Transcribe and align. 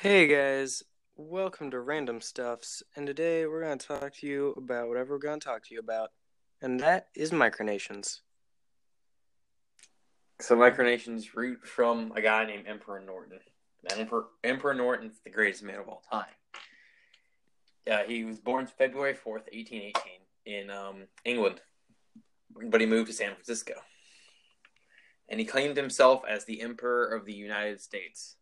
Hey 0.00 0.28
guys, 0.28 0.84
welcome 1.16 1.72
to 1.72 1.80
Random 1.80 2.20
Stuffs, 2.20 2.84
and 2.94 3.04
today 3.04 3.46
we're 3.46 3.64
going 3.64 3.78
to 3.78 3.84
talk 3.84 4.14
to 4.18 4.28
you 4.28 4.54
about 4.56 4.86
whatever 4.86 5.14
we're 5.14 5.18
going 5.18 5.40
to 5.40 5.44
talk 5.44 5.64
to 5.64 5.74
you 5.74 5.80
about, 5.80 6.10
and 6.62 6.78
that 6.78 7.08
is 7.16 7.32
micronations. 7.32 8.20
So 10.40 10.54
micronations 10.54 11.34
root 11.34 11.66
from 11.66 12.12
a 12.14 12.20
guy 12.20 12.46
named 12.46 12.68
Emperor 12.68 13.02
Norton. 13.04 13.40
And 13.90 13.98
Emperor, 13.98 14.26
Emperor 14.44 14.72
Norton's 14.72 15.18
the 15.24 15.30
greatest 15.30 15.64
man 15.64 15.80
of 15.80 15.88
all 15.88 16.04
time. 16.08 16.26
Yeah, 17.84 18.06
he 18.06 18.22
was 18.22 18.38
born 18.38 18.68
February 18.68 19.14
4th, 19.14 19.50
1818 19.52 19.92
in 20.46 20.70
um, 20.70 21.08
England, 21.24 21.60
but 22.70 22.80
he 22.80 22.86
moved 22.86 23.08
to 23.08 23.12
San 23.12 23.32
Francisco. 23.32 23.74
And 25.28 25.40
he 25.40 25.44
claimed 25.44 25.76
himself 25.76 26.22
as 26.28 26.44
the 26.44 26.60
Emperor 26.60 27.04
of 27.08 27.24
the 27.24 27.34
United 27.34 27.80
States. 27.80 28.36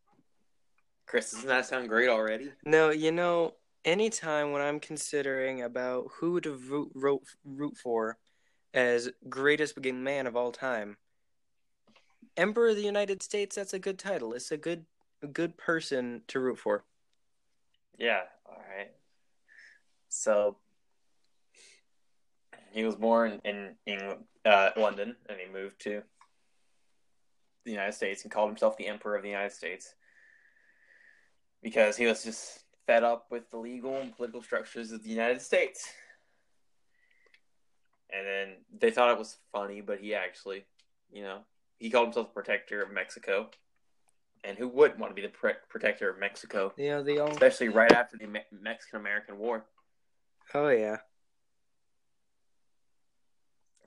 Chris, 1.06 1.30
doesn't 1.30 1.48
that 1.48 1.66
sound 1.66 1.88
great 1.88 2.09
already? 2.09 2.51
No, 2.65 2.91
you 2.91 3.12
know, 3.12 3.55
anytime 3.84 4.51
when 4.51 4.60
I'm 4.60 4.80
considering 4.80 5.62
about 5.62 6.09
who 6.19 6.41
to 6.41 6.52
root, 6.52 6.91
root, 6.95 7.23
root 7.45 7.77
for 7.77 8.19
as 8.74 9.09
greatest 9.28 9.78
man 9.80 10.27
of 10.27 10.37
all 10.37 10.52
time, 10.52 10.97
Emperor 12.37 12.69
of 12.69 12.77
the 12.77 12.83
United 12.83 13.23
States, 13.23 13.56
that's 13.56 13.73
a 13.73 13.78
good 13.78 13.98
title. 13.98 14.33
It's 14.33 14.50
a 14.50 14.56
good 14.56 14.84
a 15.23 15.27
good 15.27 15.56
person 15.56 16.23
to 16.28 16.41
root 16.41 16.59
for. 16.59 16.84
Yeah, 17.98 18.20
all 18.45 18.62
right. 18.77 18.91
So 20.11 20.59
he 22.73 22.84
was 22.84 22.95
born 22.97 23.41
in 23.45 23.77
England, 23.86 24.25
uh, 24.45 24.70
London, 24.77 25.16
and 25.28 25.38
he 25.41 25.50
moved 25.50 25.80
to 25.83 26.02
the 27.64 27.70
United 27.70 27.92
States 27.92 28.23
and 28.23 28.30
called 28.30 28.50
himself 28.50 28.77
the 28.77 28.86
Emperor 28.86 29.16
of 29.16 29.23
the 29.23 29.30
United 29.30 29.52
States 29.52 29.95
because 31.66 31.97
he 31.97 32.06
was 32.06 32.22
just 32.22 32.62
fed 32.86 33.03
up 33.03 33.27
with 33.28 33.50
the 33.50 33.56
legal 33.56 33.97
and 33.97 34.14
political 34.14 34.41
structures 34.41 34.92
of 34.92 35.03
the 35.03 35.11
United 35.11 35.42
States. 35.42 35.84
And 38.09 38.25
then 38.25 38.48
they 38.78 38.92
thought 38.92 39.11
it 39.11 39.19
was 39.19 39.36
funny, 39.50 39.81
but 39.81 39.98
he 39.98 40.14
actually, 40.14 40.64
you 41.11 41.25
know, 41.25 41.41
he 41.78 41.91
called 41.91 42.06
himself 42.06 42.28
the 42.28 42.34
protector 42.34 42.84
of 42.84 42.92
Mexico. 42.92 43.50
And 44.44 44.56
who 44.56 44.69
wouldn't 44.69 45.00
want 45.00 45.11
to 45.11 45.20
be 45.20 45.27
the 45.27 45.33
pre- 45.33 45.55
protector 45.69 46.09
of 46.09 46.20
Mexico? 46.20 46.72
Yeah, 46.77 47.03
the 47.03 47.19
only... 47.19 47.33
especially 47.33 47.70
right 47.70 47.91
after 47.91 48.17
the 48.17 48.28
Me- 48.28 48.47
Mexican 48.53 49.00
American 49.00 49.37
War. 49.37 49.67
Oh 50.55 50.69
yeah. 50.69 50.98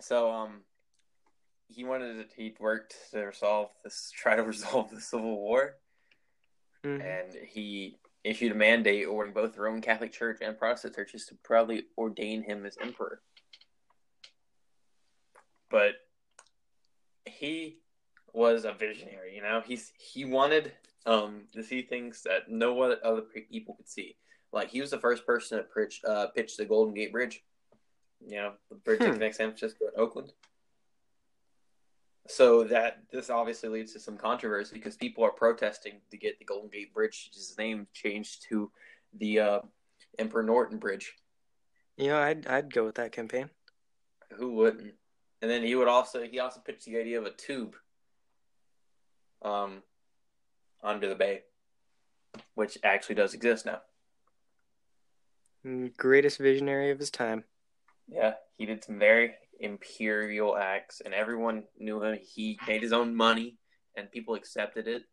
So 0.02 0.30
um, 0.30 0.64
he 1.70 1.86
wanted 1.86 2.30
to, 2.30 2.36
he 2.36 2.56
worked 2.60 2.94
to 3.12 3.22
resolve 3.22 3.70
this, 3.86 4.12
try 4.14 4.36
to 4.36 4.44
resolve 4.56 4.92
the 4.92 5.00
Civil 5.00 5.38
War, 5.38 5.78
mm-hmm. 6.86 7.02
and 7.02 7.34
he 7.48 7.98
issued 8.24 8.52
a 8.52 8.56
mandate 8.56 9.08
ordering 9.08 9.34
both 9.34 9.54
the 9.54 9.62
Roman 9.62 9.82
Catholic 9.82 10.12
Church 10.12 10.40
and 10.42 10.58
Protestant 10.58 10.96
churches 10.96 11.26
to 11.28 11.36
proudly 11.44 11.84
ordain 11.98 12.44
him 12.44 12.66
as 12.66 12.78
emperor. 12.82 13.22
But 15.70 15.94
he 17.26 17.78
was 18.34 18.66
a 18.66 18.74
visionary, 18.74 19.36
you 19.36 19.42
know. 19.42 19.62
He's 19.66 19.92
he 19.98 20.26
wanted 20.26 20.72
um 21.06 21.44
to 21.54 21.64
see 21.64 21.82
things 21.82 22.24
that 22.24 22.50
no 22.50 22.82
other 22.82 23.22
people 23.22 23.76
could 23.76 23.88
see. 23.88 24.16
Like 24.52 24.70
he 24.70 24.82
was 24.82 24.92
the 24.92 25.00
first 25.00 25.26
person 25.26 25.60
to 25.60 25.64
pitch 25.64 26.02
uh, 26.08 26.28
pitch 26.36 26.58
the 26.58 26.66
Golden 26.66 26.94
Gate 26.94 27.12
Bridge. 27.12 27.44
You 28.26 28.38
know, 28.38 28.54
the 28.70 28.76
bridge 28.76 29.00
hmm. 29.00 29.06
that 29.06 29.14
connects 29.14 29.38
San 29.38 29.50
Francisco 29.50 29.86
and 29.86 29.98
Oakland. 29.98 30.34
So 32.30 32.64
that 32.66 33.00
this 33.12 33.32
obviously 33.32 33.70
leads 33.70 33.92
to 33.94 34.00
some 34.00 34.16
controversy 34.16 34.76
because 34.76 34.96
people 34.96 35.24
are 35.24 35.32
protesting 35.32 35.94
to 36.12 36.18
get 36.18 36.38
the 36.38 36.46
Golden 36.46 36.70
Gate 36.70 36.94
Bridge's 36.94 37.56
name 37.58 37.88
changed 37.92 38.46
to 38.50 38.72
the 39.18 39.40
uh, 39.40 39.60
Emperor 40.20 40.44
Norton 40.44 40.78
Bridge. 40.78 41.16
You 41.98 42.10
know, 42.10 42.20
I'd 42.20 42.46
I'd 42.46 42.72
go 42.72 42.86
with 42.86 42.96
that 42.96 43.12
campaign. 43.12 43.50
Who 44.38 44.54
wouldn't? 44.54 44.94
And 45.42 45.50
then 45.50 45.64
he 45.64 45.74
would 45.74 45.88
also 45.88 46.22
he 46.22 46.40
also 46.40 46.60
pitched 46.60 46.86
the 46.86 46.98
idea 46.98 47.20
of 47.20 47.26
a 47.26 47.32
tube 47.32 47.76
um 49.42 49.82
under 50.84 51.10
the 51.10 51.16
bay, 51.16 51.42
which 52.54 52.78
actually 52.84 53.16
does 53.16 53.34
exist 53.34 53.66
now. 53.66 53.82
Mm, 55.66 55.98
greatest 55.98 56.38
visionary 56.38 56.92
of 56.92 57.00
his 57.00 57.10
time. 57.10 57.44
Yeah, 58.08 58.36
he 58.58 58.68
did 58.68 58.84
some 58.84 59.00
very 59.00 59.34
imperial 59.60 60.58
acts, 60.58 61.02
and 61.04 61.14
everyone 61.14 61.64
knew 61.78 62.04
him. 62.04 62.18
He 62.22 62.60
made 62.68 62.82
his 62.82 62.94
own 62.94 63.16
money, 63.16 63.58
and 63.96 64.12
people 64.12 64.36
accepted 64.36 64.88
it, 64.88 65.04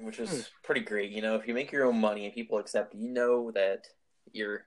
which 0.00 0.18
was 0.18 0.30
hmm. 0.30 0.40
pretty 0.62 0.82
great. 0.82 1.10
You 1.10 1.22
know, 1.22 1.36
if 1.36 1.46
you 1.46 1.54
make 1.54 1.72
your 1.72 1.86
own 1.86 2.00
money 2.00 2.24
and 2.24 2.34
people 2.34 2.58
accept, 2.58 2.94
you 2.94 3.08
know 3.08 3.50
that 3.52 3.86
you're 4.32 4.66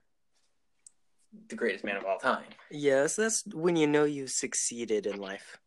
the 1.49 1.55
greatest 1.55 1.83
man 1.83 1.97
of 1.97 2.05
all 2.05 2.17
time. 2.17 2.45
Yes, 2.71 3.15
that's 3.15 3.43
when 3.53 3.75
you 3.75 3.87
know 3.87 4.05
you've 4.05 4.31
succeeded 4.31 5.05
in 5.05 5.17
life. 5.17 5.57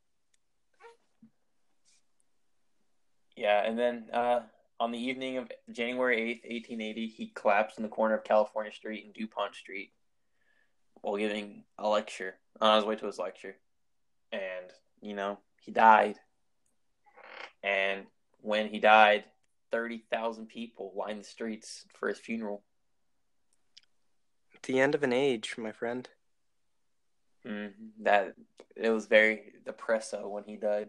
Yeah, 3.36 3.64
and 3.64 3.78
then 3.78 4.06
uh, 4.12 4.40
on 4.78 4.90
the 4.92 4.98
evening 4.98 5.38
of 5.38 5.50
January 5.70 6.16
8th, 6.18 6.50
1880, 6.50 7.06
he 7.06 7.32
collapsed 7.34 7.78
in 7.78 7.82
the 7.82 7.88
corner 7.88 8.14
of 8.14 8.24
California 8.24 8.72
Street 8.72 9.04
and 9.04 9.14
DuPont 9.14 9.54
Street 9.54 9.92
while 11.00 11.16
giving 11.16 11.64
a 11.78 11.88
lecture 11.88 12.34
on 12.60 12.76
his 12.76 12.84
way 12.84 12.96
to 12.96 13.06
his 13.06 13.18
lecture. 13.18 13.56
And, 14.32 14.70
you 15.00 15.14
know, 15.14 15.38
he 15.60 15.72
died. 15.72 16.16
And 17.62 18.06
when 18.40 18.68
he 18.68 18.78
died, 18.78 19.24
30,000 19.70 20.46
people 20.46 20.92
lined 20.96 21.20
the 21.20 21.24
streets 21.24 21.84
for 21.98 22.08
his 22.08 22.18
funeral. 22.18 22.62
The 24.62 24.80
end 24.80 24.94
of 24.94 25.02
an 25.02 25.12
age, 25.12 25.54
my 25.56 25.72
friend. 25.72 26.08
Mm-hmm. 27.46 28.04
That 28.04 28.34
it 28.76 28.90
was 28.90 29.06
very 29.06 29.52
depresso 29.64 30.28
when 30.28 30.44
he 30.44 30.56
died. 30.56 30.88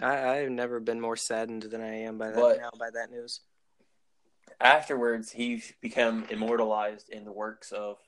I, 0.00 0.38
I've 0.38 0.50
never 0.50 0.80
been 0.80 1.00
more 1.00 1.16
saddened 1.16 1.64
than 1.64 1.80
I 1.80 2.02
am 2.02 2.18
by 2.18 2.28
that 2.28 2.36
but 2.36 2.58
now 2.58 2.70
by 2.78 2.90
that 2.90 3.10
news. 3.10 3.40
Afterwards, 4.60 5.30
he 5.30 5.62
became 5.80 6.24
immortalized 6.30 7.10
in 7.10 7.24
the 7.24 7.32
works 7.32 7.72
of 7.72 7.98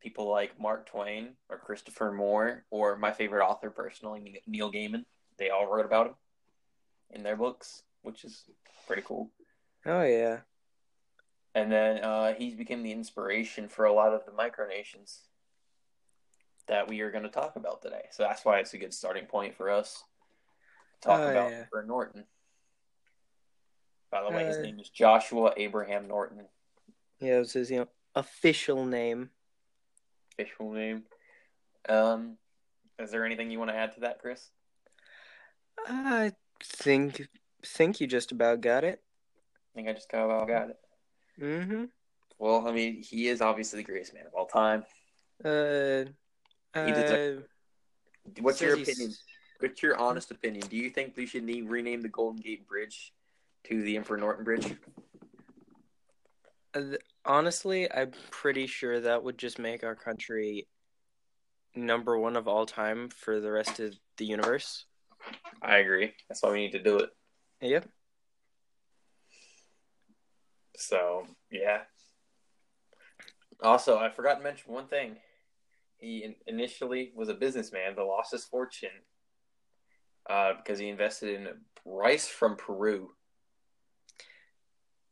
people 0.00 0.28
like 0.28 0.58
Mark 0.58 0.86
Twain 0.86 1.30
or 1.48 1.58
Christopher 1.58 2.12
Moore 2.12 2.64
or 2.70 2.96
my 2.96 3.12
favorite 3.12 3.44
author 3.44 3.70
personally, 3.70 4.40
Neil 4.46 4.72
Gaiman. 4.72 5.04
They 5.38 5.50
all 5.50 5.66
wrote 5.66 5.86
about 5.86 6.08
him 6.08 6.14
in 7.10 7.22
their 7.22 7.36
books, 7.36 7.82
which 8.02 8.24
is 8.24 8.44
pretty 8.86 9.02
cool. 9.02 9.30
Oh 9.86 10.02
yeah. 10.02 10.38
And 11.54 11.70
then 11.70 12.04
uh, 12.04 12.34
he's 12.34 12.54
become 12.54 12.82
the 12.82 12.92
inspiration 12.92 13.68
for 13.68 13.84
a 13.84 13.92
lot 13.92 14.12
of 14.12 14.24
the 14.24 14.32
micronations 14.32 15.18
that 16.68 16.88
we 16.88 17.00
are 17.00 17.10
going 17.10 17.24
to 17.24 17.30
talk 17.30 17.56
about 17.56 17.82
today. 17.82 18.04
So 18.12 18.22
that's 18.22 18.44
why 18.44 18.60
it's 18.60 18.74
a 18.74 18.78
good 18.78 18.94
starting 18.94 19.26
point 19.26 19.56
for 19.56 19.70
us 19.70 20.04
to 20.94 21.08
talk 21.08 21.20
oh, 21.20 21.30
about 21.30 21.50
yeah. 21.50 21.64
Norton. 21.86 22.24
By 24.12 24.22
the 24.22 24.30
way, 24.30 24.44
uh, 24.44 24.48
his 24.48 24.58
name 24.58 24.78
is 24.78 24.88
Joshua 24.88 25.52
Abraham 25.56 26.06
Norton. 26.06 26.46
Yeah, 27.20 27.36
it 27.36 27.40
was 27.40 27.52
his 27.52 27.70
you 27.70 27.80
know 27.80 27.88
official 28.14 28.84
name 28.84 29.30
official 30.40 30.72
name. 30.72 31.02
Um, 31.88 32.36
is 32.98 33.10
there 33.10 33.24
anything 33.24 33.50
you 33.50 33.58
want 33.58 33.70
to 33.70 33.76
add 33.76 33.94
to 33.94 34.00
that, 34.00 34.20
Chris? 34.20 34.48
I 35.86 36.32
think 36.62 37.26
think 37.64 38.00
you 38.00 38.06
just 38.06 38.32
about 38.32 38.60
got 38.60 38.84
it. 38.84 39.02
I 39.72 39.74
think 39.74 39.88
I 39.88 39.92
just 39.92 40.08
about 40.12 40.48
got 40.48 40.70
it. 40.70 40.78
Mm-hmm. 41.40 41.84
Well, 42.38 42.66
I 42.66 42.72
mean, 42.72 43.02
he 43.02 43.28
is 43.28 43.40
obviously 43.40 43.78
the 43.78 43.84
greatest 43.84 44.14
man 44.14 44.26
of 44.26 44.34
all 44.34 44.46
time. 44.46 44.84
Uh, 45.44 46.04
uh, 46.74 47.40
what's 48.40 48.60
your 48.60 48.74
opinion? 48.74 49.12
What's 49.60 49.82
your 49.82 49.96
honest 49.96 50.30
opinion? 50.30 50.66
Do 50.68 50.76
you 50.76 50.90
think 50.90 51.14
we 51.16 51.26
should 51.26 51.46
rename 51.68 52.00
the 52.00 52.08
Golden 52.08 52.40
Gate 52.40 52.66
Bridge 52.66 53.12
to 53.64 53.82
the 53.82 53.96
Emperor 53.96 54.16
Norton 54.16 54.44
Bridge? 54.44 54.74
Honestly, 57.24 57.90
I'm 57.92 58.12
pretty 58.30 58.66
sure 58.66 59.00
that 59.00 59.22
would 59.22 59.38
just 59.38 59.58
make 59.58 59.84
our 59.84 59.96
country 59.96 60.68
number 61.74 62.18
one 62.18 62.36
of 62.36 62.48
all 62.48 62.66
time 62.66 63.08
for 63.10 63.40
the 63.40 63.50
rest 63.50 63.80
of 63.80 63.94
the 64.16 64.24
universe. 64.24 64.86
I 65.62 65.78
agree. 65.78 66.12
That's 66.28 66.42
why 66.42 66.52
we 66.52 66.60
need 66.60 66.72
to 66.72 66.82
do 66.82 66.98
it. 66.98 67.10
Yep. 67.60 67.88
So 70.76 71.26
yeah. 71.50 71.82
Also, 73.62 73.98
I 73.98 74.08
forgot 74.08 74.36
to 74.36 74.42
mention 74.42 74.72
one 74.72 74.86
thing. 74.86 75.16
He 75.98 76.36
initially 76.46 77.12
was 77.14 77.28
a 77.28 77.34
businessman, 77.34 77.92
but 77.94 78.06
lost 78.06 78.32
his 78.32 78.46
fortune 78.46 78.88
uh, 80.28 80.54
because 80.56 80.78
he 80.78 80.88
invested 80.88 81.34
in 81.38 81.48
rice 81.84 82.26
from 82.26 82.56
Peru. 82.56 83.10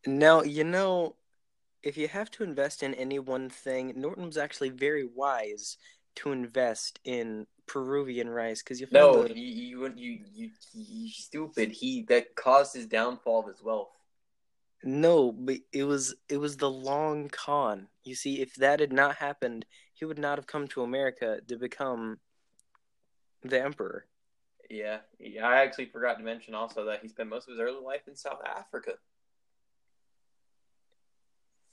Now 0.07 0.43
you 0.43 0.65
know 0.65 1.17
if 1.83 1.97
you 1.97 2.09
have 2.09 2.31
to 2.33 2.45
invest 2.45 2.83
in 2.83 2.95
any 2.95 3.19
one 3.19 3.49
thing, 3.49 3.93
Norton 3.97 4.27
was 4.27 4.37
actually 4.37 4.71
very 4.71 5.05
wise 5.05 5.77
to 6.17 6.33
invest 6.33 6.99
in 7.05 7.47
Peruvian 7.67 8.29
rice 8.29 8.63
because 8.63 8.81
you 8.81 8.89
no, 8.91 9.27
you, 9.27 9.35
you 9.35 9.93
you 9.97 10.19
you 10.35 10.51
you 10.73 11.11
stupid. 11.11 11.71
He 11.71 12.03
that 12.09 12.35
caused 12.35 12.75
his 12.75 12.87
downfall 12.87 13.41
of 13.41 13.47
his 13.47 13.63
wealth. 13.63 13.91
No, 14.83 15.33
but 15.33 15.59
it 15.73 15.85
was 15.85 16.15
it 16.29 16.39
was 16.39 16.57
the 16.57 16.71
long 16.71 17.29
con. 17.29 17.89
You 18.05 18.15
see, 18.15 18.41
if 18.41 18.55
that 18.57 18.81
had 18.81 18.93
not 18.93 19.17
happened, 19.17 19.67
he 19.95 20.05
would 20.05 20.19
not 20.19 20.39
have 20.39 20.47
come 20.47 20.67
to 20.69 20.83
America 20.83 21.41
to 21.47 21.57
become 21.57 22.19
the 23.43 23.63
emperor. 23.63 24.07
Yeah. 24.71 24.99
I 25.43 25.63
actually 25.63 25.87
forgot 25.87 26.19
to 26.19 26.25
mention 26.25 26.55
also 26.55 26.85
that 26.87 27.01
he 27.03 27.09
spent 27.09 27.29
most 27.29 27.49
of 27.49 27.53
his 27.53 27.61
early 27.61 27.83
life 27.83 28.03
in 28.07 28.15
South 28.15 28.41
Africa. 28.45 28.93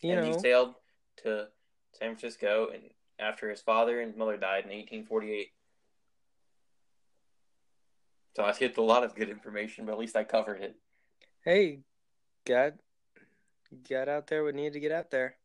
You 0.02 0.14
and 0.14 0.22
know, 0.22 0.34
he 0.34 0.40
sailed 0.40 0.76
to 1.24 1.48
San 1.94 2.16
Francisco 2.16 2.70
and 2.74 2.84
after 3.20 3.50
his 3.50 3.62
father 3.62 4.02
and 4.02 4.16
mother 4.16 4.38
died 4.38 4.66
in 4.66 4.72
1848. 4.72 5.52
So 8.36 8.44
I 8.44 8.52
skipped 8.52 8.78
a 8.78 8.82
lot 8.82 9.04
of 9.04 9.16
good 9.16 9.30
information, 9.30 9.86
but 9.86 9.94
at 9.94 10.00
least 10.00 10.16
I 10.16 10.26
covered 10.26 10.62
it. 10.62 10.76
hey, 11.44 11.80
got 12.46 12.74
got 13.90 14.10
out 14.10 14.28
there 14.28 14.44
what 14.44 14.56
needed 14.56 14.74
to 14.74 14.80
get 14.80 14.92
out 14.92 15.10
there. 15.10 15.36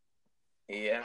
Yeah. 0.69 1.03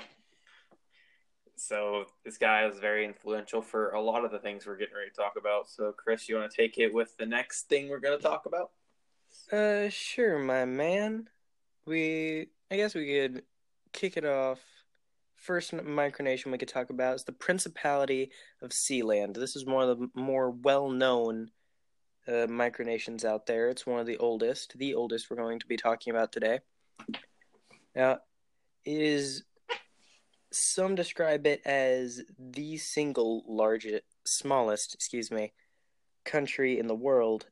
So 1.56 2.06
this 2.24 2.38
guy 2.38 2.68
is 2.68 2.80
very 2.80 3.06
influential 3.06 3.62
for 3.62 3.92
a 3.92 4.02
lot 4.02 4.26
of 4.26 4.32
the 4.32 4.40
things 4.40 4.66
we're 4.66 4.78
getting 4.78 4.96
ready 4.96 5.10
to 5.10 5.16
talk 5.16 5.34
about. 5.38 5.70
So 5.70 5.94
Chris, 5.96 6.28
you 6.28 6.36
want 6.36 6.52
to 6.52 6.58
take 6.58 6.78
it 6.78 6.94
with 6.94 7.16
the 7.18 7.26
next 7.26 7.70
thing 7.70 7.90
we're 7.90 8.00
going 8.00 8.18
to 8.18 8.24
talk 8.24 8.46
about? 8.46 8.72
Uh, 9.52 9.90
sure, 9.90 10.40
my 10.40 10.66
man. 10.66 11.30
We, 11.86 12.50
I 12.72 12.78
guess 12.78 12.96
we 12.96 13.06
could 13.06 13.44
kick 13.94 14.18
it 14.18 14.26
off. 14.26 14.60
First 15.36 15.72
micronation 15.72 16.52
we 16.52 16.58
could 16.58 16.68
talk 16.68 16.90
about 16.90 17.16
is 17.16 17.24
the 17.24 17.32
Principality 17.32 18.32
of 18.62 18.72
Sealand. 18.72 19.36
This 19.36 19.56
is 19.56 19.66
one 19.66 19.88
of 19.88 20.00
the 20.00 20.10
more 20.16 20.50
well-known 20.50 21.52
uh, 22.28 22.48
micronations 22.48 23.24
out 23.24 23.46
there. 23.46 23.70
It's 23.70 23.86
one 23.86 24.00
of 24.00 24.08
the 24.08 24.18
oldest, 24.18 24.78
the 24.78 24.96
oldest 24.96 25.30
we're 25.30 25.36
going 25.36 25.60
to 25.60 25.68
be 25.68 25.78
talking 25.78 26.12
about 26.12 26.32
today. 26.32 26.60
Now, 27.96 28.20
it 28.84 29.02
is 29.02 29.44
some 30.52 30.96
describe 30.96 31.46
it 31.46 31.62
as 31.66 32.22
the 32.40 32.78
single 32.78 33.44
largest, 33.48 34.04
smallest, 34.26 34.96
excuse 34.96 35.30
me, 35.30 35.54
country 36.24 36.80
in 36.80 36.88
the 36.88 36.96
world 36.96 37.46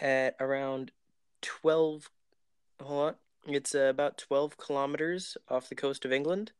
at 0.00 0.34
around 0.40 0.90
12 1.42 2.10
hold 2.82 3.08
on 3.08 3.14
it's 3.46 3.74
uh, 3.74 3.84
about 3.84 4.18
12 4.18 4.56
kilometers 4.56 5.36
off 5.48 5.68
the 5.68 5.74
coast 5.74 6.04
of 6.04 6.12
england. 6.12 6.52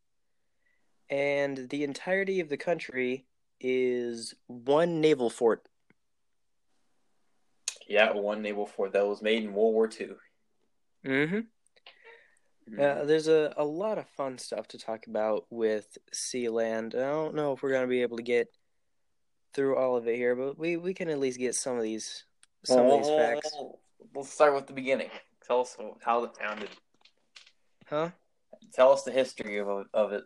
And 1.08 1.68
the 1.70 1.82
entirety 1.82 2.40
of 2.40 2.48
the 2.48 2.56
country 2.56 3.26
is 3.60 4.34
one 4.46 5.00
naval 5.00 5.28
fort. 5.28 5.66
Yeah, 7.88 8.12
one 8.12 8.42
naval 8.42 8.66
fort 8.66 8.92
that 8.92 9.06
was 9.06 9.20
made 9.20 9.42
in 9.42 9.52
World 9.52 9.74
War 9.74 9.90
II. 10.00 10.10
mm-hmm. 11.04 11.40
Uh, 12.78 13.04
there's 13.04 13.26
a, 13.26 13.52
a 13.56 13.64
lot 13.64 13.98
of 13.98 14.06
fun 14.10 14.38
stuff 14.38 14.68
to 14.68 14.78
talk 14.78 15.08
about 15.08 15.44
with 15.50 15.98
sealand 16.14 16.94
i 16.94 17.00
don't 17.00 17.34
know 17.34 17.52
if 17.52 17.64
we're 17.64 17.72
going 17.72 17.82
to 17.82 17.88
be 17.88 18.02
able 18.02 18.16
to 18.16 18.22
get 18.22 18.46
through 19.52 19.76
all 19.76 19.96
of 19.96 20.06
it 20.06 20.14
here 20.14 20.36
but 20.36 20.56
we, 20.56 20.76
we 20.76 20.94
can 20.94 21.08
at 21.08 21.18
least 21.18 21.36
get 21.36 21.56
some 21.56 21.76
of 21.76 21.82
these 21.82 22.22
some 22.64 22.86
of 22.86 22.98
these 22.98 23.08
facts. 23.08 23.56
Let's 24.14 24.32
start 24.32 24.54
with 24.54 24.66
the 24.66 24.72
beginning. 24.72 25.10
Tell 25.50 25.62
us 25.62 25.76
how 26.04 26.22
it 26.22 26.30
founded. 26.38 26.68
huh 27.88 28.10
Tell 28.72 28.92
us 28.92 29.02
the 29.02 29.10
history 29.10 29.58
of 29.58 29.66
of 29.92 30.12
it. 30.12 30.22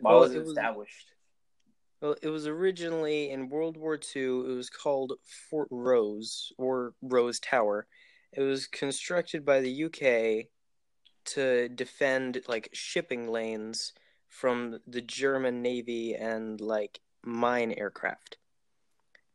Why 0.00 0.12
Well, 0.12 0.20
was 0.20 0.30
it, 0.32 0.36
it 0.36 0.38
was- 0.40 0.48
established? 0.48 1.10
Well, 2.00 2.16
it 2.22 2.28
was 2.30 2.46
originally 2.46 3.28
in 3.30 3.50
World 3.50 3.76
War 3.76 3.96
II. 4.16 4.22
It 4.50 4.56
was 4.56 4.70
called 4.70 5.12
Fort 5.50 5.68
Rose 5.70 6.54
or 6.56 6.94
Rose 7.02 7.38
Tower. 7.38 7.86
It 8.32 8.40
was 8.40 8.66
constructed 8.66 9.44
by 9.44 9.60
the 9.60 9.84
UK 9.84 10.48
to 11.34 11.68
defend 11.68 12.40
like 12.48 12.70
shipping 12.72 13.28
lanes 13.28 13.92
from 14.30 14.80
the 14.86 15.02
German 15.02 15.60
Navy 15.60 16.14
and 16.14 16.58
like 16.62 16.98
mine 17.22 17.72
aircraft. 17.76 18.38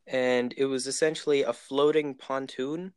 And 0.08 0.52
it 0.58 0.66
was 0.66 0.88
essentially 0.88 1.44
a 1.44 1.54
floating 1.54 2.16
pontoon 2.16 2.94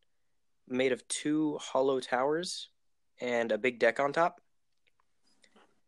made 0.71 0.93
of 0.93 1.07
two 1.09 1.59
hollow 1.59 2.01
towers 2.01 2.69
and 3.21 3.53
a 3.53 3.59
big 3.59 3.79
deck 3.79 4.01
on 4.01 4.13
top. 4.13 4.41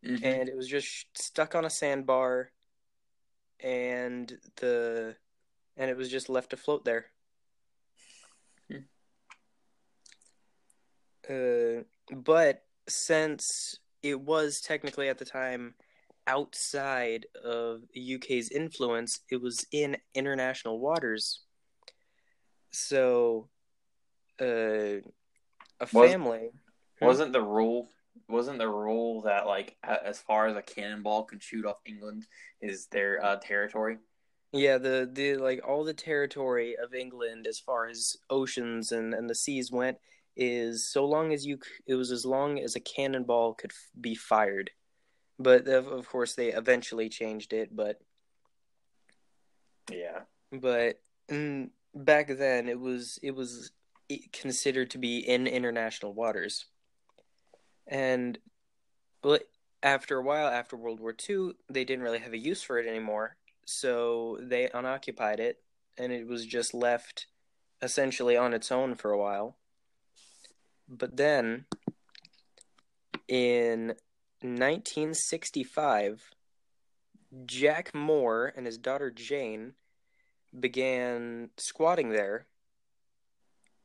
Mhm. 0.04 0.24
and 0.24 0.48
it 0.48 0.56
was 0.56 0.66
just 0.66 1.06
stuck 1.16 1.54
on 1.54 1.64
a 1.64 1.70
sandbar 1.70 2.50
and 3.60 4.36
the 4.56 5.16
and 5.76 5.88
it 5.90 5.96
was 5.96 6.10
just 6.10 6.28
left 6.28 6.50
to 6.50 6.56
float 6.56 6.84
there. 6.84 7.12
Uh, 11.28 11.84
but 12.12 12.66
since 12.88 13.78
it 14.02 14.20
was 14.20 14.60
technically 14.60 15.08
at 15.08 15.18
the 15.18 15.24
time 15.24 15.76
outside 16.26 17.26
of 17.44 17.82
the 17.94 18.00
UK's 18.00 18.50
influence 18.50 19.20
it 19.30 19.40
was 19.40 19.64
in 19.70 19.96
international 20.14 20.80
waters. 20.80 21.44
So 22.72 23.48
uh, 24.42 25.00
a 25.80 25.88
Was- 25.92 26.10
family 26.10 26.50
Wasn't 27.00 27.32
the 27.32 27.42
rule? 27.42 27.88
Wasn't 28.28 28.58
the 28.58 28.68
rule 28.68 29.22
that 29.22 29.46
like 29.46 29.76
as 29.82 30.20
far 30.20 30.46
as 30.46 30.56
a 30.56 30.62
cannonball 30.62 31.24
can 31.24 31.40
shoot 31.40 31.64
off 31.64 31.78
England 31.86 32.26
is 32.60 32.86
their 32.86 33.24
uh, 33.24 33.36
territory? 33.42 33.98
Yeah, 34.52 34.76
the 34.78 35.08
the 35.10 35.36
like 35.36 35.66
all 35.66 35.82
the 35.82 35.94
territory 35.94 36.76
of 36.76 36.94
England 36.94 37.46
as 37.46 37.58
far 37.58 37.88
as 37.88 38.16
oceans 38.28 38.92
and 38.92 39.14
and 39.14 39.28
the 39.30 39.34
seas 39.34 39.72
went 39.72 39.96
is 40.36 40.86
so 40.88 41.04
long 41.06 41.32
as 41.32 41.46
you 41.46 41.58
it 41.86 41.94
was 41.94 42.10
as 42.12 42.24
long 42.26 42.58
as 42.58 42.76
a 42.76 42.80
cannonball 42.80 43.54
could 43.54 43.72
f- 43.72 43.90
be 44.00 44.14
fired. 44.14 44.70
But 45.38 45.66
of, 45.66 45.86
of 45.88 46.06
course 46.08 46.34
they 46.34 46.52
eventually 46.52 47.08
changed 47.08 47.52
it, 47.54 47.74
but 47.74 47.98
Yeah. 49.90 50.20
but 50.52 51.00
mm, 51.30 51.70
back 51.94 52.28
then 52.28 52.68
it 52.68 52.78
was 52.78 53.18
it 53.22 53.32
was 53.34 53.72
considered 54.32 54.90
to 54.90 54.98
be 54.98 55.18
in 55.18 55.46
international 55.46 56.12
waters. 56.12 56.66
And 57.86 58.38
but 59.22 59.48
after 59.82 60.18
a 60.18 60.22
while 60.22 60.48
after 60.48 60.76
World 60.76 61.00
War 61.00 61.14
II, 61.28 61.52
they 61.68 61.84
didn't 61.84 62.04
really 62.04 62.18
have 62.18 62.32
a 62.32 62.38
use 62.38 62.62
for 62.62 62.78
it 62.78 62.86
anymore, 62.86 63.36
so 63.64 64.38
they 64.40 64.68
unoccupied 64.72 65.40
it 65.40 65.62
and 65.98 66.12
it 66.12 66.26
was 66.26 66.46
just 66.46 66.74
left 66.74 67.26
essentially 67.80 68.36
on 68.36 68.54
its 68.54 68.72
own 68.72 68.94
for 68.94 69.10
a 69.10 69.18
while. 69.18 69.56
But 70.88 71.16
then 71.16 71.66
in 73.28 73.94
1965, 74.40 76.30
Jack 77.46 77.94
Moore 77.94 78.52
and 78.56 78.66
his 78.66 78.78
daughter 78.78 79.10
Jane 79.10 79.74
began 80.58 81.50
squatting 81.56 82.10
there 82.10 82.46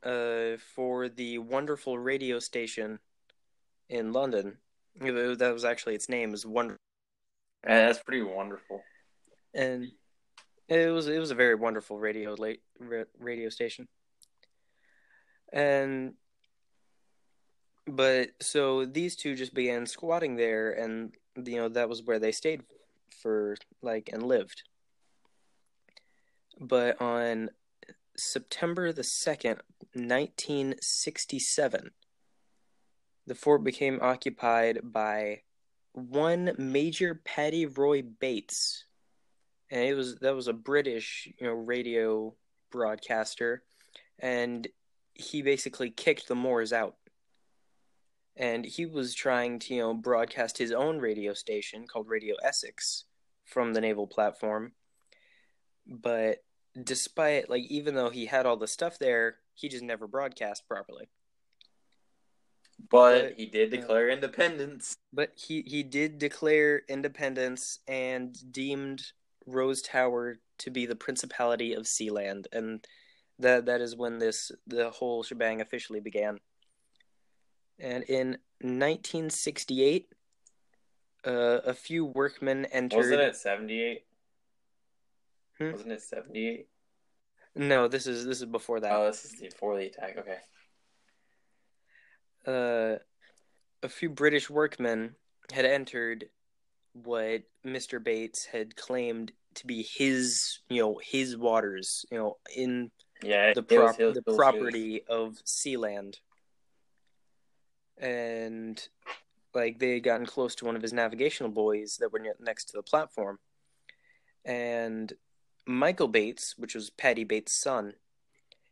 uh, 0.03 0.57
for 0.75 1.09
the 1.09 1.37
wonderful 1.39 1.97
radio 1.97 2.39
station 2.39 2.99
in 3.89 4.13
London. 4.13 4.57
That 4.99 5.51
was 5.53 5.65
actually 5.65 5.95
its 5.95 6.09
name 6.09 6.33
is 6.33 6.45
Wonder, 6.45 6.77
Yeah, 7.63 7.87
that's 7.87 8.01
pretty 8.01 8.23
wonderful. 8.23 8.81
and 9.53 9.91
it 10.67 10.91
was 10.91 11.07
it 11.07 11.19
was 11.19 11.31
a 11.31 11.35
very 11.35 11.55
wonderful 11.55 11.99
radio 11.99 12.33
late 12.33 12.61
radio 13.19 13.49
station. 13.49 13.87
And 15.53 16.13
but 17.85 18.29
so 18.41 18.85
these 18.85 19.15
two 19.15 19.35
just 19.35 19.53
began 19.53 19.85
squatting 19.85 20.35
there, 20.35 20.71
and 20.71 21.13
you 21.45 21.57
know 21.57 21.69
that 21.69 21.87
was 21.89 22.03
where 22.03 22.19
they 22.19 22.31
stayed 22.31 22.63
for 23.21 23.55
like 23.81 24.09
and 24.11 24.23
lived. 24.23 24.63
But 26.59 27.01
on 27.01 27.49
September 28.17 28.91
the 28.91 29.01
2nd, 29.01 29.59
1967, 29.93 31.91
the 33.25 33.35
fort 33.35 33.63
became 33.63 33.99
occupied 34.01 34.79
by 34.83 35.41
one 35.93 36.53
Major 36.57 37.15
Paddy 37.15 37.65
Roy 37.65 38.01
Bates. 38.01 38.85
And 39.69 39.83
it 39.83 39.93
was 39.95 40.17
that 40.19 40.35
was 40.35 40.47
a 40.47 40.53
British, 40.53 41.27
you 41.39 41.47
know, 41.47 41.53
radio 41.53 42.33
broadcaster 42.71 43.63
and 44.19 44.67
he 45.13 45.41
basically 45.41 45.89
kicked 45.89 46.27
the 46.27 46.35
Moors 46.35 46.73
out. 46.73 46.95
And 48.35 48.65
he 48.65 48.85
was 48.85 49.15
trying 49.15 49.59
to, 49.59 49.73
you 49.73 49.81
know, 49.81 49.93
broadcast 49.95 50.57
his 50.57 50.71
own 50.71 50.99
radio 50.99 51.33
station 51.33 51.87
called 51.87 52.07
Radio 52.07 52.35
Essex 52.43 53.05
from 53.45 53.73
the 53.73 53.81
naval 53.81 54.05
platform. 54.05 54.73
But 55.87 56.43
despite 56.83 57.49
like 57.49 57.63
even 57.63 57.95
though 57.95 58.09
he 58.09 58.25
had 58.25 58.45
all 58.45 58.57
the 58.57 58.67
stuff 58.67 58.99
there, 58.99 59.37
he 59.53 59.69
just 59.69 59.83
never 59.83 60.07
broadcast 60.07 60.67
properly. 60.67 61.09
But 62.89 63.21
But- 63.21 63.33
he 63.37 63.47
did 63.47 63.71
declare 63.71 64.09
independence. 64.09 64.97
But 65.11 65.33
he 65.35 65.63
he 65.63 65.83
did 65.83 66.19
declare 66.19 66.83
independence 66.87 67.79
and 67.87 68.35
deemed 68.51 69.11
Rose 69.45 69.81
Tower 69.81 70.39
to 70.59 70.69
be 70.69 70.85
the 70.85 70.95
Principality 70.95 71.73
of 71.73 71.83
Sealand, 71.83 72.45
and 72.51 72.85
that 73.39 73.65
that 73.65 73.81
is 73.81 73.95
when 73.95 74.19
this 74.19 74.51
the 74.67 74.89
whole 74.91 75.23
shebang 75.23 75.61
officially 75.61 75.99
began. 75.99 76.39
And 77.79 78.03
in 78.05 78.39
1968, 78.59 80.11
uh, 81.25 81.59
a 81.63 81.73
few 81.73 82.05
workmen 82.05 82.65
entered. 82.65 82.97
Wasn't 82.97 83.21
it 83.21 83.35
seventy 83.35 83.81
eight? 83.81 84.06
Hmm? 85.59 85.71
Wasn't 85.71 85.91
it 85.91 86.01
seventy 86.01 86.47
eight? 86.47 86.67
No, 87.55 87.87
this 87.87 88.05
is 88.07 88.25
this 88.25 88.39
is 88.39 88.45
before 88.45 88.79
that. 88.79 88.91
Oh, 88.91 89.05
this 89.07 89.25
is 89.25 89.39
before 89.41 89.77
the 89.77 89.87
attack. 89.87 90.17
Okay. 90.17 90.37
uh, 92.45 92.97
a 93.83 93.89
few 93.89 94.09
British 94.09 94.49
workmen 94.49 95.15
had 95.51 95.65
entered 95.65 96.29
what 96.93 97.43
Mr. 97.65 98.03
Bates 98.03 98.45
had 98.45 98.75
claimed 98.75 99.31
to 99.55 99.67
be 99.67 99.83
his, 99.83 100.59
you 100.69 100.81
know, 100.81 100.99
his 101.03 101.35
waters, 101.37 102.05
you 102.11 102.17
know, 102.17 102.37
in 102.55 102.91
Yeah, 103.21 103.53
the 103.53 103.65
it 103.69 103.79
was 103.79 103.95
prop- 103.95 104.13
the 104.13 104.23
was 104.25 104.35
property 104.35 105.03
of 105.07 105.37
Sealand. 105.45 106.15
And 107.97 108.87
like 109.53 109.79
they 109.79 109.95
had 109.95 110.03
gotten 110.03 110.25
close 110.25 110.53
to 110.55 110.65
one 110.65 110.75
of 110.75 110.81
his 110.81 110.93
navigational 110.93 111.51
buoys 111.51 111.97
that 111.97 112.11
were 112.11 112.21
next 112.39 112.65
to 112.65 112.73
the 112.77 112.83
platform. 112.83 113.39
And 114.45 115.11
Michael 115.67 116.07
Bates, 116.07 116.55
which 116.57 116.73
was 116.73 116.89
Paddy 116.89 117.25
Bates' 117.25 117.61
son, 117.61 117.93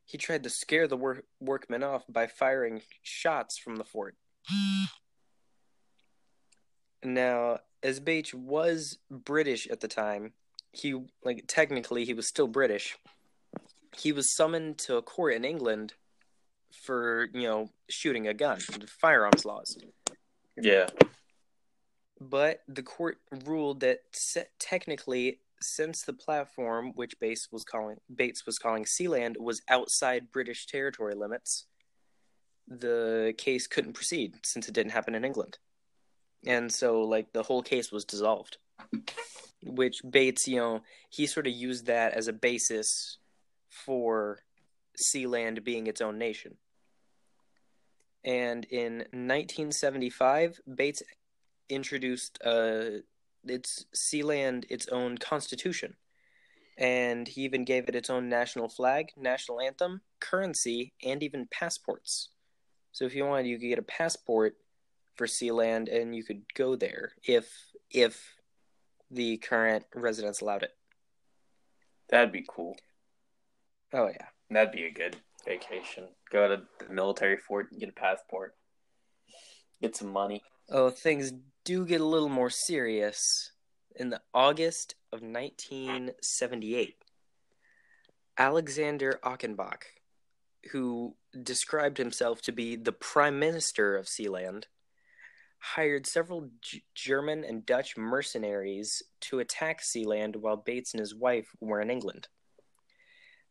he 0.06 0.18
tried 0.18 0.44
to 0.44 0.50
scare 0.50 0.88
the 0.88 0.98
wor- 0.98 1.24
workmen 1.40 1.84
off 1.84 2.04
by 2.08 2.25
firing 2.25 2.82
shots 3.04 3.58
from 3.58 3.75
the 3.75 3.84
fort. 3.84 4.16
Now, 7.04 7.60
as 7.84 8.00
Bates 8.00 8.34
was 8.34 8.98
British 9.12 9.68
at 9.68 9.82
the 9.82 9.88
time, 9.88 10.34
he 10.72 10.96
like 11.24 11.46
technically 11.48 12.06
he 12.06 12.14
was 12.14 12.28
still 12.28 12.48
British. 12.48 12.98
He 13.98 14.12
was 14.12 14.36
summoned 14.36 14.78
to 14.80 14.98
a 14.98 15.02
court 15.02 15.34
in 15.34 15.46
England 15.46 15.94
for, 16.84 17.30
you 17.34 17.44
know, 17.44 17.70
shooting 17.90 18.28
a 18.28 18.34
gun, 18.34 18.60
the 18.80 18.88
firearms 18.88 19.46
laws. 19.46 19.78
Yeah. 20.60 20.90
But 22.20 22.62
the 22.68 22.84
court 22.84 23.20
ruled 23.46 23.82
that 23.82 24.00
technically, 24.60 25.40
since 25.62 26.04
the 26.04 26.14
platform, 26.14 26.92
which 26.96 27.20
Bates 27.20 27.48
was 27.52 27.64
calling 27.64 27.98
Bates 28.14 28.46
was 28.46 28.58
calling 28.58 28.86
Sealand, 28.86 29.38
was 29.40 29.62
outside 29.70 30.32
British 30.32 30.68
territory 30.68 31.16
limits, 31.16 31.66
the 32.68 33.34
case 33.38 33.68
couldn't 33.68 33.94
proceed 33.94 34.36
since 34.44 34.68
it 34.68 34.74
didn't 34.74 34.92
happen 34.92 35.16
in 35.16 35.26
England, 35.26 35.58
and 36.46 36.72
so 36.72 37.02
like 37.02 37.32
the 37.34 37.44
whole 37.44 37.62
case 37.62 37.92
was 37.92 38.06
dissolved. 38.06 38.58
Which 39.64 40.02
Bates, 40.08 40.48
you 40.48 40.58
know, 40.58 40.82
he 41.10 41.26
sort 41.26 41.48
of 41.48 41.54
used 41.54 41.88
that 41.88 42.14
as 42.14 42.28
a 42.28 42.34
basis 42.34 43.18
for 43.70 44.40
Sealand 44.96 45.64
being 45.64 45.88
its 45.88 46.02
own 46.02 46.18
nation. 46.18 46.58
And 48.24 48.66
in 48.66 48.98
1975, 49.12 50.60
Bates 50.74 51.04
introduced 51.70 52.40
uh, 52.44 53.02
its 53.46 53.86
Sealand 53.96 54.66
its 54.70 54.88
own 54.88 55.18
constitution, 55.18 55.96
and 56.78 57.28
he 57.28 57.42
even 57.42 57.66
gave 57.66 57.88
it 57.88 57.96
its 57.96 58.10
own 58.10 58.30
national 58.30 58.70
flag, 58.70 59.12
national 59.18 59.62
anthem, 59.62 60.02
currency, 60.20 60.94
and 61.04 61.24
even 61.24 61.48
passports. 61.52 62.30
So 62.92 63.06
if 63.06 63.16
you 63.16 63.25
wanted, 63.25 63.48
you 63.48 63.60
could 63.60 63.70
get 63.70 63.80
a 63.80 63.84
passport 63.84 64.56
for 65.16 65.28
Sealand, 65.28 65.94
and 65.94 66.16
you 66.16 66.24
could 66.24 66.44
go 66.54 66.75
there 66.75 67.14
if 67.24 67.50
if 67.92 68.36
the 69.12 69.38
current 69.38 69.86
residents 69.94 70.42
allowed 70.42 70.64
it. 70.64 70.72
That'd 72.10 72.32
be 72.32 72.46
cool. 72.48 72.75
Oh 73.94 74.08
yeah. 74.08 74.28
That'd 74.50 74.74
be 74.74 74.86
a 74.86 74.92
good 74.92 75.16
vacation. 75.46 76.08
Go 76.32 76.48
to 76.48 76.64
the 76.80 76.94
military 76.94 77.38
fort 77.38 77.72
and 77.72 77.80
get 77.80 77.90
a 77.90 77.94
passport. 77.94 78.56
Get 79.82 79.96
some 79.96 80.12
money. 80.12 80.44
Oh, 80.70 80.90
things 80.90 81.34
do 81.65 81.86
get 81.86 82.00
a 82.00 82.05
little 82.05 82.29
more 82.29 82.50
serious. 82.50 83.51
In 83.98 84.10
the 84.10 84.22
August 84.34 84.95
of 85.12 85.22
1978, 85.22 86.95
Alexander 88.38 89.19
Achenbach, 89.24 89.84
who 90.72 91.15
described 91.43 91.98
himself 91.98 92.41
to 92.41 92.51
be 92.51 92.75
the 92.75 92.91
prime 92.91 93.39
minister 93.39 93.95
of 93.95 94.05
Sealand, 94.05 94.65
hired 95.60 96.05
several 96.05 96.50
G- 96.62 96.84
German 96.93 97.43
and 97.43 97.65
Dutch 97.65 97.98
mercenaries 97.98 99.01
to 99.22 99.39
attack 99.39 99.81
Sealand 99.81 100.36
while 100.36 100.57
Bates 100.57 100.93
and 100.93 101.00
his 101.00 101.15
wife 101.15 101.48
were 101.60 101.81
in 101.81 101.89
England. 101.89 102.27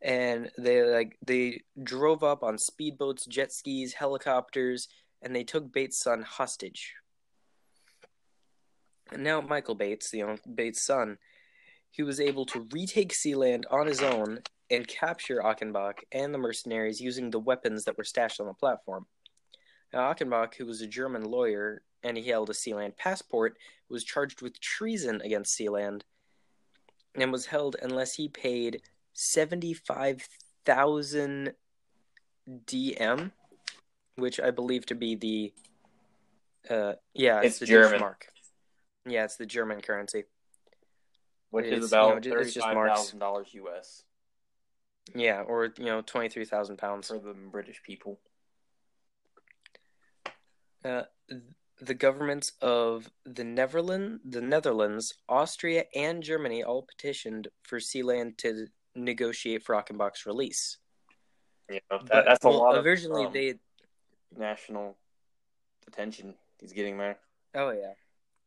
And 0.02 0.50
they 0.58 0.82
like 0.82 1.16
they 1.26 1.62
drove 1.82 2.22
up 2.22 2.42
on 2.42 2.58
speedboats, 2.58 3.26
jet 3.26 3.50
skis, 3.52 3.94
helicopters, 3.94 4.88
and 5.22 5.34
they 5.34 5.44
took 5.44 5.72
Bates' 5.72 6.00
son 6.00 6.22
hostage. 6.22 6.94
And 9.12 9.22
now 9.22 9.40
Michael 9.40 9.74
Bates, 9.74 10.12
you 10.12 10.26
know, 10.26 10.36
Bates' 10.52 10.82
son, 10.82 11.18
he 11.90 12.02
was 12.02 12.20
able 12.20 12.46
to 12.46 12.66
retake 12.72 13.12
Sealand 13.12 13.64
on 13.70 13.86
his 13.86 14.02
own 14.02 14.40
and 14.70 14.88
capture 14.88 15.42
Achenbach 15.44 15.98
and 16.10 16.34
the 16.34 16.38
mercenaries 16.38 17.00
using 17.00 17.30
the 17.30 17.38
weapons 17.38 17.84
that 17.84 17.96
were 17.96 18.04
stashed 18.04 18.40
on 18.40 18.46
the 18.46 18.54
platform. 18.54 19.06
Now, 19.92 20.12
Achenbach, 20.12 20.54
who 20.54 20.66
was 20.66 20.80
a 20.80 20.86
German 20.86 21.24
lawyer 21.24 21.82
and 22.02 22.16
he 22.16 22.28
held 22.28 22.50
a 22.50 22.54
Sealand 22.54 22.96
passport, 22.96 23.56
was 23.88 24.02
charged 24.02 24.42
with 24.42 24.60
treason 24.60 25.20
against 25.22 25.56
Sealand 25.56 26.02
and 27.14 27.30
was 27.30 27.46
held 27.46 27.76
unless 27.80 28.14
he 28.14 28.28
paid 28.28 28.82
75,000 29.12 31.54
DM, 32.66 33.30
which 34.16 34.40
I 34.40 34.50
believe 34.50 34.86
to 34.86 34.94
be 34.94 35.14
the 35.14 35.52
uh 36.68 36.94
yeah, 37.12 37.38
it's, 37.38 37.46
It's 37.46 37.58
the 37.60 37.66
German. 37.66 38.00
Deutschmark. 38.00 38.22
Yeah, 39.06 39.24
it's 39.24 39.36
the 39.36 39.46
German 39.46 39.80
currency. 39.80 40.24
Which 41.50 41.66
It's, 41.66 41.86
is 41.86 41.92
you 41.92 41.98
know, 41.98 42.10
about 42.12 42.22
ju- 42.22 42.44
just 42.44 42.58
marks. 42.58 42.98
thousand 42.98 43.18
dollars 43.20 43.48
US 43.54 44.02
Yeah, 45.14 45.42
or 45.42 45.66
you 45.78 45.84
know, 45.84 46.00
twenty 46.02 46.28
three 46.28 46.44
thousand 46.44 46.78
pounds. 46.78 47.08
for 47.08 47.18
the 47.18 47.32
British 47.34 47.82
people. 47.82 48.18
Uh, 50.84 51.04
the 51.80 51.94
governments 51.94 52.52
of 52.60 53.10
the 53.24 53.44
Netherlands, 53.44 54.20
the 54.24 54.40
Netherlands, 54.40 55.14
Austria, 55.28 55.84
and 55.94 56.22
Germany 56.22 56.62
all 56.62 56.82
petitioned 56.82 57.48
for 57.62 57.78
Sealand 57.78 58.36
to 58.38 58.66
negotiate 58.94 59.62
for 59.64 59.74
Achenbach's 59.74 60.26
release. 60.26 60.78
You 61.70 61.80
know, 61.90 61.98
that, 61.98 62.08
But 62.08 62.24
that's 62.26 62.44
a 62.44 62.48
well, 62.48 62.58
lot 62.60 62.76
of 62.76 62.84
originally 62.84 63.26
um, 63.26 63.32
they 63.32 63.54
national 64.36 64.96
attention 65.86 66.34
he's 66.60 66.72
getting 66.72 66.98
there. 66.98 67.18
Oh 67.54 67.70
yeah, 67.70 67.92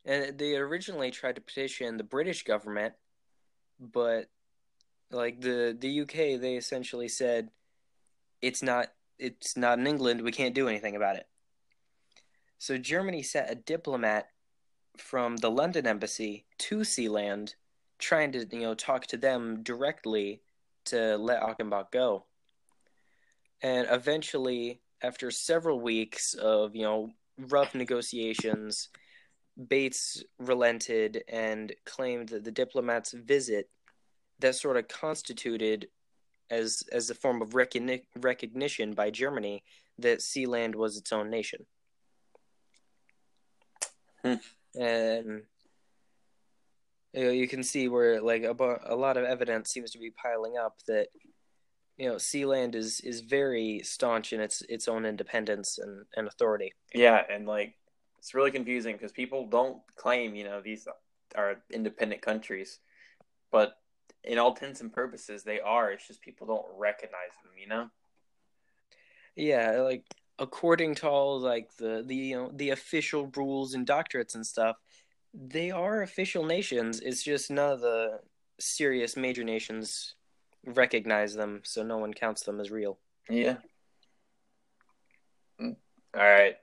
and 0.07 0.37
they 0.37 0.55
originally 0.55 1.11
tried 1.11 1.35
to 1.35 1.41
petition 1.41 1.97
the 1.97 2.03
British 2.03 2.43
government, 2.43 2.93
but 3.79 4.29
like 5.11 5.41
the 5.41 5.77
the 5.77 6.01
UK, 6.01 6.39
they 6.39 6.55
essentially 6.55 7.09
said 7.09 7.49
it's 8.41 8.63
not 8.63 8.87
it's 9.19 9.57
not 9.57 9.79
in 9.79 9.85
England. 9.85 10.21
We 10.21 10.31
can't 10.31 10.55
do 10.55 10.69
anything 10.69 10.95
about 10.95 11.17
it. 11.17 11.27
So 12.57 12.77
Germany 12.77 13.21
sent 13.21 13.51
a 13.51 13.55
diplomat 13.55 14.29
from 14.97 15.37
the 15.37 15.51
London 15.51 15.85
embassy 15.85 16.45
to 16.59 16.77
Sealand, 16.77 17.53
trying 17.99 18.31
to 18.31 18.47
you 18.49 18.61
know 18.61 18.75
talk 18.75 19.07
to 19.07 19.17
them 19.17 19.61
directly 19.61 20.41
to 20.85 21.17
let 21.17 21.43
Achenbach 21.43 21.91
go. 21.91 22.25
And 23.61 23.87
eventually, 23.91 24.79
after 25.01 25.31
several 25.31 25.81
weeks 25.81 26.33
of 26.33 26.77
you 26.77 26.83
know 26.83 27.11
rough 27.37 27.75
negotiations, 27.75 28.87
Bates 29.67 30.23
relented 30.39 31.23
and 31.27 31.73
claimed 31.85 32.29
that 32.29 32.43
the 32.43 32.51
diplomat's 32.51 33.11
visit 33.11 33.69
that 34.39 34.55
sort 34.55 34.77
of 34.77 34.87
constituted 34.87 35.87
as 36.49 36.83
as 36.91 37.09
a 37.09 37.15
form 37.15 37.41
of 37.41 37.49
recogni- 37.49 38.05
recognition 38.15 38.93
by 38.93 39.09
Germany 39.09 39.63
that 39.99 40.19
Sealand 40.19 40.75
was 40.75 40.97
its 40.97 41.11
own 41.11 41.29
nation. 41.29 41.65
Hmm. 44.23 44.35
And 44.79 45.43
you, 47.13 47.23
know, 47.23 47.31
you 47.31 47.47
can 47.47 47.63
see 47.63 47.87
where 47.87 48.21
like 48.21 48.43
a, 48.43 48.79
a 48.85 48.95
lot 48.95 49.17
of 49.17 49.25
evidence 49.25 49.71
seems 49.71 49.91
to 49.91 49.99
be 49.99 50.11
piling 50.11 50.57
up 50.57 50.75
that 50.87 51.07
you 51.97 52.07
know 52.07 52.15
Sealand 52.15 52.75
is 52.75 53.01
is 53.01 53.21
very 53.21 53.81
staunch 53.83 54.33
in 54.33 54.39
its 54.39 54.61
its 54.69 54.87
own 54.87 55.05
independence 55.05 55.79
and, 55.79 56.05
and 56.15 56.27
authority. 56.27 56.73
Yeah, 56.93 57.23
and 57.29 57.47
like 57.47 57.73
it's 58.17 58.33
really 58.33 58.51
confusing 58.51 58.95
because 58.95 59.11
people 59.11 59.47
don't 59.47 59.77
claim, 59.95 60.35
you 60.35 60.43
know, 60.43 60.61
these 60.61 60.87
are 61.35 61.61
independent 61.71 62.21
countries, 62.21 62.79
but 63.51 63.77
in 64.23 64.37
all 64.37 64.49
intents 64.49 64.81
and 64.81 64.91
purposes, 64.91 65.43
they 65.43 65.59
are. 65.59 65.91
It's 65.91 66.07
just 66.07 66.21
people 66.21 66.47
don't 66.47 66.65
recognize 66.77 67.31
them, 67.43 67.53
you 67.59 67.67
know. 67.67 67.89
Yeah, 69.35 69.81
like 69.81 70.03
according 70.39 70.95
to 70.95 71.07
all 71.07 71.39
like 71.39 71.75
the 71.77 72.03
the 72.05 72.15
you 72.15 72.35
know 72.35 72.51
the 72.53 72.71
official 72.71 73.31
rules 73.35 73.73
and 73.73 73.87
doctorates 73.87 74.35
and 74.35 74.45
stuff, 74.45 74.77
they 75.33 75.71
are 75.71 76.01
official 76.01 76.43
nations. 76.43 76.99
It's 76.99 77.23
just 77.23 77.51
none 77.51 77.73
of 77.73 77.81
the 77.81 78.19
serious 78.59 79.15
major 79.15 79.43
nations 79.43 80.15
recognize 80.65 81.35
them, 81.35 81.61
so 81.63 81.83
no 81.83 81.97
one 81.97 82.13
counts 82.13 82.43
them 82.43 82.59
as 82.59 82.71
real. 82.71 82.97
Yeah. 83.29 83.57
Mm. 85.61 85.75
All 86.15 86.21
right. 86.21 86.55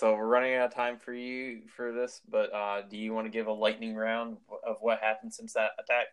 So 0.00 0.14
we're 0.14 0.26
running 0.26 0.54
out 0.54 0.68
of 0.68 0.74
time 0.74 0.96
for 0.96 1.12
you 1.12 1.60
for 1.76 1.92
this, 1.92 2.22
but 2.26 2.50
uh, 2.54 2.80
do 2.88 2.96
you 2.96 3.12
want 3.12 3.26
to 3.26 3.30
give 3.30 3.48
a 3.48 3.52
lightning 3.52 3.94
round 3.94 4.38
of 4.66 4.78
what 4.80 4.98
happened 4.98 5.34
since 5.34 5.52
that 5.52 5.72
attack? 5.78 6.06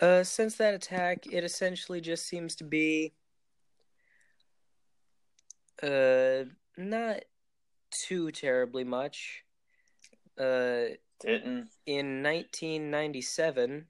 Uh, 0.00 0.24
since 0.24 0.56
that 0.56 0.74
attack, 0.74 1.28
it 1.30 1.44
essentially 1.44 2.00
just 2.00 2.26
seems 2.26 2.56
to 2.56 2.64
be 2.64 3.12
uh 5.80 6.42
not 6.76 7.20
too 7.92 8.32
terribly 8.32 8.82
much. 8.82 9.44
Uh, 10.36 10.96
Didn't 11.20 11.68
in 11.86 12.20
1997, 12.20 13.86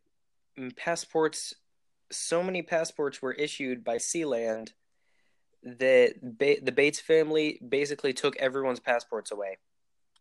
mm, 0.58 0.76
passports, 0.76 1.54
so 2.12 2.42
many 2.42 2.60
passports 2.60 3.22
were 3.22 3.32
issued 3.32 3.82
by 3.82 3.96
Sealand 3.96 4.72
that 5.64 6.14
ba- 6.22 6.60
the 6.62 6.72
Bates 6.72 7.00
family 7.00 7.58
basically 7.66 8.12
took 8.12 8.36
everyone's 8.36 8.80
passports 8.80 9.30
away, 9.32 9.58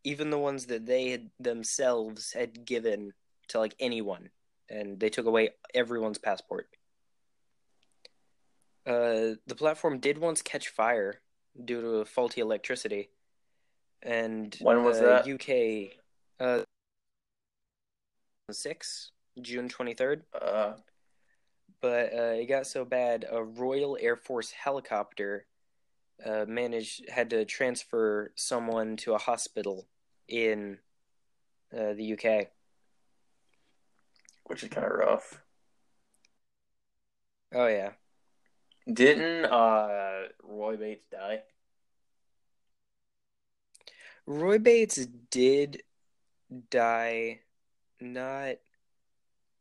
even 0.03 0.29
the 0.29 0.39
ones 0.39 0.65
that 0.67 0.85
they 0.85 1.09
had 1.09 1.29
themselves 1.39 2.31
had 2.33 2.65
given 2.65 3.13
to 3.49 3.59
like 3.59 3.75
anyone, 3.79 4.29
and 4.69 4.99
they 4.99 5.09
took 5.09 5.25
away 5.25 5.49
everyone's 5.75 6.17
passport. 6.17 6.67
Uh, 8.85 9.35
the 9.47 9.55
platform 9.55 9.99
did 9.99 10.17
once 10.17 10.41
catch 10.41 10.69
fire 10.69 11.21
due 11.65 11.81
to 11.81 12.05
faulty 12.05 12.41
electricity, 12.41 13.09
and 14.01 14.55
When 14.61 14.83
was 14.83 14.99
uh, 14.99 15.23
that? 15.25 15.27
UK 15.27 15.97
uh, 16.39 16.63
six 18.51 19.11
June 19.41 19.69
twenty 19.69 19.93
third. 19.93 20.23
uh, 20.39 20.73
But 21.83 22.13
uh, 22.13 22.35
it 22.39 22.45
got 22.45 22.65
so 22.65 22.85
bad, 22.85 23.25
a 23.29 23.43
Royal 23.43 23.97
Air 23.99 24.15
Force 24.15 24.51
helicopter 24.51 25.45
uh, 26.25 26.45
managed 26.47 27.09
had 27.09 27.29
to 27.31 27.43
transfer 27.43 28.31
someone 28.35 28.95
to 28.95 29.15
a 29.15 29.17
hospital 29.17 29.85
in 30.29 30.77
uh, 31.77 31.91
the 31.91 32.13
UK. 32.13 32.47
which 34.45 34.63
is 34.63 34.69
kind 34.69 34.85
of 34.85 34.93
rough. 34.93 35.41
Oh 37.53 37.67
yeah, 37.67 37.91
Didn't 38.87 39.43
uh, 39.43 40.27
Roy 40.41 40.77
Bates 40.77 41.03
die? 41.11 41.41
Roy 44.25 44.57
Bates 44.57 45.05
did 45.29 45.83
die, 46.71 47.41
not 47.99 48.55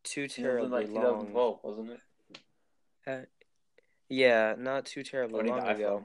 too 0.05 0.29
terribly 0.29 0.69
like 0.69 0.89
long. 0.89 1.27
2012, 1.27 1.59
wasn't 1.65 1.91
it? 1.91 2.01
Yeah, 4.09 4.55
not 4.59 4.87
too 4.87 5.03
terribly 5.03 5.45
long 5.49 5.67
ago. 5.67 6.05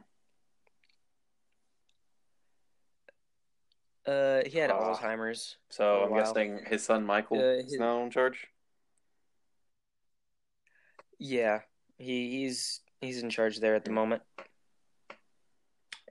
Uh, 4.05 4.41
he 4.45 4.57
had 4.57 4.71
Ah. 4.71 4.93
Alzheimer's. 4.95 5.57
So 5.69 6.03
I'm 6.03 6.11
while. 6.11 6.21
guessing 6.23 6.63
his 6.65 6.83
son 6.85 7.05
Michael 7.05 7.39
Uh, 7.39 7.59
is 7.59 7.73
now 7.73 8.01
in 8.03 8.09
charge. 8.09 8.47
Yeah, 11.19 11.61
he, 11.97 12.29
he's 12.39 12.81
he's 13.01 13.21
in 13.21 13.29
charge 13.29 13.59
there 13.59 13.75
at 13.75 13.83
the 13.83 13.91
moment. 13.91 14.21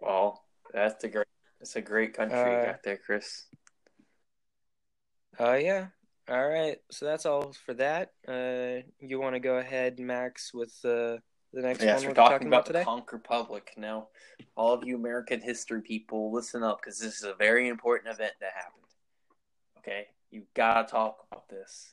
Well, 0.00 0.44
that's 0.72 1.02
a 1.04 1.08
great. 1.08 1.26
It's 1.60 1.74
a 1.76 1.80
great 1.80 2.12
country 2.12 2.38
you 2.38 2.44
Uh, 2.44 2.66
got 2.66 2.82
there, 2.82 2.98
Chris. 2.98 3.46
Oh 5.38 5.54
yeah. 5.54 5.88
All 6.28 6.48
right. 6.48 6.78
So 6.90 7.06
that's 7.06 7.24
all 7.24 7.52
for 7.64 7.74
that. 7.74 8.12
Uh, 8.26 8.82
you 9.00 9.20
want 9.20 9.34
to 9.34 9.40
go 9.40 9.58
ahead, 9.58 10.00
Max, 10.00 10.52
with 10.52 10.74
uh, 10.84 11.18
the 11.52 11.62
next 11.62 11.82
Yes, 11.82 11.98
one 11.98 12.02
we're 12.04 12.08
we're 12.10 12.14
talking 12.14 12.48
about 12.48 12.66
today? 12.66 12.80
the 12.80 12.84
Conch 12.84 13.04
Republic 13.12 13.72
now. 13.76 14.08
All 14.56 14.74
of 14.74 14.84
you 14.84 14.96
American 14.96 15.40
history 15.40 15.82
people, 15.82 16.32
listen 16.32 16.62
up 16.64 16.80
because 16.82 16.98
this 16.98 17.18
is 17.18 17.22
a 17.24 17.34
very 17.34 17.68
important 17.68 18.12
event 18.12 18.32
that 18.40 18.52
happened. 18.54 18.82
Okay, 19.78 20.06
you 20.30 20.42
gotta 20.54 20.88
talk 20.90 21.24
about 21.30 21.48
this. 21.48 21.92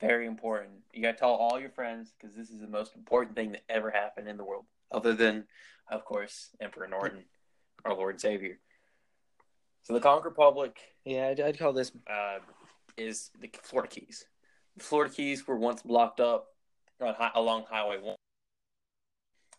Very 0.00 0.26
important. 0.26 0.70
You 0.94 1.02
gotta 1.02 1.18
tell 1.18 1.34
all 1.34 1.60
your 1.60 1.70
friends 1.70 2.12
because 2.18 2.34
this 2.34 2.48
is 2.48 2.60
the 2.60 2.66
most 2.66 2.96
important 2.96 3.36
thing 3.36 3.52
that 3.52 3.62
ever 3.68 3.90
happened 3.90 4.26
in 4.28 4.38
the 4.38 4.44
world, 4.44 4.64
other 4.90 5.12
than, 5.12 5.44
of 5.90 6.04
course, 6.06 6.48
Emperor 6.62 6.86
Norton, 6.88 7.24
our 7.84 7.92
Lord 7.94 8.14
and 8.14 8.20
Savior. 8.20 8.58
So 9.82 9.92
the 9.92 10.00
Conch 10.00 10.24
Republic 10.24 10.78
Yeah, 11.04 11.28
I'd, 11.28 11.40
I'd 11.40 11.58
call 11.58 11.72
this. 11.74 11.92
uh, 12.10 12.38
is 12.98 13.30
the 13.40 13.50
Florida 13.62 13.88
Keys. 13.88 14.26
The 14.76 14.84
Florida 14.84 15.12
Keys 15.14 15.46
were 15.46 15.56
once 15.56 15.82
blocked 15.82 16.20
up 16.20 16.48
on, 17.00 17.14
hi- 17.14 17.32
along 17.34 17.64
Highway 17.70 17.98
1, 18.00 18.16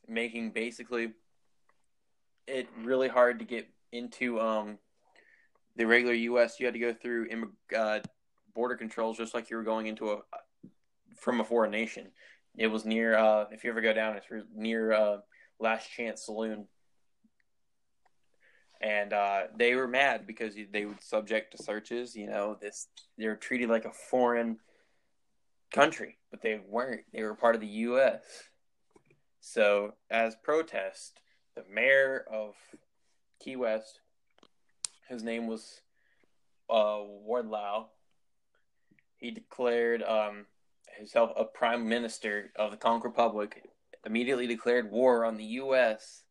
making 0.08 0.52
basically 0.52 1.14
it 2.48 2.68
really 2.84 3.08
hard 3.08 3.40
to 3.40 3.46
get 3.46 3.70
into 3.92 4.40
um, 4.40 4.78
the 5.76 5.86
regular 5.86 6.14
U.S. 6.14 6.60
You 6.60 6.66
had 6.66 6.74
to 6.74 6.80
go 6.80 6.94
through 6.94 7.28
uh, 7.76 8.00
border 8.54 8.76
controls 8.76 9.18
just 9.18 9.34
like 9.34 9.50
you 9.50 9.58
were 9.58 9.64
going 9.64 9.88
into 9.88 10.12
a 10.12 10.18
from 11.18 11.42
a 11.42 11.44
foreign 11.44 11.72
nation. 11.72 12.08
It 12.58 12.68
was 12.68 12.86
near, 12.86 13.18
uh, 13.18 13.46
if 13.52 13.64
you 13.64 13.70
ever 13.70 13.82
go 13.82 13.94
down, 13.94 14.18
it's 14.18 14.28
near 14.56 14.92
uh, 14.92 15.18
Last 15.60 15.90
Chance 15.92 16.26
Saloon. 16.26 16.68
And 18.82 19.12
uh, 19.12 19.44
they 19.58 19.76
were 19.76 19.88
mad 19.88 20.26
because 20.26 20.56
they 20.72 20.86
would 20.86 21.04
subject 21.04 21.56
to 21.56 21.64
searches. 21.64 22.16
You 22.16 22.28
know, 22.28 22.58
this 22.62 22.88
they 23.18 23.28
were 23.28 23.36
treated 23.36 23.70
like 23.70 23.86
a 23.86 23.92
foreign 23.92 24.60
country, 25.72 26.18
but 26.32 26.42
they 26.42 26.62
weren't. 26.66 27.04
They 27.12 27.24
were 27.24 27.36
part 27.36 27.56
of 27.56 27.62
the 27.62 27.68
U.S. 27.68 28.22
So, 29.42 29.94
as 30.10 30.36
protest, 30.44 31.20
the 31.56 31.64
mayor 31.74 32.26
of 32.32 32.56
Key 33.40 33.58
West, 33.58 34.00
his 35.10 35.24
name 35.24 35.48
was 35.48 35.82
uh, 36.70 37.00
Wardlow, 37.28 37.88
he 39.18 39.32
declared 39.32 40.02
um, 40.04 40.46
himself 40.98 41.32
a 41.36 41.44
prime 41.44 41.88
minister 41.88 42.52
of 42.56 42.72
the 42.72 42.78
Conch 42.78 43.04
Republic, 43.04 43.64
immediately 44.06 44.48
declared 44.48 44.90
war 44.92 45.26
on 45.26 45.38
the 45.38 45.44
U.S., 45.44 46.24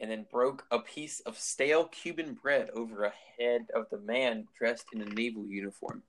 and 0.00 0.10
then 0.10 0.26
broke 0.30 0.64
a 0.70 0.78
piece 0.78 1.20
of 1.20 1.38
stale 1.38 1.84
Cuban 1.84 2.32
bread 2.32 2.70
over 2.74 3.04
a 3.04 3.12
head 3.38 3.66
of 3.74 3.86
the 3.90 3.98
man 3.98 4.46
dressed 4.58 4.86
in 4.92 5.02
a 5.02 5.04
naval 5.04 5.46
uniform. 5.46 6.02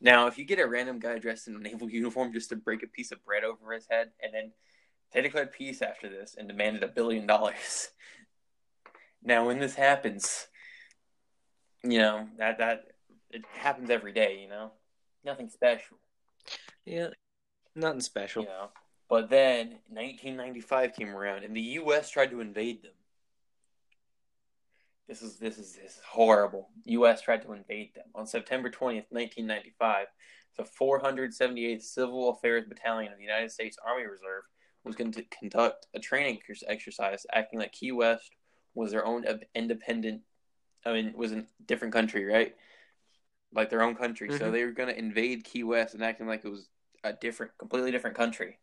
Now, 0.00 0.26
if 0.26 0.38
you 0.38 0.44
get 0.44 0.58
a 0.58 0.66
random 0.66 0.98
guy 0.98 1.18
dressed 1.18 1.46
in 1.48 1.54
a 1.54 1.60
naval 1.60 1.88
uniform 1.90 2.32
just 2.32 2.50
to 2.50 2.56
break 2.56 2.82
a 2.82 2.88
piece 2.88 3.12
of 3.12 3.24
bread 3.24 3.44
over 3.44 3.72
his 3.72 3.86
head, 3.88 4.10
and 4.22 4.34
then 4.34 4.52
they 5.12 5.22
declared 5.22 5.52
peace 5.52 5.80
after 5.80 6.08
this 6.08 6.34
and 6.36 6.48
demanded 6.48 6.82
a 6.82 6.88
billion 6.88 7.26
dollars. 7.26 7.88
Now, 9.20 9.46
when 9.48 9.58
this 9.58 9.74
happens, 9.74 10.46
you 11.82 11.98
know 11.98 12.28
that 12.38 12.58
that 12.58 12.84
it 13.30 13.44
happens 13.52 13.90
every 13.90 14.12
day. 14.12 14.38
You 14.40 14.48
know, 14.48 14.70
nothing 15.24 15.48
special. 15.48 15.98
Yeah, 16.84 17.08
nothing 17.74 18.00
special. 18.00 18.44
You 18.44 18.48
know, 18.48 18.68
but 19.08 19.28
then 19.28 19.78
1995 19.88 20.94
came 20.94 21.16
around, 21.16 21.42
and 21.42 21.54
the 21.54 21.60
U.S. 21.60 22.10
tried 22.10 22.30
to 22.30 22.40
invade 22.40 22.82
them. 22.82 22.92
This 25.08 25.22
is 25.22 25.38
this 25.38 25.56
is 25.58 25.72
this 25.72 25.96
is 25.96 26.02
horrible. 26.06 26.68
U.S. 26.84 27.22
tried 27.22 27.42
to 27.42 27.52
invade 27.52 27.94
them 27.94 28.04
on 28.14 28.26
September 28.26 28.68
20th, 28.68 29.06
1995. 29.10 30.06
The 30.58 30.64
478th 30.64 31.82
Civil 31.82 32.30
Affairs 32.30 32.64
Battalion 32.68 33.12
of 33.12 33.18
the 33.18 33.24
United 33.24 33.50
States 33.50 33.78
Army 33.84 34.04
Reserve 34.04 34.42
was 34.84 34.96
going 34.96 35.12
to 35.12 35.24
conduct 35.24 35.86
a 35.94 36.00
training 36.00 36.40
exercise, 36.66 37.24
acting 37.32 37.58
like 37.58 37.72
Key 37.72 37.92
West 37.92 38.30
was 38.74 38.90
their 38.90 39.06
own 39.06 39.24
independent. 39.54 40.22
I 40.84 40.92
mean, 40.92 41.14
was 41.16 41.32
a 41.32 41.46
different 41.66 41.94
country, 41.94 42.24
right? 42.24 42.54
Like 43.52 43.70
their 43.70 43.82
own 43.82 43.94
country. 43.94 44.30
So 44.30 44.46
Mhm. 44.46 44.52
they 44.52 44.64
were 44.64 44.72
going 44.72 44.88
to 44.88 44.98
invade 44.98 45.44
Key 45.44 45.64
West 45.64 45.94
and 45.94 46.04
acting 46.04 46.26
like 46.26 46.44
it 46.44 46.50
was 46.50 46.68
a 47.02 47.12
different, 47.12 47.56
completely 47.56 47.90
different 47.90 48.16
country. 48.16 48.58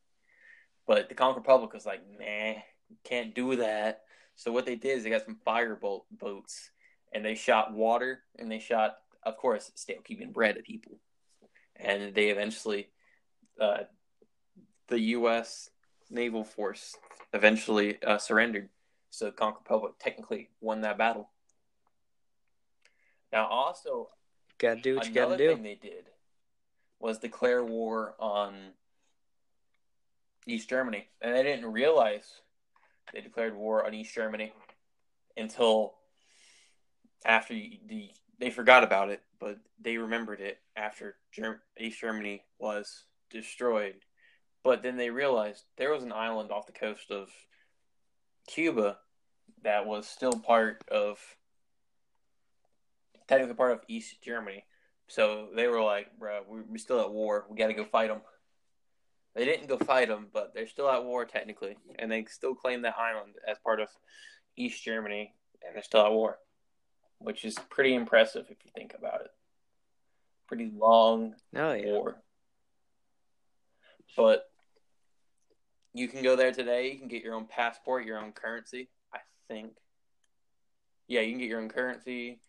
But 0.85 1.09
the 1.09 1.15
Conch 1.15 1.35
Republic 1.35 1.73
was 1.73 1.85
like, 1.85 2.01
nah, 2.19 2.61
can't 3.03 3.33
do 3.33 3.55
that. 3.55 4.03
So 4.35 4.51
what 4.51 4.65
they 4.65 4.75
did 4.75 4.97
is 4.97 5.03
they 5.03 5.09
got 5.09 5.25
some 5.25 5.37
firebolt 5.45 6.03
boats 6.11 6.71
and 7.13 7.23
they 7.23 7.35
shot 7.35 7.73
water 7.73 8.19
and 8.37 8.51
they 8.51 8.59
shot, 8.59 8.97
of 9.23 9.37
course, 9.37 9.71
stale 9.75 10.01
Cuban 10.03 10.31
bread 10.31 10.57
at 10.57 10.65
people. 10.65 10.99
And 11.77 12.13
they 12.13 12.29
eventually, 12.29 12.89
uh, 13.59 13.83
the 14.87 14.99
U.S. 14.99 15.69
naval 16.09 16.43
force 16.43 16.95
eventually 17.33 18.01
uh, 18.03 18.17
surrendered. 18.17 18.69
So 19.09 19.25
the 19.25 19.31
Conch 19.31 19.55
Republic 19.59 19.93
technically 19.99 20.49
won 20.59 20.81
that 20.81 20.97
battle. 20.97 21.29
Now, 23.31 23.47
also, 23.47 24.09
Gotta 24.57 24.81
do 24.81 24.95
what 24.95 25.07
you 25.07 25.13
gotta 25.13 25.37
do. 25.37 25.53
thing 25.53 25.63
they 25.63 25.75
did 25.75 26.05
was 26.99 27.19
declare 27.19 27.63
war 27.63 28.15
on 28.19 28.53
East 30.47 30.69
Germany, 30.69 31.07
and 31.21 31.35
they 31.35 31.43
didn't 31.43 31.71
realize 31.71 32.41
they 33.13 33.21
declared 33.21 33.55
war 33.55 33.85
on 33.85 33.93
East 33.93 34.13
Germany 34.13 34.53
until 35.37 35.95
after 37.25 37.53
the 37.53 38.09
they 38.37 38.49
forgot 38.49 38.83
about 38.83 39.09
it, 39.09 39.21
but 39.39 39.57
they 39.79 39.97
remembered 39.97 40.41
it 40.41 40.59
after 40.75 41.15
Germ- 41.31 41.61
East 41.79 42.01
Germany 42.01 42.43
was 42.59 43.05
destroyed. 43.29 43.95
But 44.63 44.83
then 44.83 44.97
they 44.97 45.09
realized 45.09 45.63
there 45.77 45.93
was 45.93 46.03
an 46.03 46.11
island 46.11 46.51
off 46.51 46.65
the 46.65 46.73
coast 46.73 47.11
of 47.11 47.29
Cuba 48.47 48.97
that 49.63 49.85
was 49.85 50.07
still 50.07 50.33
part 50.33 50.83
of 50.89 51.19
technically 53.27 53.55
part 53.55 53.71
of 53.71 53.81
East 53.87 54.21
Germany. 54.21 54.65
So 55.07 55.49
they 55.55 55.67
were 55.67 55.83
like, 55.83 56.17
"Bro, 56.17 56.45
we're 56.47 56.77
still 56.77 56.99
at 56.99 57.11
war. 57.11 57.45
We 57.49 57.57
got 57.57 57.67
to 57.67 57.73
go 57.73 57.85
fight 57.85 58.07
them." 58.07 58.21
They 59.35 59.43
didn't 59.43 59.67
go 59.67 59.77
fight 59.77 60.07
them, 60.07 60.27
but 60.33 60.53
they're 60.53 60.67
still 60.67 60.89
at 60.89 61.03
war 61.03 61.25
technically, 61.25 61.77
and 61.99 62.09
they 62.09 62.23
still 62.25 62.55
claim 62.55 62.81
that 62.83 62.97
island 62.97 63.35
as 63.47 63.57
part 63.59 63.81
of 63.81 63.89
East 64.55 64.83
Germany, 64.83 65.33
and 65.65 65.75
they're 65.75 65.83
still 65.83 66.05
at 66.05 66.11
war, 66.11 66.37
which 67.19 67.43
is 67.43 67.55
pretty 67.69 67.93
impressive 67.93 68.45
if 68.49 68.57
you 68.63 68.71
think 68.73 68.93
about 68.97 69.21
it. 69.21 69.31
Pretty 70.47 70.71
long 70.73 71.35
Oh 71.55 71.73
yeah. 71.73 71.85
war, 71.85 72.21
but 74.15 74.45
you 75.93 76.07
can 76.07 76.23
go 76.23 76.35
there 76.35 76.51
today. 76.51 76.91
You 76.91 76.99
can 76.99 77.07
get 77.07 77.23
your 77.23 77.33
own 77.33 77.45
passport, 77.45 78.05
your 78.05 78.19
own 78.19 78.31
currency. 78.31 78.89
I 79.13 79.19
think. 79.47 79.73
Yeah, 81.07 81.21
you 81.21 81.31
can 81.31 81.39
get 81.39 81.49
your 81.49 81.61
own 81.61 81.69
currency, 81.69 82.39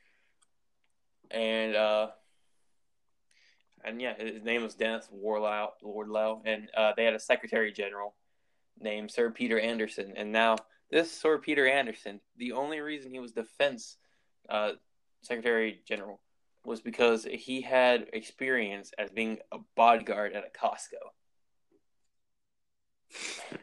and 1.30 1.74
uh, 1.74 2.08
and 3.86 4.00
yeah, 4.00 4.14
his 4.18 4.42
name 4.42 4.62
was 4.62 4.74
Dennis 4.74 5.08
Warlow, 5.10 5.72
Wardlow, 5.82 6.42
and 6.44 6.68
uh, 6.76 6.92
they 6.96 7.04
had 7.04 7.14
a 7.14 7.20
secretary 7.20 7.72
general 7.72 8.14
named 8.80 9.10
Sir 9.10 9.30
Peter 9.30 9.58
Anderson, 9.58 10.12
and 10.16 10.32
now 10.32 10.56
this 10.90 11.10
Sir 11.10 11.38
Peter 11.38 11.66
Anderson, 11.66 12.20
the 12.36 12.52
only 12.52 12.80
reason 12.80 13.12
he 13.12 13.20
was 13.20 13.32
defense 13.32 13.96
uh, 14.48 14.72
secretary 15.22 15.80
general 15.86 16.20
was 16.64 16.80
because 16.80 17.24
he 17.24 17.60
had 17.60 18.08
experience 18.12 18.92
as 18.98 19.10
being 19.10 19.38
a 19.52 19.58
bodyguard 19.76 20.32
at 20.34 20.44
a 20.44 20.58
Costco. 20.58 21.12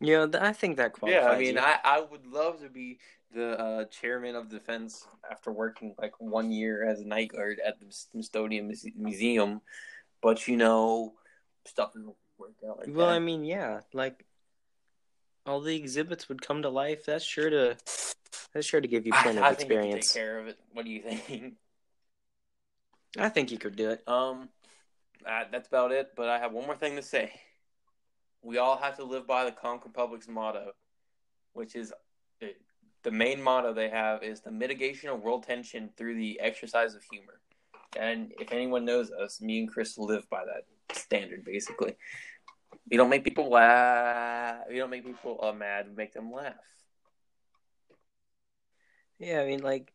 Yeah, 0.00 0.26
I 0.40 0.52
think 0.52 0.76
that 0.76 0.92
qualifies. 0.92 1.22
Yeah, 1.24 1.28
I 1.28 1.38
mean, 1.38 1.54
you. 1.54 1.60
I, 1.60 1.78
I 1.82 2.00
would 2.00 2.26
love 2.26 2.60
to 2.60 2.68
be 2.68 3.00
the 3.34 3.58
uh, 3.60 3.84
chairman 3.86 4.34
of 4.34 4.48
defense 4.48 5.06
after 5.30 5.52
working 5.52 5.94
like 5.98 6.12
one 6.18 6.50
year 6.50 6.88
as 6.88 7.00
a 7.00 7.06
night 7.06 7.32
guard 7.32 7.60
at 7.64 7.78
the 7.80 7.86
Smithsonian 7.90 8.72
Museum, 8.96 9.60
but 10.22 10.48
you 10.48 10.56
know, 10.56 11.14
stuff 11.66 11.92
doesn't 11.92 12.14
work 12.38 12.54
out 12.68 12.78
like 12.78 12.88
well, 12.88 13.08
that. 13.08 13.14
I 13.14 13.18
mean, 13.18 13.44
yeah, 13.44 13.80
like 13.92 14.24
all 15.46 15.60
the 15.60 15.76
exhibits 15.76 16.28
would 16.28 16.42
come 16.42 16.62
to 16.62 16.68
life. 16.68 17.04
That's 17.06 17.24
sure 17.24 17.50
to 17.50 17.76
that's 18.52 18.66
sure 18.66 18.80
to 18.80 18.88
give 18.88 19.06
you 19.06 19.12
plenty 19.12 19.38
I 19.38 19.50
of 19.50 19.56
think 19.56 19.70
you 19.70 19.76
experience. 19.76 20.12
take 20.12 20.22
care 20.22 20.38
of 20.38 20.48
it. 20.48 20.58
What 20.72 20.84
do 20.84 20.90
you 20.90 21.02
think? 21.02 21.54
I 23.18 23.28
think 23.28 23.50
you 23.50 23.58
could 23.58 23.76
do 23.76 23.90
it. 23.90 24.06
Um, 24.06 24.48
uh, 25.26 25.44
that's 25.50 25.68
about 25.68 25.92
it. 25.92 26.12
But 26.16 26.28
I 26.28 26.38
have 26.38 26.52
one 26.52 26.66
more 26.66 26.76
thing 26.76 26.96
to 26.96 27.02
say. 27.02 27.32
We 28.42 28.58
all 28.58 28.76
have 28.76 28.96
to 28.96 29.04
live 29.04 29.26
by 29.26 29.44
the 29.44 29.52
Conch 29.52 29.82
Republic's 29.84 30.28
motto, 30.28 30.72
which 31.54 31.74
is 31.74 31.92
uh, 32.42 32.46
the 33.08 33.16
main 33.16 33.42
motto 33.42 33.72
they 33.72 33.88
have 33.88 34.22
is 34.22 34.42
the 34.42 34.50
mitigation 34.50 35.08
of 35.08 35.22
world 35.22 35.42
tension 35.42 35.88
through 35.96 36.14
the 36.14 36.38
exercise 36.40 36.94
of 36.94 37.02
humor. 37.10 37.40
And 37.98 38.32
if 38.38 38.52
anyone 38.52 38.84
knows 38.84 39.10
us, 39.10 39.40
me 39.40 39.60
and 39.60 39.68
Chris 39.72 39.96
live 39.96 40.28
by 40.28 40.44
that 40.44 40.66
standard. 40.94 41.42
Basically, 41.42 41.96
we 42.90 42.98
don't 42.98 43.08
make 43.08 43.24
people 43.24 43.48
laugh. 43.48 44.58
We 44.68 44.76
don't 44.76 44.90
make 44.90 45.06
people 45.06 45.40
uh, 45.42 45.54
mad. 45.54 45.86
We 45.88 45.94
make 45.94 46.12
them 46.12 46.30
laugh. 46.30 46.52
Yeah, 49.18 49.40
I 49.40 49.46
mean, 49.46 49.62
like 49.62 49.90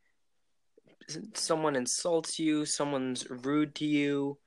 someone 1.36 1.76
insults 1.76 2.39
you, 2.39 2.65
someone's 2.65 3.30
rude 3.30 3.76
to 3.76 3.86
you, 3.86 4.39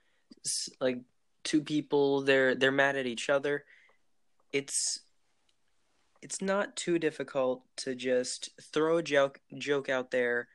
like 0.81 1.03
two 1.45 1.63
people 1.63 2.23
they're 2.23 2.57
they're 2.57 2.73
mad 2.73 2.97
at 2.97 3.07
each 3.07 3.31
other. 3.31 3.65
It's 4.53 5.06
it's 6.23 6.43
not 6.43 6.77
too 6.77 6.99
difficult 6.99 7.63
to 7.79 7.95
just 7.95 8.51
throw 8.73 8.99
a 8.99 9.03
joke 9.03 9.41
joke 9.59 9.89
out 9.89 10.11
there, 10.11 10.49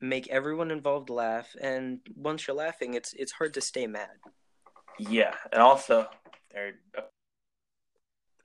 make 0.00 0.28
everyone 0.28 0.70
involved 0.70 1.10
laugh, 1.10 1.54
and 1.60 2.00
once 2.14 2.46
you're 2.46 2.56
laughing, 2.56 2.94
it's 2.94 3.12
it's 3.14 3.32
hard 3.32 3.54
to 3.54 3.60
stay 3.60 3.86
mad. 3.86 4.16
Yeah, 4.98 5.34
and 5.52 5.62
also 5.62 6.08
their 6.52 6.74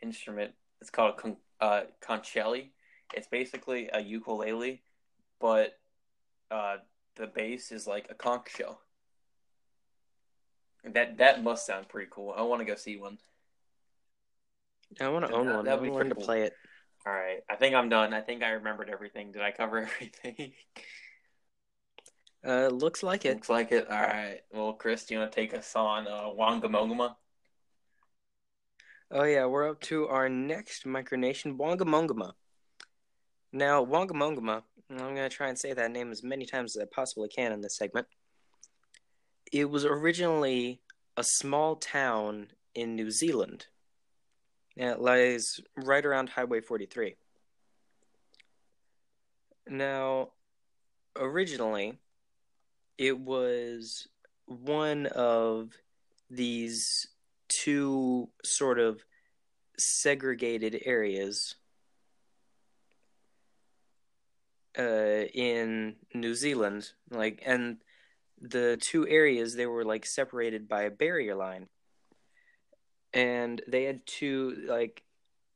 instrument 0.01 0.53
it's 0.81 0.89
called 0.89 1.15
a 1.17 1.21
con- 1.21 1.38
uh, 1.60 1.81
concelli. 2.01 2.71
It's 3.13 3.27
basically 3.27 3.89
a 3.91 3.99
ukulele, 3.99 4.81
but 5.39 5.79
uh, 6.51 6.77
the 7.15 7.27
bass 7.27 7.71
is 7.71 7.88
like 7.88 8.07
a 8.10 8.13
conch 8.13 8.49
shell. 8.55 8.81
That 10.83 11.17
that 11.17 11.43
must 11.43 11.65
sound 11.65 11.89
pretty 11.89 12.10
cool. 12.12 12.33
I 12.36 12.43
want 12.43 12.62
to 12.62 12.65
go 12.65 12.75
see 12.75 12.97
one. 12.97 13.17
I 15.02 15.10
want 15.10 15.26
to 15.26 15.32
That- 15.32 15.38
own 15.38 15.54
one. 15.54 15.65
That'd 15.65 15.84
be 15.84 15.89
want 15.89 16.10
to 16.10 16.15
cool. 16.15 16.23
play 16.26 16.43
it. 16.43 16.54
All 17.06 17.13
right, 17.13 17.39
I 17.50 17.56
think 17.56 17.73
I'm 17.76 17.88
done. 17.89 18.13
I 18.13 18.21
think 18.21 18.43
I 18.43 18.50
remembered 18.52 18.89
everything. 18.89 19.32
Did 19.32 19.41
I 19.41 19.52
cover 19.52 19.78
everything? 19.88 20.54
Uh, 22.45 22.67
looks 22.67 23.04
like 23.04 23.26
it. 23.26 23.36
Looks 23.36 23.50
like 23.50 23.71
it. 23.71 23.89
All 23.89 24.02
right. 24.02 24.39
Well, 24.54 24.73
Chris, 24.73 25.06
do 25.06 25.13
you 25.13 25.19
want 25.19 25.32
to 25.32 25.36
take 25.36 25.54
us 25.54 25.76
on 25.76 26.08
uh, 26.08 26.30
Wangamogama? 26.38 27.15
Oh 29.12 29.23
yeah, 29.23 29.45
we're 29.45 29.69
up 29.69 29.80
to 29.82 30.08
our 30.08 30.28
next 30.30 30.86
micronation, 30.86 31.58
Wangamongama. 31.58 32.34
Now, 33.54 33.84
Wangamongama, 33.86 34.63
I'm 34.91 34.97
going 34.97 35.15
to 35.15 35.30
try 35.30 35.47
and 35.47 35.58
say 35.58 35.71
that 35.73 35.91
name 35.91 36.12
as 36.12 36.23
many 36.23 36.45
times 36.45 36.76
as 36.76 36.84
I 36.84 36.88
possibly 36.93 37.30
can 37.30 37.54
in 37.54 37.62
this 37.62 37.78
segment. 37.78 38.08
It 39.52 39.69
was 39.69 39.86
originally 39.86 40.82
a 41.15 41.23
small 41.23 41.78
town 41.78 42.47
in 42.76 42.95
New 42.97 43.10
Zealand. 43.10 43.67
And 44.77 44.91
it 44.91 44.99
lies 44.99 45.59
right 45.75 46.05
around 46.05 46.29
Highway 46.29 46.61
43. 46.61 47.15
Now, 49.69 50.29
originally, 51.15 51.97
it 52.97 53.17
was 53.19 54.07
one 54.45 55.07
of 55.07 55.71
these 56.29 57.07
two 57.49 58.29
sort 58.43 58.79
of 58.79 59.03
segregated 59.77 60.81
areas 60.85 61.55
uh, 64.77 65.25
in 65.33 65.95
New 66.13 66.35
Zealand, 66.35 66.91
like, 67.09 67.41
and 67.45 67.77
the 68.39 68.77
two 68.79 69.07
areas 69.07 69.55
they 69.55 69.65
were 69.65 69.83
like 69.83 70.05
separated 70.05 70.67
by 70.67 70.83
a 70.83 70.91
barrier 70.91 71.35
line, 71.35 71.67
and 73.17 73.62
they 73.67 73.84
had 73.84 74.06
two 74.06 74.65
like 74.67 75.03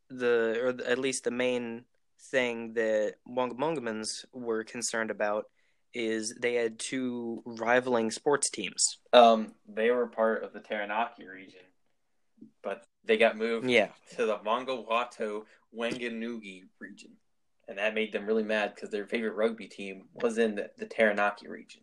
the 0.10 0.60
or 0.62 0.68
at 0.86 0.98
least 0.98 1.24
the 1.24 1.32
main 1.32 1.86
thing 2.20 2.74
that 2.74 3.16
Wangamongamans 3.28 4.26
were 4.34 4.64
concerned 4.64 5.12
about 5.12 5.46
is 5.94 6.34
they 6.40 6.56
had 6.56 6.80
two 6.80 7.44
rivaling 7.46 8.10
sports 8.12 8.50
teams. 8.50 8.98
Um, 9.14 9.54
they 9.68 9.92
were 9.92 10.08
part 10.08 10.44
of 10.44 10.54
the 10.54 10.60
Taranaki 10.60 11.28
region, 11.28 11.62
but 12.64 12.84
they 13.04 13.18
got 13.18 13.38
moved 13.38 13.70
Yeah. 13.70 13.90
to 14.16 14.26
the 14.26 14.38
Manawatu 14.40 15.46
Wanganui 15.78 16.64
region, 16.80 17.12
and 17.68 17.78
that 17.78 17.94
made 17.94 18.12
them 18.12 18.26
really 18.26 18.44
mad 18.44 18.74
because 18.74 18.90
their 18.90 19.06
favorite 19.06 19.36
rugby 19.36 19.68
team 19.68 20.08
was 20.14 20.38
in 20.38 20.56
the, 20.56 20.72
the 20.78 20.86
Taranaki 20.86 21.48
region. 21.48 21.82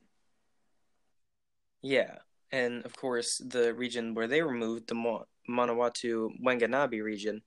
Yeah, 1.82 2.16
and 2.50 2.84
of 2.84 2.96
course, 2.96 3.38
the 3.38 3.74
region 3.74 4.14
where 4.14 4.26
they 4.26 4.42
were 4.42 4.54
moved, 4.54 4.88
the 4.88 5.22
Manawatu 5.48 6.30
Wanganabe 6.42 7.02
region, 7.02 7.42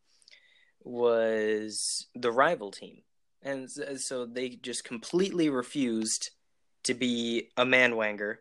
was 0.83 2.07
the 2.15 2.31
rival 2.31 2.71
team, 2.71 3.01
and 3.41 3.67
uh, 3.87 3.97
so 3.97 4.25
they 4.25 4.49
just 4.49 4.83
completely 4.83 5.49
refused 5.49 6.31
to 6.83 6.93
be 6.93 7.49
a 7.57 7.65
manwanger, 7.65 8.37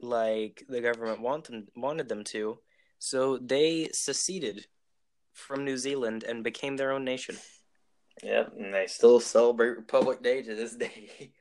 like 0.00 0.64
the 0.68 0.80
government 0.80 1.20
want 1.20 1.44
them 1.44 1.68
wanted 1.76 2.08
them 2.08 2.24
to. 2.24 2.58
So 2.98 3.38
they 3.38 3.88
seceded 3.92 4.66
from 5.32 5.64
New 5.64 5.76
Zealand 5.76 6.24
and 6.24 6.44
became 6.44 6.76
their 6.76 6.92
own 6.92 7.04
nation. 7.04 7.36
Yep, 8.22 8.52
and 8.58 8.74
they 8.74 8.86
still 8.86 9.20
celebrate 9.20 9.76
Republic 9.76 10.22
Day 10.22 10.42
to 10.42 10.54
this 10.54 10.76
day. 10.76 11.32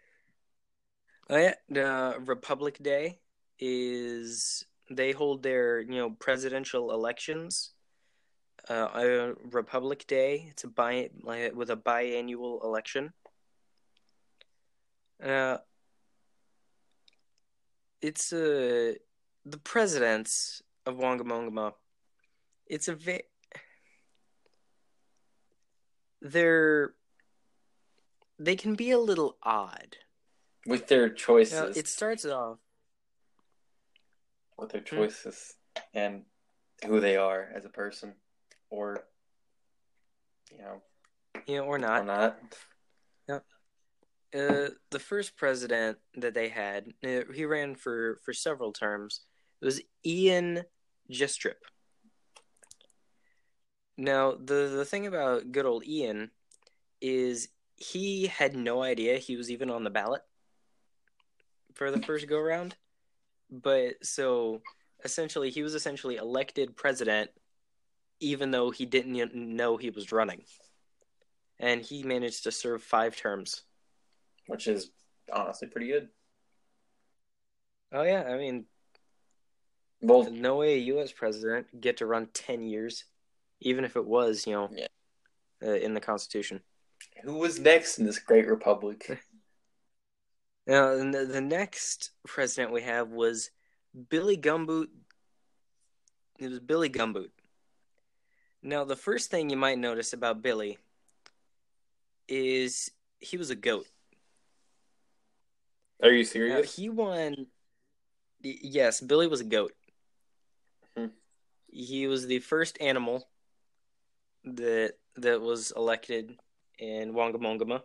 Oh 1.32 1.38
yeah, 1.38 1.54
the 1.70 2.16
Republic 2.26 2.80
Day 2.82 3.20
is 3.60 4.66
they 4.90 5.12
hold 5.12 5.44
their 5.44 5.80
you 5.80 5.98
know 6.00 6.10
presidential 6.12 6.92
elections. 6.92 7.72
Uh, 8.68 8.74
uh 8.74 9.34
Republic 9.52 10.08
Day. 10.08 10.48
It's 10.50 10.64
a 10.64 10.68
bi 10.68 11.10
with 11.54 11.70
a 11.70 11.78
biannual 11.78 12.64
election. 12.64 13.14
Uh, 15.24 15.58
it's 18.02 18.34
a 18.34 18.98
the 19.46 19.58
presidents 19.64 20.64
of 20.88 20.96
Wangamongama. 20.96 21.74
It's 22.66 22.88
a 22.88 22.96
ve- 22.96 23.30
they're 26.22 26.96
they 28.40 28.56
can 28.56 28.74
be 28.74 28.90
a 28.90 29.00
little 29.00 29.38
odd. 29.44 29.98
With 30.70 30.88
their 30.88 31.10
choices, 31.10 31.60
Now, 31.76 31.80
it 31.80 31.88
starts 31.88 32.26
off 32.26 32.60
with 34.58 34.72
their 34.72 34.82
choices, 34.82 35.56
and 35.94 36.24
who 36.86 37.00
they 37.00 37.18
are 37.18 37.50
as 37.56 37.66
a 37.66 37.70
person, 37.70 38.14
or 38.70 39.04
you 40.52 40.60
know, 40.60 40.82
you 41.48 41.58
know, 41.58 41.64
or 41.64 41.76
Or 41.76 41.80
not. 41.80 42.06
not? 42.06 42.40
Uh, 44.32 44.70
the 44.92 45.00
first 45.00 45.36
president 45.36 45.98
that 46.16 46.36
they 46.36 46.50
had, 46.50 46.94
uh, 47.04 47.22
he 47.34 47.46
ran 47.46 47.74
for 47.74 48.20
for 48.24 48.32
several 48.32 48.72
terms. 48.72 49.22
It 49.60 49.66
was 49.66 49.82
Ian 50.06 50.66
Jestrip. 51.12 51.56
Now, 53.98 54.34
the 54.34 54.72
the 54.72 54.86
thing 54.86 55.08
about 55.08 55.52
good 55.52 55.66
old 55.66 55.84
Ian 55.84 56.30
is 57.02 57.50
he 57.76 58.28
had 58.28 58.56
no 58.56 58.84
idea 58.84 59.18
he 59.18 59.36
was 59.36 59.50
even 59.50 59.72
on 59.72 59.84
the 59.84 59.90
ballot 59.90 60.22
for 61.80 61.90
the 61.92 62.02
first 62.02 62.28
go 62.28 62.40
round. 62.40 62.76
But 63.50 64.06
so 64.06 64.62
essentially, 65.04 65.50
he 65.50 65.64
was 65.64 65.74
essentially 65.74 66.18
elected 66.18 66.76
president, 66.76 67.32
even 68.20 68.52
though 68.52 68.70
he 68.70 68.86
didn't 68.86 69.34
know 69.34 69.78
he 69.78 69.90
was 69.90 70.12
running, 70.12 70.44
and 71.58 71.82
he 71.82 72.04
managed 72.04 72.44
to 72.44 72.52
serve 72.52 72.84
five 72.84 73.16
terms. 73.16 73.64
Which 74.46 74.68
is 74.68 74.92
honestly 75.34 75.70
pretty 75.70 75.88
good. 75.88 76.10
Oh 77.94 78.04
yeah, 78.04 78.24
I 78.24 78.38
mean, 78.38 78.66
Well, 80.02 80.30
no 80.30 80.58
way 80.58 80.76
a 80.76 80.84
U.S. 80.94 81.12
president 81.14 81.82
get 81.82 81.98
to 81.98 82.06
run 82.06 82.28
ten 82.34 82.62
years, 82.62 83.06
even 83.62 83.86
if 83.86 83.96
it 83.96 84.06
was, 84.06 84.46
you 84.46 84.54
know, 84.54 84.70
Yeah. 84.72 84.88
uh, 85.64 85.72
in 85.76 85.94
the 85.94 86.02
Constitution. 86.02 86.60
who 87.24 87.36
was 87.36 87.58
next 87.58 88.00
in 88.00 88.06
this 88.06 88.20
great 88.20 88.48
republic? 88.48 89.20
Now, 90.70 90.96
the, 90.98 91.26
the 91.26 91.42
next 91.42 92.12
president 92.28 92.72
we 92.72 92.84
have 92.84 93.10
was 93.10 93.50
Billy 94.10 94.38
Gumboot. 94.38 94.90
It 96.38 96.48
was 96.48 96.60
Billy 96.60 96.92
Gumboot. 96.92 97.32
Now, 98.62 98.84
the 98.84 98.96
first 98.96 99.32
thing 99.32 99.50
you 99.50 99.58
might 99.58 99.80
notice 99.80 100.14
about 100.14 100.44
Billy 100.44 100.78
is 102.28 102.92
he 103.18 103.36
was 103.36 103.50
a 103.50 103.56
goat. 103.56 103.88
Are 106.04 106.12
you 106.12 106.20
Now, 106.20 106.30
serious? 106.30 106.76
he 106.76 106.88
won. 106.90 107.48
Yes, 108.44 109.02
Billy 109.02 109.26
was 109.26 109.42
a 109.42 109.46
goat. 109.46 109.74
Hmm. 110.96 111.08
He 111.68 112.06
was 112.06 112.28
the 112.28 112.40
first 112.42 112.78
animal 112.80 113.28
that 114.44 114.94
that 115.16 115.42
was 115.42 115.72
elected 115.76 116.38
in 116.78 117.14
Wangamongama. 117.14 117.82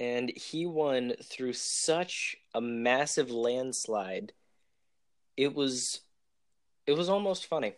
And 0.00 0.32
he 0.34 0.64
won 0.64 1.12
through 1.22 1.52
such 1.52 2.36
a 2.54 2.60
massive 2.60 3.30
landslide. 3.30 4.32
It 5.36 5.54
was 5.54 6.00
it 6.86 6.92
was 6.92 7.08
almost 7.08 7.46
funny. 7.46 7.74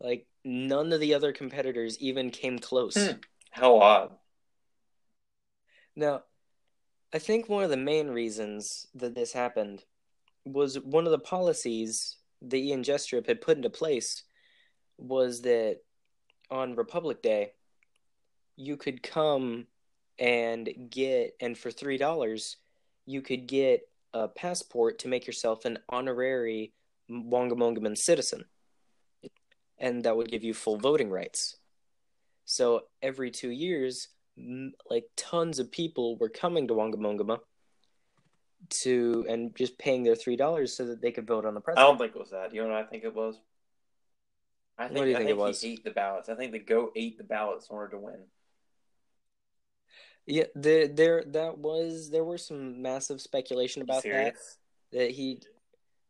Like 0.00 0.26
none 0.44 0.92
of 0.92 1.00
the 1.00 1.14
other 1.14 1.32
competitors 1.32 1.96
even 2.00 2.30
came 2.30 2.58
close. 2.58 2.96
Hmm. 2.96 3.18
How 3.50 3.78
odd. 3.78 4.10
Now, 5.94 6.24
I 7.12 7.20
think 7.20 7.48
one 7.48 7.62
of 7.62 7.70
the 7.70 7.76
main 7.76 8.08
reasons 8.08 8.88
that 8.96 9.14
this 9.14 9.32
happened 9.32 9.84
was 10.44 10.80
one 10.80 11.06
of 11.06 11.12
the 11.12 11.18
policies 11.20 12.16
that 12.42 12.56
Ian 12.56 12.82
Jestrip 12.82 13.28
had 13.28 13.40
put 13.40 13.56
into 13.56 13.70
place 13.70 14.24
was 14.98 15.42
that 15.42 15.78
on 16.50 16.74
Republic 16.74 17.22
Day, 17.22 17.52
you 18.56 18.76
could 18.76 19.02
come 19.02 19.68
and 20.18 20.68
get, 20.90 21.36
and 21.40 21.56
for 21.56 21.70
three 21.70 21.98
dollars, 21.98 22.56
you 23.06 23.22
could 23.22 23.46
get 23.46 23.88
a 24.12 24.28
passport 24.28 24.98
to 25.00 25.08
make 25.08 25.26
yourself 25.26 25.64
an 25.64 25.78
honorary 25.88 26.72
Wangamongaman 27.10 27.96
citizen, 27.96 28.44
and 29.78 30.04
that 30.04 30.16
would 30.16 30.30
give 30.30 30.44
you 30.44 30.54
full 30.54 30.78
voting 30.78 31.10
rights. 31.10 31.56
So 32.44 32.84
every 33.02 33.30
two 33.30 33.50
years, 33.50 34.08
like 34.88 35.04
tons 35.16 35.58
of 35.58 35.70
people 35.70 36.16
were 36.16 36.28
coming 36.28 36.68
to 36.68 36.74
Wangamongama 36.74 37.40
to 38.70 39.26
and 39.28 39.54
just 39.54 39.78
paying 39.78 40.02
their 40.02 40.14
three 40.14 40.36
dollars 40.36 40.76
so 40.76 40.86
that 40.86 41.02
they 41.02 41.12
could 41.12 41.26
vote 41.26 41.44
on 41.44 41.54
the 41.54 41.60
president. 41.60 41.86
I 41.86 41.90
don't 41.90 41.98
think 41.98 42.14
it 42.14 42.18
was 42.18 42.30
that. 42.30 42.54
You 42.54 42.62
know 42.62 42.68
what 42.68 42.78
I 42.78 42.84
think 42.84 43.04
it 43.04 43.14
was? 43.14 43.38
I 44.78 44.88
think, 44.88 45.04
do 45.04 45.04
you 45.04 45.14
I 45.14 45.18
think 45.18 45.28
think 45.28 45.30
it 45.30 45.36
was? 45.36 45.60
he 45.60 45.72
ate 45.72 45.84
the 45.84 45.90
ballots. 45.90 46.28
I 46.28 46.34
think 46.34 46.52
the 46.52 46.58
goat 46.58 46.92
ate 46.96 47.18
the 47.18 47.24
ballots 47.24 47.68
in 47.70 47.76
order 47.76 47.92
to 47.92 47.98
win. 47.98 48.20
Yeah, 50.26 50.44
there, 50.54 50.88
there, 50.88 51.24
that 51.28 51.58
was 51.58 52.10
there 52.10 52.24
were 52.24 52.38
some 52.38 52.80
massive 52.80 53.20
speculation 53.20 53.82
about 53.82 54.04
that. 54.04 54.34
That 54.92 55.10
he, 55.10 55.40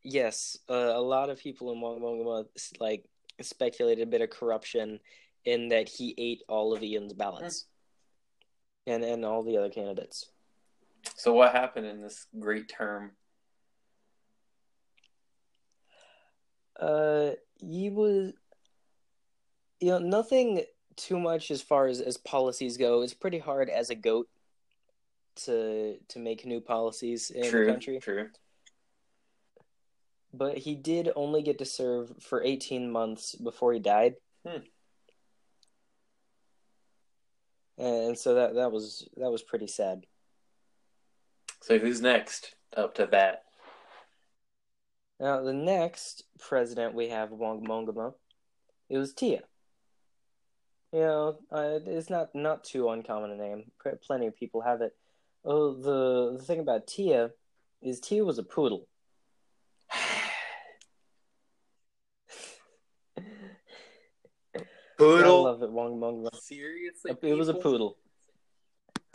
yes, 0.03 0.57
uh, 0.69 0.73
a 0.73 1.01
lot 1.01 1.29
of 1.29 1.39
people 1.39 1.71
in 1.71 1.79
Wangamongama 1.79 2.45
like 2.79 3.05
speculated 3.41 4.03
a 4.07 4.09
bit 4.09 4.21
of 4.21 4.29
corruption 4.29 4.99
in 5.43 5.69
that 5.69 5.89
he 5.89 6.15
ate 6.17 6.43
all 6.47 6.73
of 6.73 6.81
Ian's 6.81 7.13
ballots, 7.13 7.65
and 8.87 9.03
and 9.03 9.25
all 9.25 9.43
the 9.43 9.57
other 9.57 9.69
candidates. 9.69 10.29
So 11.15 11.33
what 11.33 11.51
happened 11.51 11.85
in 11.85 12.01
this 12.01 12.25
great 12.39 12.69
term? 12.69 13.11
Uh, 16.79 17.31
he 17.59 17.89
was, 17.89 18.33
you 19.79 19.89
know, 19.89 19.99
nothing 19.99 20.63
too 20.95 21.19
much 21.19 21.51
as 21.51 21.61
far 21.61 21.87
as 21.87 22.01
as 22.01 22.17
policies 22.17 22.77
go. 22.77 23.01
It's 23.01 23.13
pretty 23.13 23.39
hard 23.39 23.69
as 23.69 23.89
a 23.89 23.95
goat 23.95 24.27
to 25.35 25.97
to 26.09 26.19
make 26.19 26.45
new 26.45 26.61
policies 26.61 27.29
in 27.29 27.49
true, 27.49 27.65
the 27.65 27.71
country. 27.71 27.99
true. 27.99 28.29
But 30.33 30.57
he 30.57 30.75
did 30.75 31.11
only 31.15 31.41
get 31.41 31.59
to 31.59 31.65
serve 31.65 32.11
for 32.19 32.43
18 32.43 32.91
months 32.91 33.35
before 33.35 33.71
he 33.71 33.79
died. 33.79 34.15
Hmm. 34.45 34.57
And 37.77 38.17
so 38.17 38.35
that 38.35 38.55
that 38.55 38.71
was 38.71 39.07
that 39.17 39.31
was 39.31 39.43
pretty 39.43 39.67
sad. 39.67 40.05
So 41.61 41.77
who's 41.79 42.01
next 42.01 42.55
up 42.75 42.95
to 42.95 43.07
bat? 43.07 43.43
Now 45.19 45.41
the 45.41 45.53
next 45.53 46.23
president 46.39 46.93
we 46.93 47.09
have 47.09 47.29
Wangmongama, 47.29 48.13
it 48.89 48.97
was 48.97 49.13
Tia. 49.13 49.43
You 50.95 51.01
know, 51.01 51.37
uh, 51.51 51.79
it's 51.85 52.09
not 52.09 52.33
not 52.33 52.63
too 52.63 52.87
uncommon 52.87 53.31
a 53.31 53.35
name. 53.35 53.69
Plenty 54.07 54.27
of 54.27 54.35
people 54.37 54.61
have 54.61 54.79
it. 54.79 54.95
Oh, 55.43 55.73
the 55.73 56.37
the 56.37 56.43
thing 56.45 56.61
about 56.61 56.87
Tia 56.87 57.31
is 57.81 57.99
Tia 57.99 58.23
was 58.23 58.37
a 58.37 58.43
poodle. 58.43 58.87
Poodle. 64.97 65.45
I 65.45 65.49
love 65.49 65.63
it, 65.63 65.69
Wangmongama. 65.69 66.33
Seriously, 66.41 67.11
It 67.21 67.37
was 67.37 67.49
a 67.49 67.55
poodle. 67.55 67.97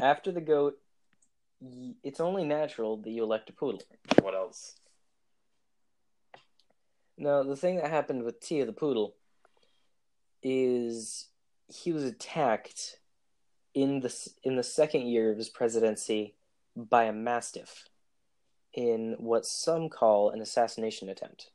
After 0.02 0.30
the 0.32 0.42
goat, 0.42 0.74
it's 2.04 2.20
only 2.20 2.44
natural 2.44 2.98
that 2.98 3.08
you 3.08 3.22
elect 3.22 3.48
a 3.48 3.54
poodle. 3.54 3.80
What 4.20 4.34
else? 4.34 4.74
Now, 7.16 7.42
the 7.42 7.56
thing 7.56 7.76
that 7.76 7.88
happened 7.88 8.24
with 8.24 8.38
Tia 8.38 8.66
the 8.66 8.74
poodle 8.74 9.14
is 10.42 11.29
he 11.72 11.92
was 11.92 12.04
attacked 12.04 12.98
in 13.74 14.00
the 14.00 14.28
in 14.42 14.56
the 14.56 14.62
second 14.62 15.06
year 15.06 15.30
of 15.30 15.38
his 15.38 15.48
presidency 15.48 16.34
by 16.76 17.04
a 17.04 17.12
mastiff 17.12 17.88
in 18.72 19.16
what 19.18 19.46
some 19.46 19.88
call 19.88 20.30
an 20.30 20.40
assassination 20.40 21.08
attempt. 21.08 21.50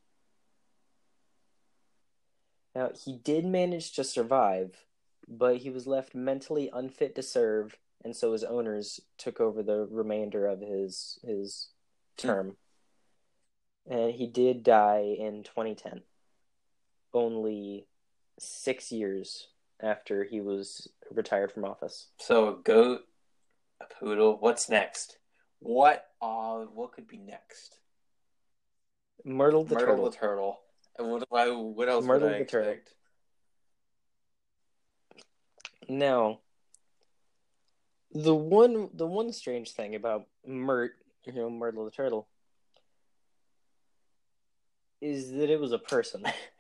Now, 2.74 2.92
he 2.94 3.14
did 3.14 3.46
manage 3.46 3.94
to 3.94 4.04
survive, 4.04 4.86
but 5.28 5.58
he 5.58 5.70
was 5.70 5.88
left 5.88 6.14
mentally 6.14 6.70
unfit 6.74 7.16
to 7.16 7.24
serve, 7.24 7.78
and 8.04 8.16
so 8.16 8.34
his 8.34 8.44
owners 8.44 9.00
took 9.18 9.40
over 9.40 9.64
the 9.64 9.88
remainder 9.90 10.46
of 10.46 10.60
his 10.60 11.20
his 11.24 11.70
term. 12.18 12.58
And 13.88 14.14
he 14.14 14.26
did 14.26 14.64
die 14.64 15.16
in 15.20 15.44
2010, 15.44 16.02
only 17.14 17.86
six 18.40 18.92
years 18.92 19.48
after 19.86 20.24
he 20.24 20.42
was 20.42 20.88
retired 21.12 21.52
from 21.52 21.66
office. 21.66 22.08
So 22.18 22.50
a 22.50 22.56
goat, 22.56 23.02
a 23.82 23.86
poodle. 24.00 24.38
What's 24.40 24.70
next? 24.70 25.18
What? 25.60 26.06
Uh, 26.22 26.62
what 26.74 26.94
could 26.94 27.08
be 27.08 27.18
next? 27.18 27.78
Myrtle 29.24 29.64
the 29.64 29.76
Myrtle 29.76 29.96
turtle. 29.96 30.10
the 30.10 30.18
turtle. 30.18 30.60
What, 30.98 31.76
what 31.76 31.90
else 31.90 32.06
Myrtle 32.06 32.30
the 32.30 32.46
turtle. 32.46 32.76
Now, 35.88 36.40
the 38.12 38.34
one 38.34 38.90
the 38.94 39.06
one 39.06 39.32
strange 39.34 39.72
thing 39.72 39.96
about 39.96 40.26
Myrt, 40.46 40.94
you 41.26 41.34
know, 41.34 41.50
Myrtle 41.50 41.86
the 41.86 41.92
turtle, 41.92 42.28
is 45.02 45.32
that 45.32 45.50
it 45.50 45.60
was 45.60 45.72
a 45.72 45.80
person. 45.80 46.24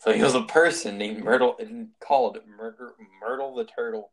So 0.00 0.12
he 0.12 0.22
was 0.22 0.34
a 0.34 0.42
person 0.42 0.96
named 0.96 1.24
Myrtle 1.24 1.56
and 1.58 1.88
called 2.00 2.38
Myrtle, 2.56 2.92
Myrtle 3.20 3.54
the 3.56 3.64
turtle. 3.64 4.12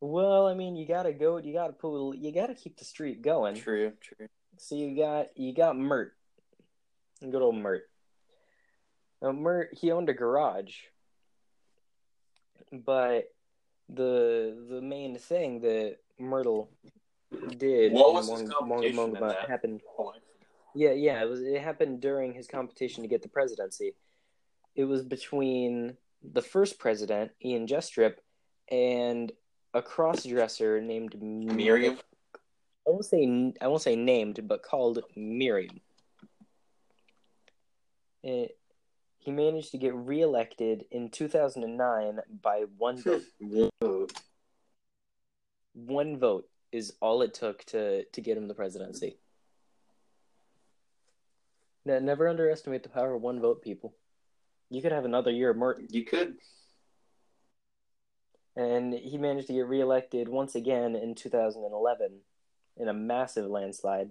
well, 0.00 0.46
I 0.46 0.54
mean, 0.54 0.76
you 0.76 0.86
got 0.86 1.06
a 1.06 1.12
goat, 1.12 1.44
you 1.44 1.52
got 1.54 1.70
a 1.70 1.72
poodle, 1.72 2.14
you 2.14 2.32
got 2.32 2.46
to 2.46 2.54
keep 2.54 2.76
the 2.78 2.84
streak 2.84 3.22
going. 3.22 3.54
True, 3.56 3.92
true. 4.00 4.28
So 4.58 4.74
you 4.74 4.94
got 4.96 5.28
you 5.36 5.54
got 5.54 5.78
Myrt, 5.78 6.12
good 7.22 7.40
old 7.40 7.56
Myrt. 7.56 7.84
Now, 9.22 9.32
Mer- 9.32 9.70
he 9.72 9.90
owned 9.92 10.08
a 10.10 10.14
garage, 10.14 10.74
but 12.72 13.32
the 13.88 14.66
the 14.68 14.82
main 14.82 15.16
thing 15.18 15.60
that 15.62 15.96
Myrtle 16.18 16.68
did 17.56 17.92
What 17.92 18.12
was 18.12 18.28
his 18.28 18.52
Wong- 18.96 19.12
that? 19.14 19.48
happened. 19.48 19.80
Oh, 19.98 20.12
Yeah, 20.74 20.92
yeah, 20.92 21.22
it 21.22 21.28
was. 21.28 21.40
It 21.40 21.60
happened 21.60 22.00
during 22.00 22.32
his 22.32 22.46
competition 22.46 23.02
to 23.02 23.08
get 23.08 23.22
the 23.22 23.28
presidency. 23.28 23.94
It 24.74 24.84
was 24.84 25.02
between 25.02 25.96
the 26.22 26.42
first 26.42 26.78
president, 26.78 27.32
Ian 27.44 27.66
Jestrip, 27.66 28.16
and 28.70 29.32
a 29.74 29.82
cross-dresser 29.82 30.80
named 30.80 31.20
Miriam. 31.20 31.98
I 32.86 32.90
won't 32.90 33.04
say 33.04 33.52
I 33.60 33.68
won't 33.68 33.82
say 33.82 33.96
named, 33.96 34.46
but 34.46 34.62
called 34.62 35.00
Miriam. 35.16 35.80
Eh, 38.24 38.46
he 39.18 39.30
managed 39.30 39.72
to 39.72 39.78
get 39.78 39.94
reelected 39.94 40.84
in 40.90 41.10
2009 41.10 42.20
by 42.42 42.64
one 42.78 43.02
vote. 43.80 44.12
One 45.74 46.18
vote 46.18 46.48
is 46.72 46.94
all 47.00 47.22
it 47.22 47.34
took 47.34 47.64
to 47.66 48.04
to 48.04 48.20
get 48.20 48.36
him 48.36 48.48
the 48.48 48.54
presidency. 48.54 49.18
Ne- 51.84 52.00
Never 52.00 52.28
underestimate 52.28 52.82
the 52.82 52.88
power 52.88 53.14
of 53.14 53.22
one 53.22 53.40
vote, 53.40 53.62
people. 53.62 53.94
You 54.70 54.82
could 54.82 54.92
have 54.92 55.04
another 55.04 55.30
year 55.30 55.50
of 55.50 55.56
Merton. 55.56 55.88
You 55.90 56.04
could. 56.04 56.36
And 58.56 58.92
he 58.94 59.16
managed 59.18 59.46
to 59.48 59.52
get 59.54 59.66
reelected 59.66 60.28
once 60.28 60.54
again 60.54 60.94
in 60.96 61.14
2011 61.14 62.20
in 62.76 62.88
a 62.88 62.92
massive 62.92 63.46
landslide. 63.46 64.10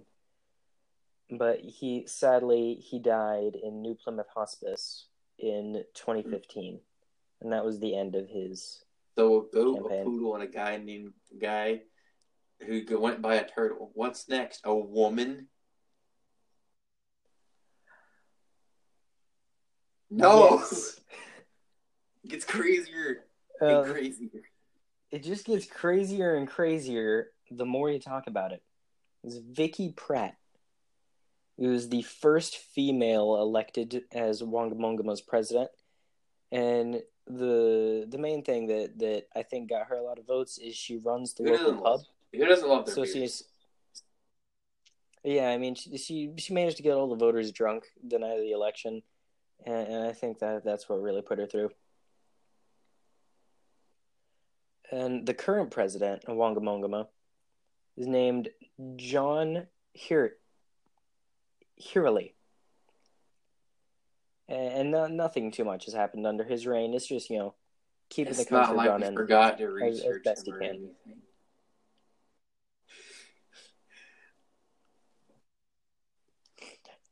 But 1.30 1.60
he 1.60 2.04
sadly 2.06 2.74
he 2.74 2.98
died 2.98 3.54
in 3.62 3.82
New 3.82 3.94
Plymouth 3.94 4.26
Hospice 4.34 5.06
in 5.38 5.84
2015, 5.94 6.80
and 7.40 7.52
that 7.52 7.64
was 7.64 7.78
the 7.78 7.96
end 7.96 8.16
of 8.16 8.28
his. 8.28 8.82
So 9.16 9.46
a 9.52 9.54
goat, 9.54 9.74
Campaign. 9.82 10.00
a 10.00 10.04
poodle, 10.04 10.34
and 10.34 10.42
a 10.42 10.48
guy 10.48 10.76
named 10.78 11.12
guy 11.40 11.82
who 12.66 12.82
went 12.98 13.22
by 13.22 13.36
a 13.36 13.48
turtle. 13.48 13.92
What's 13.94 14.28
next? 14.28 14.62
A 14.64 14.74
woman? 14.74 15.46
No. 20.10 20.58
Yes. 20.58 21.00
it 22.24 22.28
gets 22.30 22.44
crazier 22.44 23.24
and 23.60 23.70
Uh, 23.70 23.84
crazier. 23.84 24.42
it 25.10 25.22
just 25.22 25.46
gets 25.46 25.66
crazier 25.66 26.34
and 26.36 26.48
crazier 26.48 27.30
the 27.50 27.64
more 27.66 27.90
you 27.90 27.98
talk 27.98 28.26
about 28.26 28.52
it. 28.52 28.62
It's 29.24 29.36
Vicky 29.36 29.92
Pratt. 29.92 30.36
It 31.58 31.66
was 31.66 31.88
the 31.88 32.02
first 32.02 32.56
female 32.56 33.36
elected 33.36 34.04
as 34.12 34.40
Wongamongama's 34.40 35.20
president, 35.20 35.70
and 36.50 37.02
the 37.26 38.06
the 38.08 38.18
main 38.18 38.42
thing 38.42 38.66
that 38.68 38.98
that 38.98 39.24
I 39.36 39.42
think 39.42 39.68
got 39.68 39.86
her 39.88 39.96
a 39.96 40.02
lot 40.02 40.18
of 40.18 40.26
votes 40.26 40.56
is 40.58 40.74
she 40.74 40.96
runs 40.96 41.34
the 41.34 41.44
Who 41.44 41.50
local 41.52 41.82
pub. 41.82 42.00
Who 42.32 42.46
doesn't 42.46 42.68
love 42.68 42.86
their 42.86 42.94
So 42.94 43.02
beers? 43.02 43.12
she's 43.12 43.44
yeah, 45.22 45.50
I 45.50 45.58
mean 45.58 45.74
she 45.74 45.98
she, 45.98 46.30
she 46.38 46.54
managed 46.54 46.78
to 46.78 46.82
get 46.82 46.94
all 46.94 47.08
the 47.10 47.16
voters 47.16 47.52
drunk 47.52 47.84
the 48.02 48.18
night 48.18 48.36
of 48.36 48.40
the 48.40 48.52
election, 48.52 49.02
and, 49.66 49.88
and 49.88 50.04
I 50.06 50.12
think 50.12 50.38
that 50.40 50.64
that's 50.64 50.88
what 50.88 51.00
really 51.02 51.22
put 51.22 51.38
her 51.38 51.46
through. 51.46 51.70
And 54.92 55.26
the 55.26 55.34
current 55.34 55.70
president 55.70 56.24
of 56.24 56.36
Wangamongama 56.36 57.06
is 57.96 58.06
named 58.06 58.48
John 58.96 59.66
Hir- 59.94 60.36
Hirley. 61.80 62.32
And, 64.48 64.72
and 64.72 64.90
no, 64.90 65.06
nothing 65.06 65.52
too 65.52 65.64
much 65.64 65.84
has 65.84 65.94
happened 65.94 66.26
under 66.26 66.42
his 66.42 66.66
reign. 66.66 66.92
It's 66.94 67.06
just, 67.06 67.30
you 67.30 67.38
know, 67.38 67.54
keeping 68.08 68.32
It's 68.32 68.44
the 68.46 68.54
not 68.54 68.66
country 68.66 68.76
like 68.78 68.86
we 68.86 68.90
running. 68.90 69.16
forgot 69.16 69.58
to 69.58 69.64
as 69.64 69.70
research 69.72 70.24
best 70.24 70.46
he 70.46 70.52
can. 70.52 70.62
anything. 70.62 70.94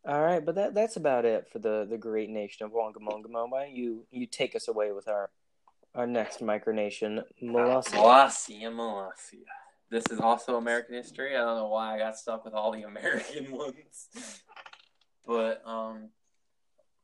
All 0.06 0.22
right, 0.22 0.44
but 0.44 0.54
that 0.54 0.74
that's 0.74 0.96
about 0.96 1.24
it 1.24 1.48
for 1.52 1.58
the, 1.58 1.86
the 1.88 1.98
great 1.98 2.30
nation 2.30 2.64
of 2.64 2.72
Wangamongama. 2.72 3.50
Why 3.50 3.64
don't 3.64 3.74
you 3.74 4.06
you 4.10 4.26
take 4.26 4.54
us 4.54 4.68
away 4.68 4.92
with 4.92 5.08
our 5.08 5.30
our 5.94 6.06
next 6.06 6.40
micronation, 6.40 7.24
Molossia? 7.42 7.94
Molossia, 7.94 8.72
Molossia. 8.72 9.44
This 9.90 10.04
is 10.10 10.20
also 10.20 10.56
American 10.56 10.94
history. 10.94 11.34
I 11.34 11.40
don't 11.40 11.56
know 11.56 11.68
why 11.68 11.94
I 11.94 11.98
got 11.98 12.18
stuck 12.18 12.44
with 12.44 12.54
all 12.54 12.72
the 12.72 12.82
American 12.92 13.50
ones. 13.50 14.08
But 15.26 15.62
um 15.66 16.10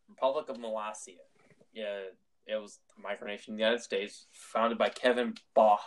Republic 0.08 0.48
of 0.48 0.58
Molossia. 0.58 1.16
Yeah, 1.72 2.00
it 2.46 2.56
was 2.56 2.78
a 2.96 3.02
micronation 3.06 3.48
in 3.48 3.56
the 3.56 3.62
United 3.62 3.82
States, 3.82 4.26
founded 4.32 4.78
by 4.78 4.90
Kevin 4.90 5.34
Baugh 5.54 5.80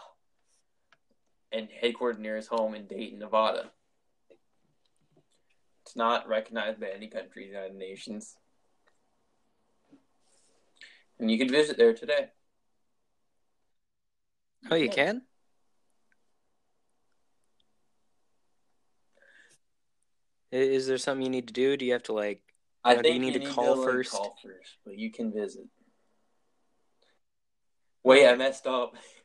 and 1.52 1.70
headquartered 1.82 2.20
near 2.20 2.36
his 2.36 2.48
home 2.48 2.76
in 2.76 2.88
Dayton, 2.88 3.20
Nevada. 3.20 3.72
It's 5.88 5.96
not 5.96 6.28
recognized 6.28 6.82
by 6.82 6.88
any 6.94 7.08
country 7.08 7.46
in 7.46 7.50
the 7.50 7.56
United 7.56 7.78
Nations. 7.78 8.36
And 11.18 11.32
you 11.32 11.38
can 11.38 11.48
visit 11.50 11.78
there 11.78 11.94
today. 11.94 12.28
Oh, 14.70 14.76
you 14.76 14.90
can? 14.90 15.22
Is 20.52 20.88
there 20.88 20.98
something 20.98 21.24
you 21.24 21.30
need 21.30 21.48
to 21.48 21.54
do? 21.54 21.78
Do 21.78 21.86
you 21.86 21.94
have 21.94 22.04
to 22.04 22.14
like? 22.14 22.42
I 22.84 22.96
Now, 22.96 23.02
do 23.02 23.08
think 23.08 23.24
you 23.24 23.32
need 23.32 23.42
to 23.42 23.50
call 23.50 23.78
like, 23.78 23.86
first? 23.86 24.12
call 24.12 24.36
first, 24.44 24.76
but 24.86 24.98
you 24.98 25.10
can 25.10 25.32
visit. 25.32 25.68
Wait, 28.04 28.28
I 28.28 28.36
messed 28.36 28.68
up. 28.68 28.94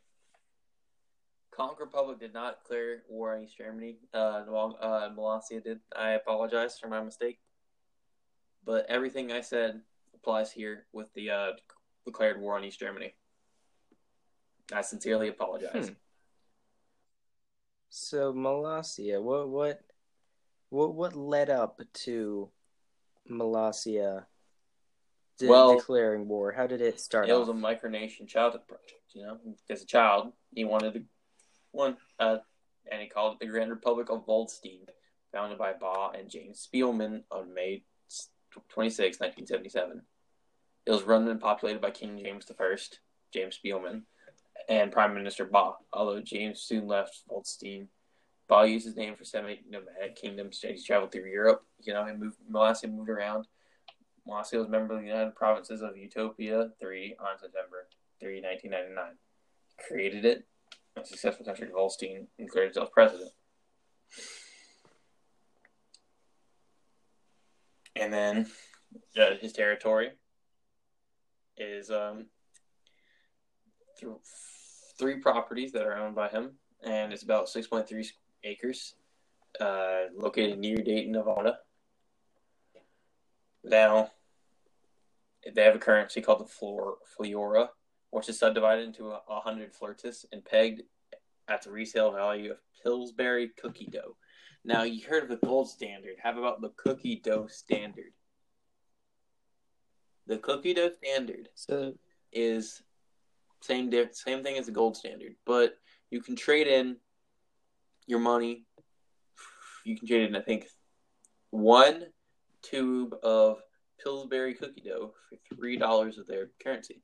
Conch 1.55 1.77
Republic 1.79 2.19
did 2.19 2.33
not 2.33 2.63
declare 2.63 3.03
war 3.07 3.35
on 3.35 3.43
East 3.43 3.57
Germany. 3.57 3.97
Uh, 4.13 4.17
uh, 4.17 5.09
Molossia 5.15 5.63
did. 5.63 5.79
I 5.95 6.11
apologize 6.11 6.79
for 6.79 6.87
my 6.87 7.01
mistake. 7.01 7.39
But 8.65 8.85
everything 8.89 9.31
I 9.31 9.41
said 9.41 9.81
applies 10.15 10.51
here 10.51 10.85
with 10.93 11.13
the 11.13 11.29
uh, 11.29 11.51
declared 12.05 12.39
war 12.39 12.57
on 12.57 12.63
East 12.63 12.79
Germany. 12.79 13.13
I 14.71 14.81
sincerely 14.81 15.27
apologize. 15.27 15.89
Hmm. 15.89 15.93
So 17.89 18.33
Molossia, 18.33 19.21
what 19.21 19.49
what 19.49 19.81
what 20.69 20.95
what 20.95 21.15
led 21.15 21.49
up 21.49 21.79
to 22.05 22.49
Molossia 23.29 24.25
de- 25.37 25.47
Well, 25.47 25.75
declaring 25.75 26.27
war? 26.27 26.51
How 26.51 26.65
did 26.65 26.81
it 26.81 26.99
start? 26.99 27.29
It 27.29 27.33
was 27.33 27.49
a 27.49 27.53
micronation 27.53 28.27
childhood 28.27 28.67
project, 28.67 29.03
you 29.13 29.23
know. 29.23 29.37
As 29.69 29.83
a 29.83 29.85
child, 29.85 30.33
he 30.55 30.63
wanted 30.63 30.93
to 30.93 31.03
one, 31.73 31.97
uh, 32.19 32.37
and 32.89 33.01
he 33.01 33.07
called 33.07 33.33
it 33.33 33.39
the 33.39 33.51
Grand 33.51 33.69
Republic 33.69 34.09
of 34.09 34.25
Waldstein, 34.25 34.87
founded 35.31 35.57
by 35.57 35.73
Baugh 35.73 36.11
and 36.17 36.29
James 36.29 36.65
Spielman 36.65 37.23
on 37.29 37.53
May 37.53 37.83
26, 38.69 39.19
1977. 39.19 40.01
It 40.85 40.91
was 40.91 41.03
run 41.03 41.27
and 41.27 41.41
populated 41.41 41.81
by 41.81 41.91
King 41.91 42.19
James 42.23 42.45
I, 42.49 42.75
James 43.33 43.59
Spielman, 43.63 44.03
and 44.69 44.91
Prime 44.91 45.13
Minister 45.13 45.45
Baugh. 45.45 45.75
Although 45.91 46.21
James 46.21 46.61
soon 46.61 46.87
left 46.87 47.23
Waldstein, 47.29 47.87
Baugh 48.47 48.63
used 48.63 48.85
his 48.85 48.95
name 48.95 49.15
for 49.15 49.23
seven 49.23 49.57
nomadic 49.69 50.15
kingdoms. 50.15 50.59
He 50.61 50.81
traveled 50.81 51.11
through 51.11 51.29
Europe. 51.29 51.65
You 51.81 51.93
know, 51.93 52.05
he 52.05 52.13
moved. 52.13 52.37
Molossia 52.51 52.91
moved 52.91 53.09
around. 53.09 53.47
Molossia 54.27 54.59
was 54.59 54.67
a 54.67 54.71
member 54.71 54.93
of 54.93 55.01
the 55.01 55.07
United 55.07 55.35
Provinces 55.35 55.81
of 55.81 55.97
Utopia 55.97 56.69
3 56.79 57.15
on 57.19 57.39
September 57.39 57.87
3, 58.19 58.41
1999. 58.41 59.17
He 59.77 59.83
Created 59.87 60.25
it, 60.25 60.45
a 60.95 61.05
successful 61.05 61.45
country, 61.45 61.69
Holstein, 61.73 62.27
and 62.37 62.47
declared 62.47 62.67
himself 62.67 62.91
president. 62.91 63.31
And 67.95 68.13
then 68.13 68.47
uh, 69.19 69.35
his 69.39 69.53
territory 69.53 70.11
is 71.57 71.89
um, 71.91 72.25
th- 73.99 74.11
three 74.97 75.19
properties 75.19 75.71
that 75.71 75.83
are 75.83 75.97
owned 75.97 76.15
by 76.15 76.29
him, 76.29 76.51
and 76.83 77.13
it's 77.13 77.23
about 77.23 77.47
6.3 77.47 78.05
acres, 78.43 78.95
uh, 79.59 80.05
located 80.15 80.59
near 80.59 80.77
Dayton, 80.77 81.11
Nevada. 81.11 81.59
Now, 83.63 84.11
they 85.53 85.63
have 85.63 85.75
a 85.75 85.79
currency 85.79 86.21
called 86.21 86.41
the 86.41 86.47
Flor- 86.47 86.97
Fleora, 87.15 87.69
which 88.13 88.29
is 88.29 88.37
subdivided 88.37 88.85
into 88.85 89.09
a, 89.09 89.21
a 89.27 89.39
hundred 89.39 89.73
flirtus 89.73 90.23
and 90.31 90.45
pegged 90.45 90.83
at 91.47 91.63
the 91.63 91.71
resale 91.71 92.11
value 92.11 92.51
of 92.51 92.57
Pillsbury 92.83 93.49
cookie 93.59 93.89
dough. 93.91 94.15
Now, 94.63 94.83
you 94.83 95.05
heard 95.05 95.23
of 95.23 95.29
the 95.29 95.45
gold 95.45 95.67
standard. 95.67 96.15
How 96.21 96.37
about 96.37 96.61
the 96.61 96.69
cookie 96.77 97.19
dough 97.23 97.47
standard? 97.47 98.13
The 100.27 100.37
cookie 100.37 100.75
dough 100.75 100.91
standard 101.03 101.49
So 101.55 101.95
is 102.31 102.83
same 103.61 103.91
same 104.11 104.43
thing 104.43 104.57
as 104.57 104.67
the 104.67 104.71
gold 104.71 104.95
standard, 104.95 105.35
but 105.45 105.75
you 106.11 106.21
can 106.21 106.35
trade 106.35 106.67
in 106.67 106.97
your 108.05 108.19
money. 108.19 108.65
You 109.85 109.97
can 109.97 110.07
trade 110.07 110.29
in, 110.29 110.35
I 110.35 110.41
think, 110.41 110.67
one 111.49 112.03
tube 112.61 113.15
of 113.23 113.57
Pillsbury 114.01 114.53
cookie 114.53 114.83
dough 114.85 115.13
for 115.29 115.55
three 115.55 115.77
dollars 115.77 116.19
of 116.19 116.27
their 116.27 116.51
currency, 116.63 117.01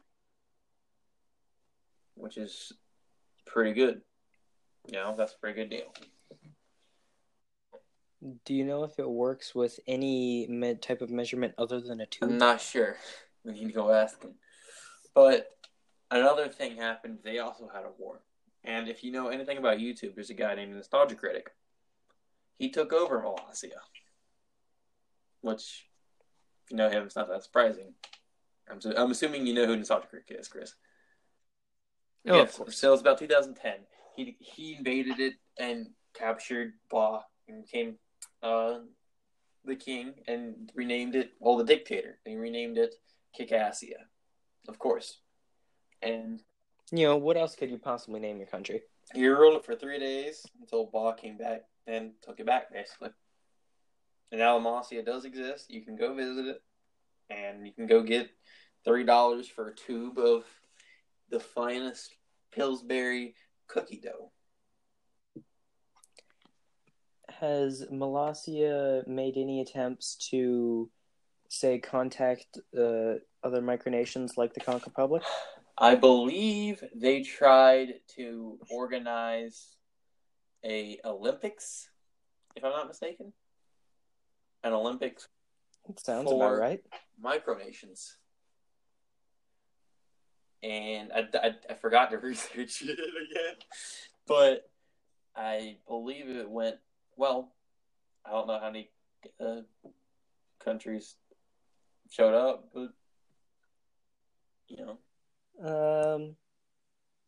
which 2.20 2.38
is 2.38 2.74
pretty 3.46 3.74
good. 3.74 4.02
You 4.88 4.94
know, 4.94 5.16
that's 5.18 5.34
a 5.34 5.38
pretty 5.38 5.62
good 5.62 5.70
deal. 5.70 5.94
Do 8.46 8.54
you 8.54 8.66
know 8.66 8.84
if 8.84 9.00
it 9.00 9.10
works 9.10 9.56
with 9.56 9.80
any 9.88 10.46
me- 10.48 10.76
type 10.76 11.02
of 11.02 11.10
measurement 11.10 11.54
other 11.58 11.80
than 11.80 12.02
a 12.02 12.06
tube? 12.06 12.30
I'm 12.30 12.38
not 12.38 12.60
sure. 12.60 12.98
We 13.46 13.54
need 13.54 13.68
to 13.68 13.74
go 13.74 13.92
ask 13.94 14.22
him. 14.22 14.34
But 15.16 15.48
another 16.12 16.50
thing 16.50 16.76
happened. 16.76 17.20
They 17.24 17.40
also 17.40 17.70
had 17.74 17.86
a 17.86 17.92
war. 17.98 18.20
And 18.66 18.90
if 18.90 19.04
you 19.04 19.12
know 19.12 19.30
anything 19.30 19.58
about 19.58 19.78
YouTube, 19.78 20.16
there's 20.16 20.30
a 20.30 20.34
guy 20.34 20.54
named 20.56 20.76
Nostalgia 20.76 21.16
Critic. 21.16 21.50
He 22.58 22.70
took 22.70 22.92
over 22.92 23.22
Molossia. 23.22 23.80
Which, 25.42 25.88
if 26.66 26.72
you 26.72 26.78
know 26.78 26.90
him, 26.90 27.04
it's 27.04 27.16
not 27.16 27.30
that 27.30 27.44
surprising. 27.44 27.94
I'm, 28.70 28.82
su- 28.82 28.94
I'm 28.98 29.12
assuming 29.12 29.48
you 29.48 29.54
know 29.54 29.66
who 29.66 29.78
Nostalgia 29.78 30.08
Critic 30.08 30.38
is, 30.38 30.50
Chris. 30.50 30.76
Oh, 32.30 32.42
of 32.42 32.54
course. 32.54 32.78
So 32.78 32.94
it's 32.94 33.02
about 33.02 33.18
2010. 33.18 33.74
He 34.16 34.38
he 34.40 34.76
invaded 34.76 35.20
it 35.20 35.34
and 35.58 35.88
captured 36.14 36.74
Baugh 36.90 37.24
and 37.48 37.64
became 37.64 37.96
uh, 38.44 38.80
the 39.66 39.76
king 39.76 40.14
and 40.28 40.72
renamed 40.76 41.16
it, 41.16 41.32
well, 41.40 41.58
the 41.58 41.64
dictator. 41.64 42.20
He 42.26 42.36
renamed 42.36 42.78
it 42.78 42.96
Kickassia, 43.38 43.96
of 44.68 44.80
course. 44.80 45.20
And 46.02 46.42
You 46.92 47.06
know, 47.08 47.18
what 47.18 47.38
else 47.38 47.56
could 47.56 47.70
you 47.70 47.78
possibly 47.78 48.20
name 48.20 48.38
your 48.38 48.48
country? 48.48 48.84
he 49.14 49.28
ruled 49.28 49.56
it 49.56 49.66
for 49.66 49.76
three 49.76 49.98
days 49.98 50.46
until 50.62 50.86
Baugh 50.86 51.14
came 51.14 51.36
back 51.38 51.64
and 51.88 52.12
took 52.22 52.40
it 52.40 52.46
back, 52.46 52.72
basically. 52.72 53.10
And 54.32 54.40
now 54.40 54.58
Amasia 54.58 55.02
does 55.02 55.26
exist. 55.26 55.72
You 55.72 55.82
can 55.82 55.96
go 55.96 56.14
visit 56.14 56.46
it, 56.46 56.62
and 57.32 57.66
you 57.66 57.74
can 57.74 57.88
go 57.88 58.04
get 58.04 58.30
three 58.86 59.04
dollars 59.04 59.48
for 59.48 59.70
a 59.70 59.76
tube 59.76 60.20
of 60.20 60.46
the 61.32 61.40
finest 61.40 62.16
Pillsbury 62.52 63.36
cookie 63.68 64.02
dough. 64.04 64.32
Has 67.30 67.86
Molossia 67.92 69.08
made 69.08 69.38
any 69.38 69.62
attempts 69.62 70.16
to, 70.32 70.90
say, 71.48 71.80
contact 71.80 72.58
uh, 72.78 73.16
other 73.44 73.62
micronations 73.62 74.32
like 74.36 74.54
the 74.54 74.60
Conch 74.60 74.84
Republic? 74.86 75.24
I 75.78 75.96
believe 75.96 76.84
they 76.94 77.22
tried 77.22 77.94
to 78.16 78.60
organize 78.70 79.78
a 80.66 81.00
Olympics, 81.06 81.90
if 82.58 82.66
I'm 82.66 82.72
not 82.72 82.88
mistaken. 82.90 83.32
An 84.64 84.74
Olympics 84.74 85.30
It 85.88 86.00
sounds 86.02 86.30
For- 86.30 86.36
about 86.36 86.60
right. 86.60 86.82
micronations. 87.24 88.16
And 90.62 91.12
I, 91.14 91.28
I, 91.38 91.52
I 91.70 91.74
forgot 91.76 92.12
to 92.12 92.18
research 92.20 92.82
it 92.82 93.00
again. 93.00 93.56
But 94.28 94.70
I 95.36 95.78
believe 95.88 96.28
it 96.30 96.50
went 96.50 96.78
well. 97.16 97.54
I 98.26 98.32
don't 98.32 98.48
know 98.48 98.60
how 98.60 98.68
many 98.68 98.90
uh, 99.40 99.62
countries 100.64 101.16
showed 102.10 102.34
up, 102.36 102.70
but 102.74 102.90
you 104.68 104.78
know, 104.86 104.98
Um, 106.16 106.36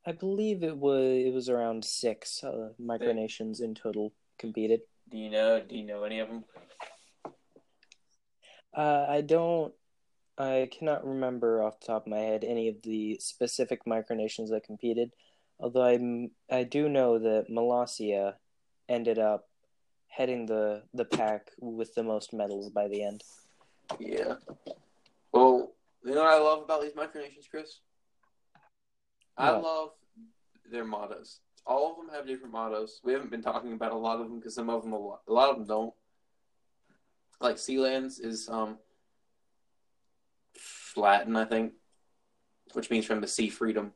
I 0.05 0.11
believe 0.11 0.63
it 0.63 0.77
was 0.77 1.01
it 1.25 1.33
was 1.33 1.49
around 1.49 1.83
six 1.85 2.43
uh, 2.43 2.69
micronations 2.79 3.61
in 3.61 3.73
total 3.75 4.13
competed. 4.37 4.81
do 5.09 5.17
you 5.17 5.29
know? 5.29 5.61
Do 5.61 5.75
you 5.75 5.85
know 5.85 6.03
any 6.03 6.19
of 6.19 6.27
them? 6.27 6.43
Uh, 8.75 9.05
I 9.09 9.21
don't. 9.21 9.73
I 10.41 10.69
cannot 10.71 11.05
remember 11.05 11.61
off 11.61 11.79
the 11.79 11.85
top 11.85 12.07
of 12.07 12.11
my 12.11 12.17
head 12.17 12.43
any 12.43 12.67
of 12.67 12.81
the 12.81 13.17
specific 13.19 13.85
micronations 13.85 14.49
that 14.49 14.63
competed. 14.63 15.11
Although 15.59 15.83
I 15.83 16.29
I 16.49 16.63
do 16.63 16.89
know 16.89 17.19
that 17.19 17.49
Molossia 17.49 18.33
ended 18.89 19.19
up 19.19 19.47
heading 20.07 20.47
the 20.47 20.83
the 20.95 21.05
pack 21.05 21.51
with 21.59 21.93
the 21.93 22.01
most 22.01 22.33
medals 22.33 22.69
by 22.71 22.87
the 22.87 23.03
end. 23.03 23.23
Yeah. 23.99 24.35
Well, 25.31 25.73
you 26.03 26.15
know 26.15 26.23
what 26.23 26.33
I 26.33 26.39
love 26.39 26.63
about 26.63 26.81
these 26.81 26.93
micronations, 26.93 27.47
Chris? 27.49 27.79
I 29.37 29.51
What? 29.51 29.63
love 29.63 29.89
their 30.71 30.85
mottos. 30.85 31.39
All 31.67 31.91
of 31.91 31.97
them 31.97 32.09
have 32.15 32.25
different 32.25 32.51
mottos. 32.51 32.99
We 33.03 33.13
haven't 33.13 33.29
been 33.29 33.43
talking 33.43 33.73
about 33.73 33.91
a 33.91 33.95
lot 33.97 34.19
of 34.19 34.27
them 34.27 34.39
because 34.39 34.55
some 34.55 34.71
of 34.71 34.81
them, 34.81 34.93
a 34.93 34.97
lot, 34.97 35.21
a 35.27 35.33
lot 35.33 35.51
of 35.51 35.57
them 35.57 35.67
don't. 35.67 35.93
Like 37.39 37.57
Sealands 37.57 38.19
is 38.19 38.49
um 38.49 38.79
Latin, 40.97 41.35
I 41.35 41.45
think, 41.45 41.73
which 42.73 42.89
means 42.89 43.05
from 43.05 43.21
the 43.21 43.27
sea 43.27 43.49
freedom. 43.49 43.93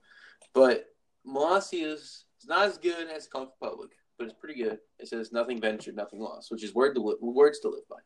But 0.54 0.86
Molossia's 1.26 2.26
is 2.40 2.48
not 2.48 2.68
as 2.68 2.78
good 2.78 3.10
as 3.10 3.28
Conch 3.28 3.50
Republic, 3.62 3.92
but 4.18 4.26
it's 4.26 4.40
pretty 4.40 4.62
good. 4.62 4.80
It 5.00 5.08
says 5.08 5.32
nothing 5.32 5.60
ventured, 5.60 5.96
nothing 5.96 6.20
lost, 6.20 6.52
which 6.52 6.64
is 6.64 6.74
word 6.74 6.96
to 6.96 7.02
li- 7.02 7.16
words 7.20 7.60
to 7.62 7.70
live 7.70 7.88
by. 7.90 7.98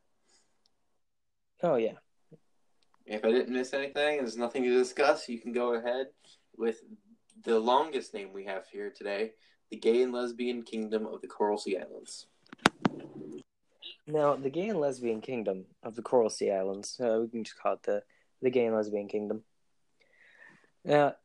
Oh 1.62 1.76
yeah, 1.76 1.98
If 3.06 3.26
I 3.26 3.32
didn't 3.32 3.54
miss 3.54 3.74
anything, 3.74 4.18
there's 4.18 4.38
nothing 4.38 4.64
to 4.64 4.70
discuss. 4.70 5.28
You 5.28 5.40
can 5.40 5.52
go 5.52 5.74
ahead 5.74 6.08
with 6.58 6.82
the 7.44 7.60
longest 7.60 8.14
name 8.14 8.32
we 8.34 8.46
have 8.46 8.66
here 8.72 8.92
today 8.96 9.32
the 9.72 9.78
Gay 9.78 10.02
and 10.02 10.14
Lesbian 10.14 10.64
Kingdom 10.64 11.06
of 11.06 11.22
the 11.22 11.28
Coral 11.28 11.58
Sea 11.58 11.78
Islands. 11.78 12.28
Now, 14.08 14.36
the 14.36 14.50
gay 14.50 14.70
and 14.70 14.80
lesbian 14.80 15.22
kingdom 15.22 15.66
of 15.84 15.96
the 15.96 16.02
Coral 16.02 16.32
Sea 16.32 16.52
Islands, 16.52 17.00
uh, 17.00 17.20
we 17.22 17.28
can 17.28 17.44
just 17.44 17.60
call 17.60 17.74
it 17.74 17.84
the, 17.84 18.02
the 18.42 18.50
gay 18.50 18.66
and 18.66 18.76
lesbian 18.76 19.08
kingdom. 19.08 19.44
Now, 20.86 21.16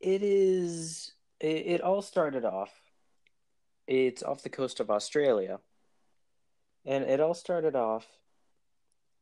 it 0.00 0.22
is, 0.22 1.12
it, 1.40 1.66
it 1.66 1.80
all 1.80 2.02
started 2.02 2.44
off, 2.44 2.72
it's 3.86 4.22
off 4.22 4.42
the 4.42 4.48
coast 4.48 4.80
of 4.80 4.90
Australia. 4.90 5.58
And 6.84 7.04
it 7.04 7.20
all 7.20 7.34
started 7.34 7.74
off 7.74 8.06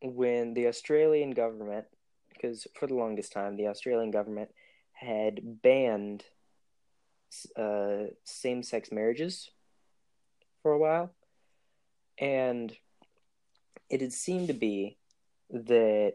when 0.03 0.53
the 0.53 0.67
Australian 0.67 1.31
government, 1.31 1.87
because 2.33 2.67
for 2.75 2.87
the 2.87 2.95
longest 2.95 3.33
time, 3.33 3.57
the 3.57 3.69
Australian 3.69 4.11
government 4.11 4.51
had 4.93 5.41
banned 5.63 6.25
uh, 7.57 8.05
same 8.25 8.63
sex 8.63 8.93
marriages 8.93 9.51
for 10.63 10.73
a 10.73 10.79
while 10.79 11.13
and 12.19 12.73
it 13.91 14.01
had 14.01 14.13
seemed 14.13 14.49
to 14.49 14.55
be 14.55 14.97
that 15.51 16.15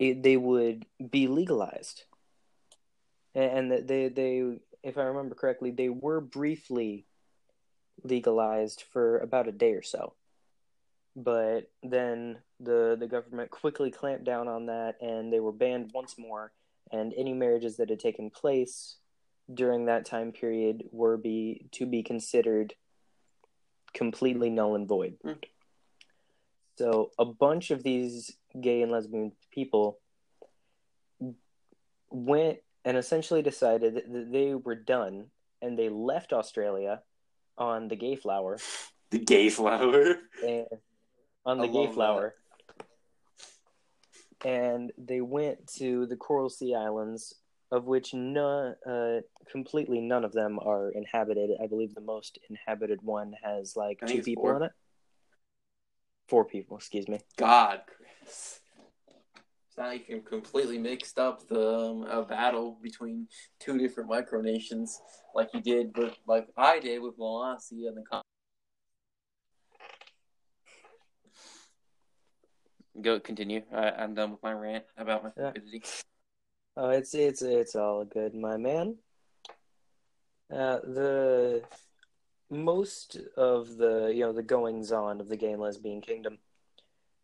it, 0.00 0.22
they 0.22 0.36
would 0.36 0.84
be 1.10 1.28
legalized 1.28 2.02
and 3.34 3.70
they 3.70 4.08
they 4.08 4.58
if 4.82 4.98
i 4.98 5.02
remember 5.02 5.36
correctly 5.36 5.70
they 5.70 5.88
were 5.88 6.20
briefly 6.20 7.06
legalized 8.02 8.82
for 8.92 9.18
about 9.18 9.46
a 9.46 9.52
day 9.52 9.72
or 9.72 9.82
so 9.82 10.14
but 11.14 11.70
then 11.82 12.38
the 12.58 12.96
the 12.98 13.06
government 13.06 13.50
quickly 13.50 13.90
clamped 13.90 14.24
down 14.24 14.48
on 14.48 14.66
that 14.66 14.96
and 15.00 15.32
they 15.32 15.40
were 15.40 15.52
banned 15.52 15.90
once 15.94 16.16
more 16.18 16.50
and 16.90 17.14
any 17.16 17.32
marriages 17.32 17.76
that 17.76 17.90
had 17.90 18.00
taken 18.00 18.30
place 18.30 18.96
during 19.52 19.86
that 19.86 20.04
time 20.04 20.32
period 20.32 20.84
were 20.92 21.16
be 21.16 21.66
to 21.72 21.86
be 21.86 22.02
considered 22.02 22.74
completely 23.92 24.50
null 24.50 24.74
and 24.74 24.86
void. 24.86 25.16
Hmm. 25.22 25.32
So 26.78 27.10
a 27.18 27.24
bunch 27.24 27.70
of 27.70 27.82
these 27.82 28.36
gay 28.58 28.82
and 28.82 28.90
lesbian 28.90 29.32
people 29.52 29.98
went 32.10 32.58
and 32.84 32.96
essentially 32.96 33.42
decided 33.42 33.94
that 33.94 34.32
they 34.32 34.54
were 34.54 34.74
done 34.74 35.26
and 35.62 35.78
they 35.78 35.88
left 35.88 36.32
Australia 36.32 37.02
on 37.58 37.88
the 37.88 37.96
gay 37.96 38.16
flower. 38.16 38.58
The 39.10 39.18
Gay 39.18 39.50
Flower. 39.50 40.18
on 41.44 41.58
the 41.58 41.66
gay 41.66 41.88
flower. 41.92 42.36
And 44.44 44.92
they 44.96 45.20
went 45.20 45.66
to 45.78 46.06
the 46.06 46.14
coral 46.14 46.48
sea 46.48 46.76
islands 46.76 47.34
of 47.72 47.86
which 47.86 48.14
none 48.14 48.76
uh, 48.88 49.22
completely 49.50 50.00
none 50.00 50.24
of 50.24 50.32
them 50.32 50.60
are 50.64 50.90
inhabited. 50.90 51.50
I 51.60 51.66
believe 51.66 51.92
the 51.92 52.00
most 52.00 52.38
inhabited 52.48 53.00
one 53.02 53.34
has 53.42 53.74
like 53.76 53.98
two 54.06 54.22
people 54.22 54.44
four. 54.44 54.54
on 54.54 54.62
it. 54.62 54.72
Four 56.28 56.44
people 56.44 56.76
excuse 56.76 57.08
me. 57.08 57.18
God, 57.36 57.80
Chris. 58.30 58.60
It's 59.68 59.76
not 59.78 59.88
like 59.88 60.08
you 60.08 60.20
completely 60.20 60.78
mixed 60.78 61.18
up 61.18 61.46
the 61.48 61.78
um, 61.78 62.02
a 62.04 62.22
battle 62.22 62.78
between 62.82 63.26
two 63.58 63.78
different 63.78 64.10
micronations 64.10 64.90
like 65.34 65.48
you 65.54 65.60
did 65.60 65.92
but 65.92 66.16
like 66.26 66.48
I 66.56 66.80
did 66.80 67.02
with 67.02 67.18
Molossia 67.18 67.88
and 67.88 67.96
the. 67.96 68.02
Con- 68.10 68.22
Go 73.00 73.18
continue. 73.20 73.62
I, 73.72 73.90
I'm 73.92 74.14
done 74.14 74.32
with 74.32 74.42
my 74.42 74.52
rant 74.52 74.84
about 74.98 75.22
my 75.22 75.30
Yeah. 75.36 75.50
stupidity. 75.50 75.82
Oh, 76.76 76.90
it's 76.90 77.14
it's 77.14 77.42
it's 77.42 77.74
all 77.76 78.04
good, 78.04 78.34
my 78.34 78.56
man. 78.56 78.96
Uh, 80.52 80.80
the 80.80 81.62
most 82.50 83.16
of 83.36 83.76
the 83.76 84.12
you 84.14 84.20
know 84.20 84.32
the 84.32 84.42
goings 84.42 84.90
on 84.92 85.20
of 85.20 85.28
the 85.28 85.36
gay 85.36 85.52
and 85.52 85.62
lesbian 85.62 86.00
kingdom 86.00 86.38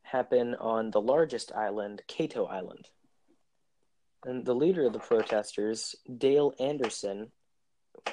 happen 0.06 0.54
on 0.54 0.90
the 0.90 1.00
largest 1.00 1.52
island, 1.52 2.02
Cato 2.06 2.46
Island. 2.46 2.88
And 4.24 4.44
the 4.44 4.54
leader 4.54 4.86
of 4.86 4.92
the 4.92 4.98
protesters, 4.98 5.96
Dale 6.18 6.54
Anderson, 6.60 7.32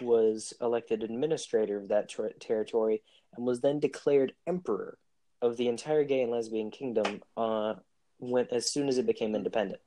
was 0.01 0.53
elected 0.59 1.03
administrator 1.03 1.77
of 1.77 1.89
that 1.89 2.09
ter- 2.09 2.33
territory 2.39 3.03
and 3.35 3.45
was 3.45 3.61
then 3.61 3.79
declared 3.79 4.33
emperor 4.47 4.97
of 5.41 5.57
the 5.57 5.67
entire 5.67 6.03
gay 6.03 6.21
and 6.21 6.31
lesbian 6.31 6.71
kingdom 6.71 7.21
uh, 7.37 7.75
when 8.17 8.47
as 8.51 8.71
soon 8.71 8.87
as 8.87 8.97
it 8.97 9.05
became 9.05 9.35
independent. 9.35 9.81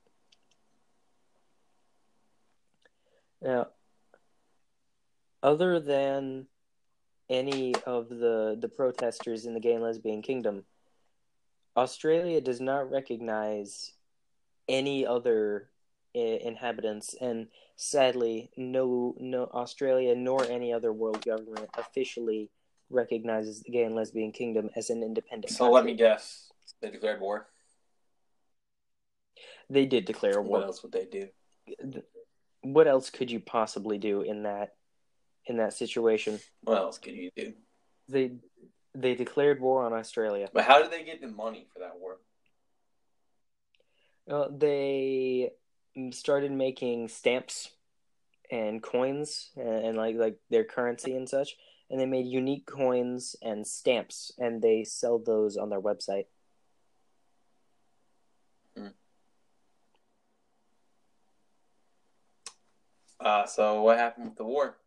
Now, 3.41 3.67
other 5.43 5.79
than 5.79 6.47
any 7.29 7.75
of 7.85 8.09
the 8.09 8.57
the 8.59 8.69
protesters 8.69 9.45
in 9.45 9.53
the 9.53 9.59
gay 9.59 9.73
and 9.73 9.83
lesbian 9.83 10.21
kingdom, 10.21 10.63
Australia 11.77 12.41
does 12.41 12.59
not 12.59 12.89
recognize 12.89 13.93
any 14.67 15.05
other 15.05 15.69
I- 16.15 16.41
inhabitants, 16.43 17.15
and 17.21 17.47
sadly, 17.75 18.49
no 18.57 19.15
no 19.19 19.43
Australia 19.53 20.15
nor 20.15 20.43
any 20.43 20.73
other 20.73 20.91
world 20.91 21.23
government 21.23 21.69
officially 21.77 22.49
recognizes 22.89 23.61
the 23.61 23.71
gay 23.71 23.83
and 23.83 23.95
lesbian 23.95 24.31
kingdom 24.31 24.69
as 24.75 24.89
an 24.89 25.03
independent. 25.03 25.51
So 25.53 25.65
country. 25.65 25.75
let 25.75 25.85
me 25.85 25.93
guess. 25.93 26.51
They 26.81 26.89
declared 26.89 27.21
war. 27.21 27.47
They 29.69 29.85
did 29.85 30.05
declare 30.05 30.41
war. 30.41 30.59
What 30.59 30.67
else 30.67 30.83
would 30.83 30.93
they 30.93 31.05
do? 31.05 31.29
What 32.61 32.87
else 32.87 33.09
could 33.09 33.29
you 33.29 33.39
possibly 33.39 33.97
do 33.97 34.21
in 34.21 34.43
that 34.43 34.75
in 35.45 35.57
that 35.57 35.73
situation? 35.73 36.39
What 36.63 36.77
else 36.77 36.97
could 36.97 37.13
you 37.13 37.29
do? 37.35 37.53
They 38.07 38.31
they 38.97 39.15
declared 39.15 39.61
war 39.61 39.85
on 39.85 39.93
Australia. 39.93 40.49
But 40.51 40.65
how 40.65 40.81
did 40.81 40.91
they 40.91 41.03
get 41.03 41.21
the 41.21 41.27
money 41.27 41.67
for 41.71 41.79
that 41.79 41.99
war? 41.99 42.17
Uh, 44.29 44.47
they 44.51 45.51
started 46.11 46.51
making 46.51 47.07
stamps 47.07 47.71
and 48.51 48.81
coins 48.81 49.51
and, 49.55 49.85
and 49.85 49.97
like 49.97 50.15
like 50.15 50.37
their 50.49 50.63
currency 50.63 51.15
and 51.15 51.29
such, 51.29 51.55
and 51.89 51.99
they 51.99 52.05
made 52.05 52.25
unique 52.25 52.65
coins 52.65 53.35
and 53.41 53.65
stamps, 53.65 54.31
and 54.37 54.61
they 54.61 54.83
sell 54.83 55.19
those 55.19 55.57
on 55.57 55.69
their 55.69 55.81
website. 55.81 56.25
Uh, 63.19 63.45
so 63.45 63.81
what 63.81 63.97
happened 63.97 64.25
with 64.25 64.37
the 64.37 64.45
war? 64.45 64.77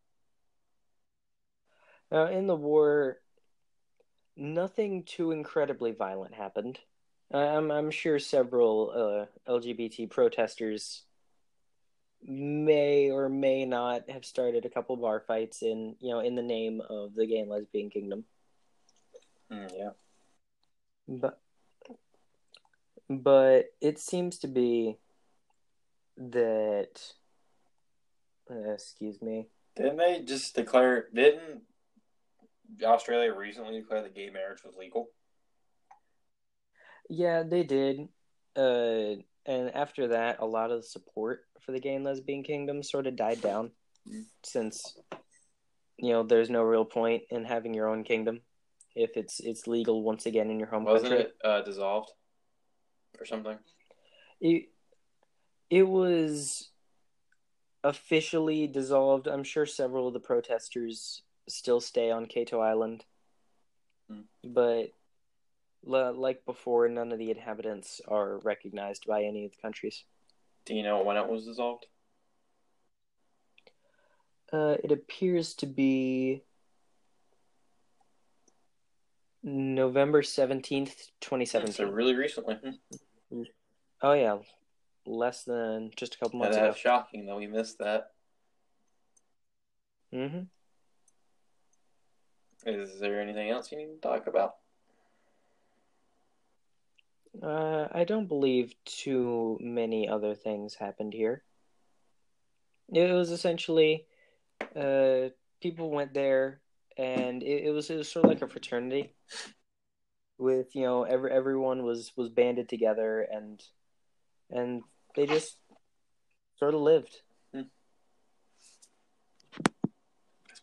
Uh, 2.12 2.26
in 2.26 2.46
the 2.46 2.56
war, 2.56 3.18
nothing 4.36 5.04
too 5.04 5.30
incredibly 5.30 5.92
violent 5.92 6.34
happened. 6.34 6.78
I'm 7.32 7.70
I'm 7.70 7.90
sure 7.90 8.18
several 8.18 9.28
uh, 9.46 9.50
LGBT 9.50 10.10
protesters 10.10 11.02
may 12.22 13.10
or 13.10 13.28
may 13.28 13.64
not 13.64 14.10
have 14.10 14.24
started 14.24 14.64
a 14.64 14.70
couple 14.70 14.96
bar 14.96 15.20
fights 15.20 15.62
in 15.62 15.96
you 16.00 16.10
know 16.10 16.20
in 16.20 16.34
the 16.34 16.42
name 16.42 16.82
of 16.88 17.14
the 17.14 17.26
gay 17.26 17.38
and 17.38 17.50
lesbian 17.50 17.90
kingdom. 17.90 18.24
Mm, 19.52 19.70
yeah. 19.76 19.90
But 21.06 21.40
but 23.08 23.66
it 23.80 23.98
seems 23.98 24.38
to 24.38 24.48
be 24.48 24.98
that 26.16 27.00
uh, 28.50 28.72
excuse 28.72 29.22
me. 29.22 29.46
Didn't 29.76 29.98
they 29.98 30.22
just 30.24 30.56
declare? 30.56 31.06
Didn't 31.14 31.62
Australia 32.82 33.32
recently 33.34 33.80
declared 33.80 34.04
that 34.04 34.14
gay 34.14 34.30
marriage 34.30 34.64
was 34.64 34.74
legal? 34.76 35.08
Yeah, 37.08 37.42
they 37.42 37.62
did. 37.62 38.08
Uh, 38.56 39.16
and 39.46 39.74
after 39.74 40.08
that, 40.08 40.38
a 40.40 40.46
lot 40.46 40.70
of 40.70 40.82
the 40.82 40.86
support 40.86 41.42
for 41.60 41.72
the 41.72 41.80
gay 41.80 41.94
and 41.94 42.04
lesbian 42.04 42.42
kingdom 42.42 42.82
sort 42.82 43.06
of 43.06 43.16
died 43.16 43.40
down, 43.40 43.70
since 44.44 44.96
you 45.96 46.12
know 46.12 46.22
there's 46.22 46.50
no 46.50 46.62
real 46.62 46.84
point 46.84 47.22
in 47.30 47.44
having 47.44 47.74
your 47.74 47.88
own 47.88 48.04
kingdom 48.04 48.40
if 48.94 49.16
it's 49.16 49.40
it's 49.40 49.66
legal 49.66 50.02
once 50.02 50.26
again 50.26 50.50
in 50.50 50.58
your 50.58 50.68
home 50.68 50.84
country. 50.84 51.02
Wasn't 51.02 51.20
it 51.20 51.36
uh, 51.44 51.62
dissolved 51.62 52.10
or 53.18 53.24
something? 53.24 53.58
It 54.40 54.68
it 55.68 55.84
was 55.84 56.70
officially 57.82 58.66
dissolved. 58.66 59.26
I'm 59.26 59.44
sure 59.44 59.66
several 59.66 60.08
of 60.08 60.14
the 60.14 60.20
protesters 60.20 61.22
still 61.50 61.80
stay 61.80 62.10
on 62.10 62.26
Cato 62.26 62.60
Island, 62.60 63.04
Hmm. 64.08 64.22
but 64.44 64.92
li- 65.82 66.10
like 66.14 66.44
before, 66.44 66.88
none 66.88 67.12
of 67.12 67.18
the 67.18 67.30
inhabitants 67.30 68.00
are 68.08 68.38
recognized 68.38 69.06
by 69.06 69.22
any 69.24 69.44
of 69.44 69.52
the 69.52 69.60
countries. 69.62 70.04
Do 70.64 70.74
you 70.74 70.82
know 70.82 71.02
when 71.02 71.16
it 71.16 71.28
was 71.28 71.46
dissolved? 71.46 71.86
Uh, 74.52 74.76
it 74.82 74.90
appears 74.90 75.54
to 75.54 75.66
be 75.66 76.42
November 79.42 80.22
17th, 80.22 81.10
2017. 81.20 81.72
So 81.72 81.84
really 81.90 82.14
recently. 82.14 82.56
Hmm. 82.56 83.42
Oh, 84.02 84.12
yeah. 84.12 84.38
Less 85.06 85.44
than 85.44 85.92
just 85.96 86.16
a 86.16 86.18
couple 86.18 86.40
Yeah, 86.40 86.44
months 86.46 86.56
that's 86.58 86.76
ago. 86.80 86.90
shocking 86.90 87.26
that 87.26 87.36
we 87.36 87.46
missed 87.46 87.78
that. 87.78 88.12
hmm 90.12 90.40
Is 92.66 93.00
there 93.00 93.20
anything 93.20 93.50
else 93.50 93.72
you 93.72 93.78
need 93.78 93.86
to 93.86 94.00
talk 94.00 94.26
about? 94.26 94.56
Uh, 97.42 97.88
I 97.92 98.04
don't 98.04 98.26
believe 98.26 98.74
too 98.84 99.56
many 99.60 100.08
other 100.08 100.34
things 100.34 100.74
happened 100.74 101.14
here. 101.14 101.42
It 102.92 103.12
was 103.12 103.30
essentially, 103.30 104.04
uh, 104.76 105.28
people 105.62 105.90
went 105.90 106.12
there, 106.12 106.60
and 106.98 107.42
it, 107.42 107.64
it 107.64 107.70
was 107.70 107.88
it 107.88 107.96
was 107.96 108.10
sort 108.10 108.24
of 108.24 108.30
like 108.30 108.42
a 108.42 108.48
fraternity, 108.48 109.14
with 110.38 110.74
you 110.74 110.82
know 110.82 111.04
every 111.04 111.30
everyone 111.30 111.84
was 111.84 112.12
was 112.16 112.28
banded 112.28 112.68
together, 112.68 113.26
and 113.32 113.62
and 114.50 114.82
they 115.14 115.26
just 115.26 115.56
sort 116.58 116.74
of 116.74 116.80
lived. 116.80 117.22
That's 117.52 117.68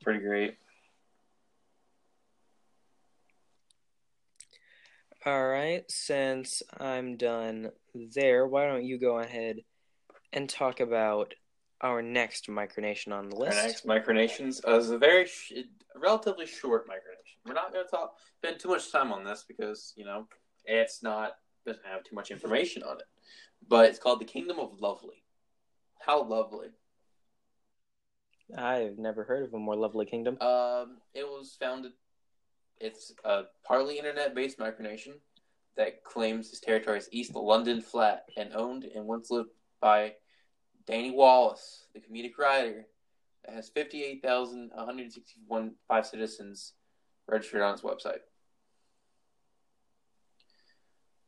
pretty 0.02 0.20
great. 0.20 0.58
All 5.28 5.46
right, 5.46 5.84
since 5.92 6.64
I'm 6.80 7.18
done 7.18 7.72
there, 8.16 8.48
why 8.48 8.66
don't 8.66 8.86
you 8.86 8.98
go 8.98 9.20
ahead 9.20 9.58
and 10.32 10.50
talk 10.50 10.80
about 10.80 11.34
our 11.82 12.02
next 12.02 12.48
micronation 12.48 13.12
on 13.12 13.28
the 13.28 13.36
Our 13.36 13.42
list? 13.42 13.58
next 13.58 13.86
micronations 13.86 14.62
is 14.66 14.90
a 14.90 14.98
very 14.98 15.26
sh- 15.26 15.52
relatively 15.98 16.46
short 16.46 16.88
micronation. 16.88 17.46
We're 17.46 17.56
not 17.56 17.74
going 17.74 17.84
to 17.84 17.92
talk 17.92 18.14
spend 18.38 18.62
too 18.62 18.70
much 18.70 18.90
time 18.90 19.12
on 19.12 19.26
this 19.26 19.44
because 19.46 19.92
you 19.98 20.06
know 20.06 20.30
it's 20.64 21.04
not 21.04 21.34
doesn't 21.66 21.86
have 21.86 22.06
too 22.06 22.16
much 22.16 22.32
information 22.32 22.84
on 22.84 22.96
it. 22.96 23.06
But 23.68 23.90
it's 23.90 24.00
called 24.00 24.22
the 24.22 24.26
Kingdom 24.26 24.60
of 24.60 24.80
Lovely. 24.80 25.26
How 26.00 26.24
lovely! 26.24 26.70
I've 28.58 28.98
never 28.98 29.26
heard 29.26 29.44
of 29.44 29.54
a 29.54 29.60
more 29.60 29.76
lovely 29.76 30.06
kingdom. 30.06 30.38
Um, 30.40 31.00
it 31.14 31.28
was 31.28 31.58
founded. 31.60 31.92
It's 32.80 33.14
a 33.24 33.46
partly 33.66 33.98
internet-based 33.98 34.60
micronation 34.60 35.14
that 35.76 36.04
claims 36.04 36.50
its 36.50 36.60
territory 36.60 36.98
as 36.98 37.10
East 37.12 37.34
London 37.36 37.82
Flat 37.82 38.26
and 38.36 38.54
owned 38.54 38.84
and 38.84 39.06
once 39.06 39.32
lived 39.32 39.52
by 39.80 40.16
Danny 40.86 41.12
Wallace, 41.12 41.88
the 41.94 42.00
comedic 42.00 42.38
writer. 42.38 42.86
It 43.48 43.54
has 43.54 43.70
58,161 43.70 45.76
five 45.88 46.06
citizens 46.06 46.74
registered 47.28 47.62
on 47.62 47.74
its 47.74 47.84
website. 47.84 48.20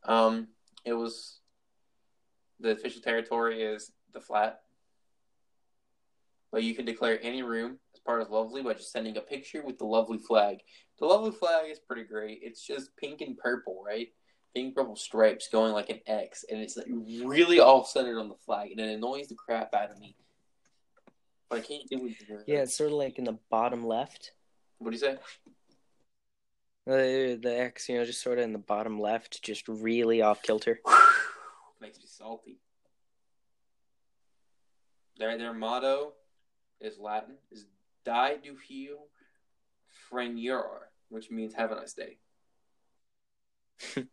Um, 0.03 0.49
it 0.85 0.93
was 0.93 1.39
the 2.59 2.71
official 2.71 3.01
territory 3.01 3.61
is 3.61 3.91
the 4.13 4.19
flat, 4.19 4.61
but 6.51 6.63
you 6.63 6.75
can 6.75 6.85
declare 6.85 7.19
any 7.21 7.43
room 7.43 7.79
as 7.93 7.99
part 7.99 8.21
of 8.21 8.29
Lovely 8.29 8.61
by 8.61 8.73
just 8.73 8.91
sending 8.91 9.17
a 9.17 9.21
picture 9.21 9.63
with 9.63 9.77
the 9.77 9.85
Lovely 9.85 10.17
flag. 10.17 10.59
The 10.99 11.05
Lovely 11.05 11.31
flag 11.31 11.69
is 11.69 11.79
pretty 11.79 12.03
great. 12.03 12.39
It's 12.41 12.65
just 12.65 12.95
pink 12.97 13.21
and 13.21 13.37
purple, 13.37 13.81
right? 13.85 14.07
Pink 14.55 14.75
purple 14.75 14.95
stripes 14.95 15.47
going 15.51 15.73
like 15.73 15.89
an 15.89 15.99
X, 16.07 16.43
and 16.49 16.59
it's 16.59 16.75
like 16.75 16.87
really 17.23 17.59
all 17.59 17.85
centered 17.85 18.19
on 18.19 18.29
the 18.29 18.35
flag, 18.45 18.71
and 18.71 18.79
it 18.79 18.95
annoys 18.95 19.27
the 19.27 19.35
crap 19.35 19.73
out 19.73 19.91
of 19.91 19.99
me. 19.99 20.15
But 21.49 21.59
I 21.59 21.61
can't 21.61 21.89
do 21.89 22.07
it. 22.07 22.43
Yeah, 22.47 22.59
it's 22.59 22.75
sort 22.75 22.91
of 22.91 22.97
like 22.97 23.17
in 23.17 23.25
the 23.25 23.37
bottom 23.49 23.85
left. 23.85 24.31
What 24.79 24.91
do 24.91 24.95
you 24.95 24.99
say? 24.99 25.17
Uh, 26.87 27.37
the 27.39 27.55
X, 27.59 27.87
you 27.87 27.97
know, 27.97 28.05
just 28.05 28.21
sort 28.21 28.39
of 28.39 28.45
in 28.45 28.53
the 28.53 28.59
bottom 28.59 28.99
left, 28.99 29.43
just 29.43 29.67
really 29.67 30.21
off 30.21 30.41
kilter. 30.41 30.79
Makes 31.81 31.99
me 31.99 32.05
salty. 32.07 32.57
Their 35.17 35.37
their 35.37 35.53
motto 35.53 36.13
is 36.81 36.97
Latin 36.97 37.35
is 37.51 37.65
Die 38.05 38.35
du 38.43 38.55
heal 38.67 39.07
Frenior, 40.09 40.89
which 41.09 41.29
means 41.29 41.53
have 41.53 41.71
a 41.71 41.75
nice 41.75 41.93
day. 41.93 42.17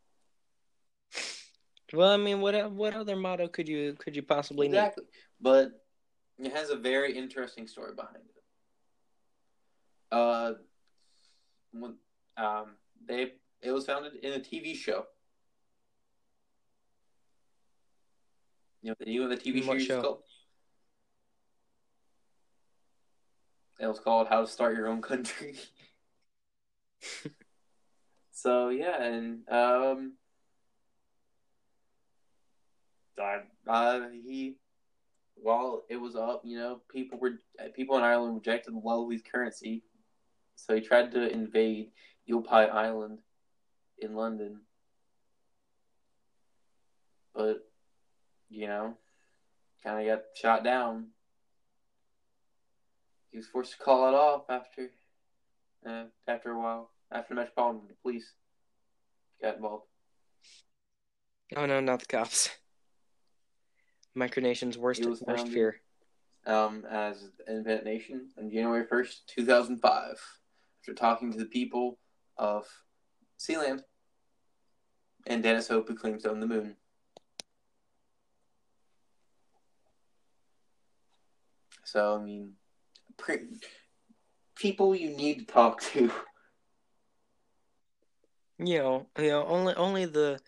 Well, 1.93 2.11
I 2.11 2.17
mean, 2.17 2.41
what 2.41 2.73
what 2.73 2.95
other 2.95 3.17
motto 3.17 3.47
could 3.49 3.69
you 3.69 3.95
could 3.99 4.17
you 4.17 4.23
possibly 4.23 4.69
need? 4.69 4.77
Exactly. 4.77 5.05
But 5.41 5.71
it 6.39 6.53
has 6.53 6.71
a 6.71 6.77
very 6.77 7.17
interesting 7.17 7.69
story 7.69 7.95
behind 7.95 8.17
it. 8.17 8.43
Uh, 10.11 10.53
when, 11.73 11.95
um, 12.37 12.77
they 13.07 13.35
it 13.63 13.71
was 13.71 13.87
founded 13.87 14.15
in 14.17 14.33
a 14.33 14.41
TV 14.41 14.75
show. 14.75 15.05
You 18.83 18.91
know, 18.91 18.97
the 18.99 19.07
name 19.07 19.23
of 19.23 19.31
the 19.31 19.37
TV 19.37 19.65
series 19.65 19.87
show? 19.87 19.97
is 19.99 20.03
called. 20.03 20.23
It 23.79 23.87
was 23.87 24.01
called 24.01 24.29
"How 24.29 24.43
to 24.43 24.47
Start 24.47 24.77
Your 24.77 24.89
Own 24.89 25.03
Country." 25.03 25.57
so 28.33 28.71
yeah, 28.71 29.03
and 29.03 29.49
um, 29.49 30.13
I, 33.19 33.41
uh, 33.67 34.09
he 34.25 34.57
while 35.37 35.85
it 35.89 35.97
was 35.97 36.17
up, 36.17 36.43
you 36.45 36.59
know, 36.59 36.81
people 36.91 37.19
were 37.19 37.39
people 37.75 37.97
in 37.97 38.03
Ireland 38.03 38.35
rejected 38.37 38.75
the 38.75 38.79
Lowly's 38.79 39.23
currency, 39.23 39.83
so 40.55 40.75
he 40.75 40.81
tried 40.81 41.13
to 41.13 41.31
invade 41.31 41.91
Eel 42.29 42.43
Pie 42.43 42.67
Island 42.67 43.19
in 43.99 44.15
London, 44.15 44.61
but 47.35 47.69
you 48.49 48.67
know, 48.67 48.95
kind 49.85 50.01
of 50.01 50.17
got 50.17 50.25
shot 50.35 50.65
down. 50.65 51.09
He 53.37 53.41
was 53.41 53.49
forced 53.49 53.73
to 53.73 53.79
call 53.79 54.09
it 54.09 54.15
off 54.15 54.49
after, 54.49 54.91
uh, 55.85 56.05
after 56.27 56.53
a 56.53 56.59
while. 56.59 56.91
After 57.13 57.35
the 57.35 57.41
Metropolitan 57.43 57.87
the 57.87 57.93
Police 58.01 58.33
got 59.43 59.57
involved. 59.57 59.85
Oh 61.55 61.67
no, 61.67 61.81
not 61.81 62.01
the 62.01 62.07
cops. 62.07 62.49
Micronation's 64.15 64.79
worst 64.79 65.05
worst 65.05 65.27
founded- 65.27 65.53
fear. 65.53 65.83
um, 66.47 66.87
as 66.87 67.25
an 67.25 67.57
independent 67.59 67.85
nation 67.85 68.31
on 68.39 68.49
January 68.51 68.87
1st, 68.87 69.27
2005, 69.27 70.41
after 70.81 70.95
talking 70.95 71.31
to 71.31 71.37
the 71.39 71.45
people 71.45 71.99
of 72.39 72.67
Sealand 73.39 73.85
and 75.27 75.43
Dennis 75.43 75.69
Hope, 75.69 75.89
who 75.89 75.95
claims 75.95 76.23
to 76.23 76.31
own 76.31 76.41
the 76.41 76.47
moon. 76.47 76.75
So, 81.85 82.17
I 82.17 82.23
mean, 82.25 82.55
people 84.57 84.95
you 84.95 85.11
need 85.11 85.41
to 85.41 85.45
talk 85.47 85.81
to. 85.83 86.11
You 88.59 88.79
know, 88.79 89.07
you 89.19 89.29
know, 89.29 89.45
only 89.47 89.75
only 89.75 90.05
the 90.07 90.41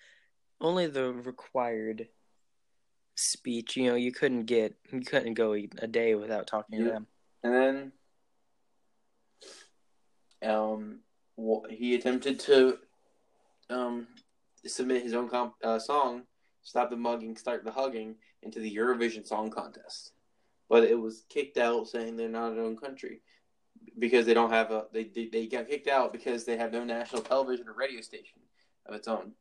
only 0.61 0.87
the 0.87 1.13
required 1.13 2.09
speech. 3.17 3.77
You 3.77 3.91
know, 3.91 3.97
you 3.97 4.13
couldn't 4.13 4.45
get 4.45 4.75
you 4.91 5.01
couldn't 5.01 5.35
go 5.35 5.53
a 5.53 5.87
day 5.87 6.15
without 6.15 6.47
talking 6.47 6.79
to 6.79 6.91
them. 6.91 7.07
And 7.43 7.55
then 7.55 7.93
um, 10.43 11.01
he 11.71 11.95
attempted 11.95 12.41
to 12.41 12.79
um, 13.71 14.07
submit 14.67 15.03
his 15.03 15.15
own 15.15 15.29
comp- 15.29 15.55
uh, 15.63 15.79
song, 15.79 16.23
Stop 16.63 16.91
the 16.91 16.97
Mugging, 16.97 17.37
Start 17.37 17.65
the 17.65 17.71
Hugging, 17.71 18.17
into 18.43 18.61
the 18.61 18.75
Eurovision 18.75 19.27
Song 19.27 19.51
Contest. 19.51 20.13
But 20.69 20.85
it 20.85 21.01
was 21.01 21.25
kicked 21.29 21.57
out 21.57 21.89
saying 21.89 22.17
they're 22.17 22.29
not 22.29 22.53
an 22.53 22.59
own 22.59 22.77
country 22.77 23.23
because 23.99 24.27
they 24.27 24.35
don't 24.35 24.51
have 24.51 24.71
a 24.71 24.87
they 24.93 25.05
they, 25.33 25.47
got 25.47 25.69
kicked 25.69 25.89
out 25.89 26.13
because 26.13 26.45
they 26.45 26.57
have 26.57 26.73
no 26.73 26.85
national 26.85 27.23
television 27.23 27.69
or 27.69 27.75
radio 27.75 28.01
station 28.01 28.41
of 28.87 28.95
its 28.95 29.09
own. 29.09 29.33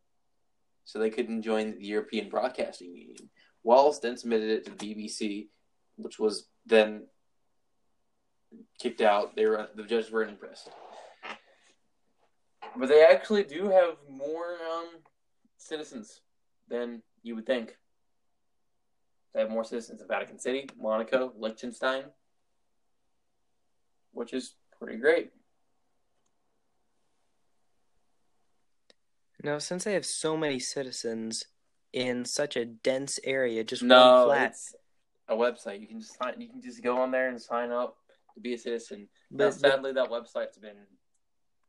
So 0.86 0.99
they 0.99 1.09
couldn't 1.09 1.41
join 1.41 1.78
the 1.80 1.86
European 1.86 2.30
Broadcasting 2.30 2.95
Union. 2.95 3.30
Wallace 3.63 3.99
then 3.99 4.15
submitted 4.15 4.49
it 4.49 4.65
to 4.65 4.71
the 4.71 4.78
BBC, 4.95 5.47
which 5.97 6.17
was 6.17 6.47
then 6.65 7.07
kicked 8.80 9.01
out. 9.01 9.36
They 9.36 9.45
were 9.45 9.67
the 9.75 9.84
judges 9.84 10.11
were 10.11 10.23
impressed. 10.23 10.69
But 12.78 12.89
they 12.89 13.03
actually 13.03 13.43
do 13.43 13.69
have 13.69 13.95
more 14.09 14.57
um, 14.71 14.88
citizens 15.57 16.21
than 16.69 17.01
you 17.23 17.36
would 17.36 17.45
think. 17.45 17.75
They 19.38 19.44
have 19.44 19.52
more 19.52 19.64
citizens 19.64 20.02
in 20.02 20.08
Vatican 20.08 20.40
City, 20.40 20.68
Monaco, 20.82 21.32
Liechtenstein, 21.38 22.06
which 24.12 24.34
is 24.34 24.56
pretty 24.80 24.98
great. 24.98 25.30
Now, 29.44 29.60
since 29.60 29.84
they 29.84 29.94
have 29.94 30.08
so 30.08 30.36
many 30.38 30.58
citizens 30.58 31.46
in 31.94 32.26
such 32.26 32.58
a 32.58 32.66
dense 32.66 33.20
area, 33.24 33.64
just 33.64 33.84
one 33.84 33.90
No, 33.90 34.26
flat, 34.26 34.50
it's 34.50 34.76
a 35.28 35.36
website. 35.36 35.82
You 35.82 35.88
can 35.88 36.00
just 36.00 36.18
sign, 36.18 36.42
you 36.42 36.50
can 36.50 36.60
just 36.60 36.82
go 36.82 37.00
on 37.00 37.12
there 37.12 37.30
and 37.30 37.40
sign 37.40 37.70
up 37.70 37.96
to 38.34 38.40
be 38.40 38.56
a 38.56 38.58
citizen. 38.58 39.08
But, 39.30 39.52
but 39.52 39.54
sadly, 39.54 39.94
that 39.94 40.10
website's 40.10 40.58
been 40.58 40.78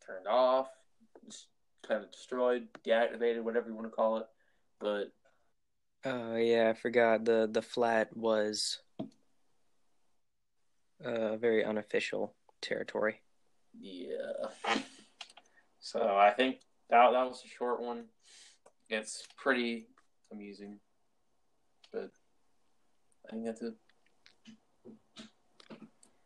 turned 0.06 0.26
off, 0.26 0.70
just 1.26 1.48
kind 1.86 2.02
of 2.02 2.10
destroyed, 2.12 2.68
deactivated, 2.82 3.42
whatever 3.42 3.68
you 3.68 3.74
want 3.74 3.88
to 3.88 3.90
call 3.90 4.16
it. 4.16 4.26
But 4.80 5.12
oh 6.04 6.36
yeah, 6.36 6.70
I 6.70 6.74
forgot 6.74 7.24
the 7.24 7.48
the 7.50 7.62
flat 7.62 8.16
was 8.16 8.78
a 11.00 11.36
very 11.36 11.64
unofficial 11.64 12.34
territory. 12.60 13.20
yeah, 13.80 14.48
so 15.80 16.16
I 16.16 16.30
think 16.30 16.60
that 16.90 17.10
that 17.12 17.26
was 17.26 17.42
a 17.44 17.48
short 17.48 17.80
one. 17.80 18.04
It's 18.88 19.26
pretty 19.36 19.86
amusing, 20.32 20.80
but 21.92 22.10
I 23.26 23.32
think 23.32 23.44
that's 23.44 23.62
it. 23.62 23.74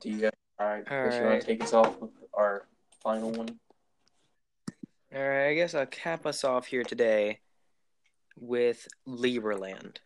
Do 0.01 0.11
you 0.11 0.21
guys? 0.21 0.31
All 0.59 0.67
right, 0.67 0.87
Chris, 0.87 1.17
you 1.17 1.25
want 1.25 1.41
to 1.41 1.47
take 1.47 1.63
us 1.63 1.73
off 1.73 2.01
with 2.01 2.11
our 2.35 2.67
final 3.03 3.31
one? 3.31 3.59
All 5.15 5.29
right, 5.29 5.49
I 5.49 5.55
guess 5.55 5.75
I'll 5.75 5.87
cap 5.87 6.25
us 6.25 6.45
off 6.45 6.67
here 6.67 6.85
today 6.85 7.41
with 8.39 8.87
Liberland. 9.07 9.99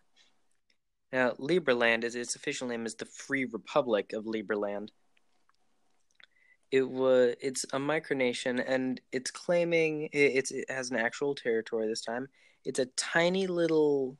Now, 1.12 1.30
Liberland 1.32 2.04
is 2.04 2.14
its 2.14 2.36
official 2.36 2.68
name 2.68 2.86
is 2.86 2.94
the 2.94 3.06
Free 3.06 3.44
Republic 3.44 4.12
of 4.12 4.24
Liberland. 4.24 4.88
It 6.72 6.88
was 6.88 7.36
it's 7.40 7.64
a 7.72 7.78
micronation 7.78 8.62
and 8.66 9.00
it's 9.12 9.30
claiming 9.30 10.08
it, 10.12 10.18
it's 10.18 10.50
it 10.50 10.68
has 10.68 10.90
an 10.90 10.96
actual 10.96 11.34
territory 11.34 11.86
this 11.86 12.02
time. 12.02 12.28
It's 12.64 12.80
a 12.80 12.86
tiny 12.96 13.46
little 13.46 14.18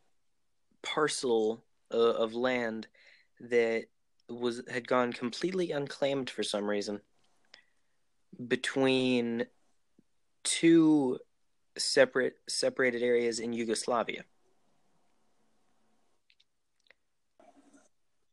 parcel 0.82 1.64
uh, 1.92 1.96
of 1.96 2.34
land 2.34 2.86
that 3.40 3.86
was 4.28 4.62
had 4.70 4.86
gone 4.86 5.12
completely 5.12 5.72
unclaimed 5.72 6.30
for 6.30 6.42
some 6.42 6.68
reason 6.68 7.00
between 8.48 9.46
two 10.44 11.18
separate 11.77 12.37
separated 12.49 13.03
areas 13.03 13.39
in 13.39 13.53
Yugoslavia. 13.53 14.24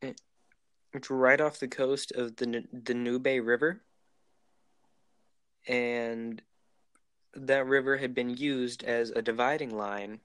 It's 0.02 1.10
right 1.10 1.41
off 1.41 1.60
the 1.60 1.68
coast 1.68 2.12
of 2.12 2.36
the 2.36 2.64
Danube 2.84 3.26
River, 3.26 3.82
and 5.68 6.41
that 7.34 7.66
river 7.66 7.98
had 7.98 8.14
been 8.14 8.30
used 8.38 8.84
as 8.84 9.10
a 9.10 9.22
dividing 9.22 9.76
line 9.76 10.20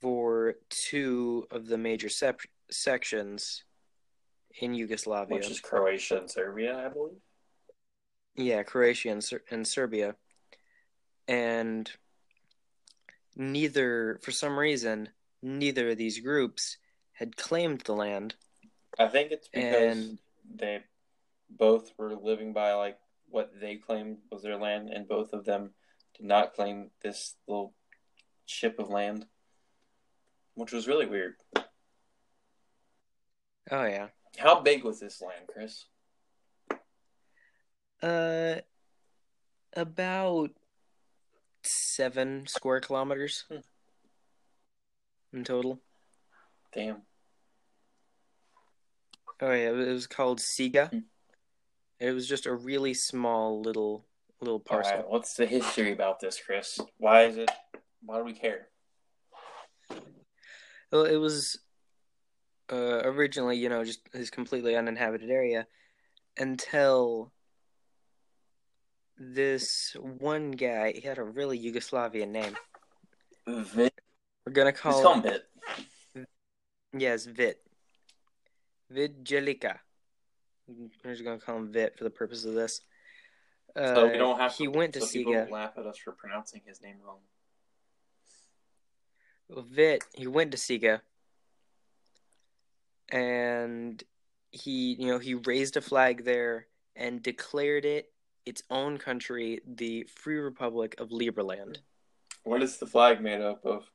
for 0.00 0.54
two 0.70 1.46
of 1.50 1.66
the 1.66 1.76
major 1.76 2.08
sep- 2.08 2.40
sections 2.70 3.64
in 4.60 4.72
Yugoslavia. 4.72 5.36
Which 5.36 5.50
is 5.50 5.60
Croatia 5.60 6.18
and 6.18 6.30
Serbia, 6.30 6.86
I 6.86 6.88
believe. 6.88 7.20
Yeah, 8.34 8.62
Croatia 8.62 9.10
and, 9.10 9.22
Ser- 9.22 9.44
and 9.50 9.66
Serbia. 9.66 10.14
And 11.28 11.90
neither, 13.34 14.18
for 14.22 14.30
some 14.30 14.58
reason, 14.58 15.08
neither 15.42 15.90
of 15.90 15.98
these 15.98 16.20
groups 16.20 16.78
had 17.12 17.36
claimed 17.36 17.80
the 17.82 17.94
land. 17.94 18.34
I 18.98 19.08
think 19.08 19.32
it's 19.32 19.48
because 19.48 19.96
And 19.98 20.18
they 20.54 20.82
both 21.50 21.92
were 21.98 22.14
living 22.14 22.52
by 22.52 22.74
like 22.74 22.98
what 23.28 23.52
they 23.60 23.76
claimed 23.76 24.18
was 24.30 24.42
their 24.42 24.56
land, 24.56 24.90
and 24.90 25.08
both 25.08 25.32
of 25.32 25.44
them 25.44 25.70
did 26.16 26.26
not 26.26 26.54
claim 26.54 26.90
this 27.02 27.34
little 27.46 27.74
chip 28.46 28.78
of 28.78 28.88
land, 28.88 29.26
which 30.54 30.72
was 30.72 30.86
really 30.86 31.06
weird. 31.06 31.34
oh 33.70 33.84
yeah, 33.84 34.08
How 34.38 34.60
big 34.60 34.84
was 34.84 35.00
this 35.00 35.20
land, 35.20 35.46
Chris? 35.48 35.84
uh, 38.02 38.60
about 39.74 40.50
seven 41.66 42.46
square 42.46 42.80
kilometers 42.80 43.44
Hmm. 43.48 43.58
in 45.32 45.44
total. 45.44 45.80
Damn. 46.72 47.02
Oh 49.40 49.52
yeah, 49.52 49.70
it 49.70 49.92
was 49.92 50.06
called 50.06 50.40
Siga. 50.40 50.90
Hmm. 50.90 50.98
It 52.00 52.12
was 52.12 52.28
just 52.28 52.46
a 52.46 52.54
really 52.54 52.94
small 52.94 53.60
little 53.60 54.06
little 54.40 54.54
All 54.56 54.60
parcel. 54.60 54.96
right, 54.96 55.08
what's 55.08 55.34
the 55.34 55.46
history 55.46 55.92
about 55.92 56.20
this, 56.20 56.40
Chris? 56.40 56.78
Why 56.98 57.22
is 57.24 57.36
it? 57.38 57.50
Why 58.02 58.18
do 58.18 58.24
we 58.24 58.34
care? 58.34 58.68
Well, 60.92 61.04
it 61.04 61.16
was 61.16 61.58
uh, 62.70 63.00
originally, 63.04 63.56
you 63.56 63.68
know, 63.68 63.84
just 63.84 64.00
this 64.12 64.30
completely 64.30 64.76
uninhabited 64.76 65.30
area 65.30 65.66
until 66.38 67.32
this 69.18 69.94
one 70.18 70.50
guy. 70.52 70.92
He 70.92 71.00
had 71.00 71.18
a 71.18 71.24
really 71.24 71.58
Yugoslavian 71.58 72.28
name. 72.28 72.56
Vit. 73.46 73.94
We're 74.44 74.52
gonna 74.52 74.72
call 74.72 75.02
call 75.02 75.14
him 75.14 75.22
Vit. 75.22 76.26
yes, 76.96 77.26
Vit. 77.26 77.60
Vidjelica. 78.92 79.78
We're 80.68 81.12
just 81.12 81.24
gonna 81.24 81.38
call 81.38 81.56
him 81.56 81.72
Vit 81.72 81.96
for 81.96 82.04
the 82.04 82.10
purpose 82.10 82.44
of 82.44 82.54
this. 82.54 82.80
Uh, 83.74 83.94
So 83.94 84.10
we 84.10 84.18
don't 84.18 84.38
have 84.38 84.52
To, 84.52 84.58
he 84.58 84.68
went 84.68 84.94
to 84.94 85.00
so 85.00 85.06
people 85.12 85.32
Siga. 85.32 85.36
don't 85.44 85.50
laugh 85.52 85.72
at 85.76 85.86
us 85.86 85.98
for 85.98 86.12
pronouncing 86.12 86.62
his 86.66 86.80
name 86.82 86.96
wrong. 87.04 87.18
Vit, 89.48 90.02
he 90.14 90.26
went 90.26 90.50
to 90.52 90.58
Siga, 90.58 91.00
and 93.10 94.02
he, 94.50 94.94
you 94.98 95.06
know, 95.06 95.18
he 95.20 95.34
raised 95.34 95.76
a 95.76 95.80
flag 95.80 96.24
there 96.24 96.66
and 96.96 97.22
declared 97.22 97.84
it 97.84 98.10
its 98.46 98.62
own 98.70 98.96
country, 98.98 99.60
the 99.66 100.04
Free 100.04 100.36
Republic 100.38 100.94
of 100.98 101.10
Liberland. 101.10 101.78
What 102.44 102.62
is 102.62 102.78
the 102.78 102.86
flag 102.86 103.20
made 103.20 103.40
up 103.40 103.64
of? 103.66 103.90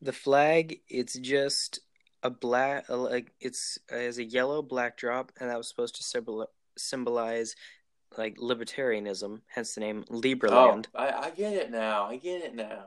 The 0.00 0.12
flag, 0.12 0.80
it's 0.88 1.18
just 1.18 1.80
a 2.22 2.30
black, 2.30 2.88
like 2.88 3.32
it's 3.40 3.78
it 3.90 4.04
has 4.04 4.18
a 4.18 4.24
yellow 4.24 4.62
black 4.62 4.96
drop, 4.96 5.32
and 5.40 5.50
that 5.50 5.58
was 5.58 5.68
supposed 5.68 5.96
to 5.96 6.46
symbolize 6.76 7.56
like 8.16 8.38
libertarianism, 8.38 9.40
hence 9.48 9.74
the 9.74 9.80
name 9.80 10.04
Liberland. 10.04 10.86
Oh, 10.94 10.98
I, 11.00 11.26
I 11.26 11.30
get 11.30 11.52
it 11.54 11.70
now. 11.70 12.04
I 12.04 12.16
get 12.16 12.42
it 12.42 12.54
now. 12.54 12.84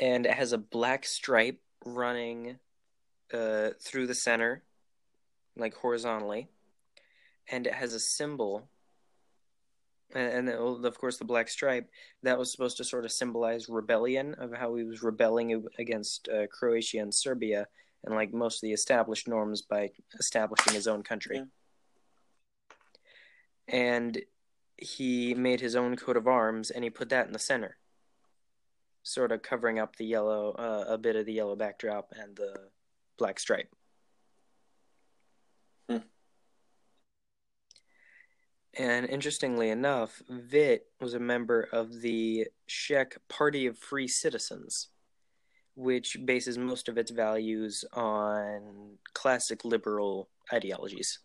and 0.00 0.26
it 0.26 0.32
has 0.32 0.52
a 0.52 0.58
black 0.58 1.04
stripe 1.04 1.60
running 1.84 2.58
uh, 3.32 3.70
through 3.80 4.06
the 4.06 4.14
center, 4.14 4.62
like 5.56 5.74
horizontally, 5.74 6.48
and 7.50 7.66
it 7.66 7.74
has 7.74 7.94
a 7.94 8.00
symbol. 8.00 8.68
And, 10.14 10.48
and 10.48 10.84
of 10.86 10.98
course, 10.98 11.16
the 11.16 11.24
black 11.24 11.48
stripe 11.48 11.88
that 12.22 12.38
was 12.38 12.50
supposed 12.52 12.76
to 12.78 12.84
sort 12.84 13.04
of 13.04 13.12
symbolize 13.12 13.68
rebellion 13.68 14.34
of 14.34 14.52
how 14.52 14.74
he 14.74 14.84
was 14.84 15.02
rebelling 15.02 15.64
against 15.78 16.28
uh, 16.28 16.46
Croatia 16.46 16.98
and 16.98 17.14
Serbia 17.14 17.66
and 18.04 18.14
like 18.14 18.34
most 18.34 18.56
of 18.56 18.62
the 18.62 18.72
established 18.72 19.28
norms 19.28 19.62
by 19.62 19.90
establishing 20.18 20.74
his 20.74 20.86
own 20.86 21.02
country. 21.02 21.42
And 23.66 24.20
he 24.76 25.34
made 25.34 25.60
his 25.60 25.74
own 25.74 25.96
coat 25.96 26.16
of 26.16 26.26
arms 26.26 26.70
and 26.70 26.84
he 26.84 26.90
put 26.90 27.08
that 27.08 27.26
in 27.26 27.32
the 27.32 27.38
center 27.38 27.78
sort 29.04 29.32
of 29.32 29.42
covering 29.42 29.78
up 29.78 29.96
the 29.96 30.04
yellow, 30.04 30.52
uh, 30.52 30.86
a 30.88 30.98
bit 30.98 31.14
of 31.14 31.26
the 31.26 31.32
yellow 31.32 31.54
backdrop 31.54 32.12
and 32.18 32.34
the 32.36 32.54
black 33.18 33.38
stripe. 33.38 33.68
Hmm. 35.88 35.98
And 38.76 39.08
interestingly 39.08 39.70
enough, 39.70 40.20
Vit 40.28 40.86
was 41.00 41.14
a 41.14 41.20
member 41.20 41.68
of 41.72 42.00
the 42.00 42.48
Czech 42.66 43.16
Party 43.28 43.66
of 43.66 43.78
Free 43.78 44.08
Citizens, 44.08 44.88
which 45.76 46.16
bases 46.24 46.58
most 46.58 46.88
of 46.88 46.98
its 46.98 47.12
values 47.12 47.84
on 47.92 48.98
classic 49.12 49.64
liberal 49.64 50.28
ideologies. 50.52 51.20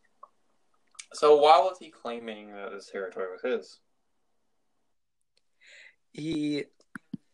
So 1.14 1.38
why 1.38 1.58
was 1.60 1.78
he 1.80 1.90
claiming 1.90 2.54
that 2.54 2.72
this 2.72 2.92
territory 2.92 3.28
was 3.32 3.42
his? 3.42 3.80
He 6.14 6.66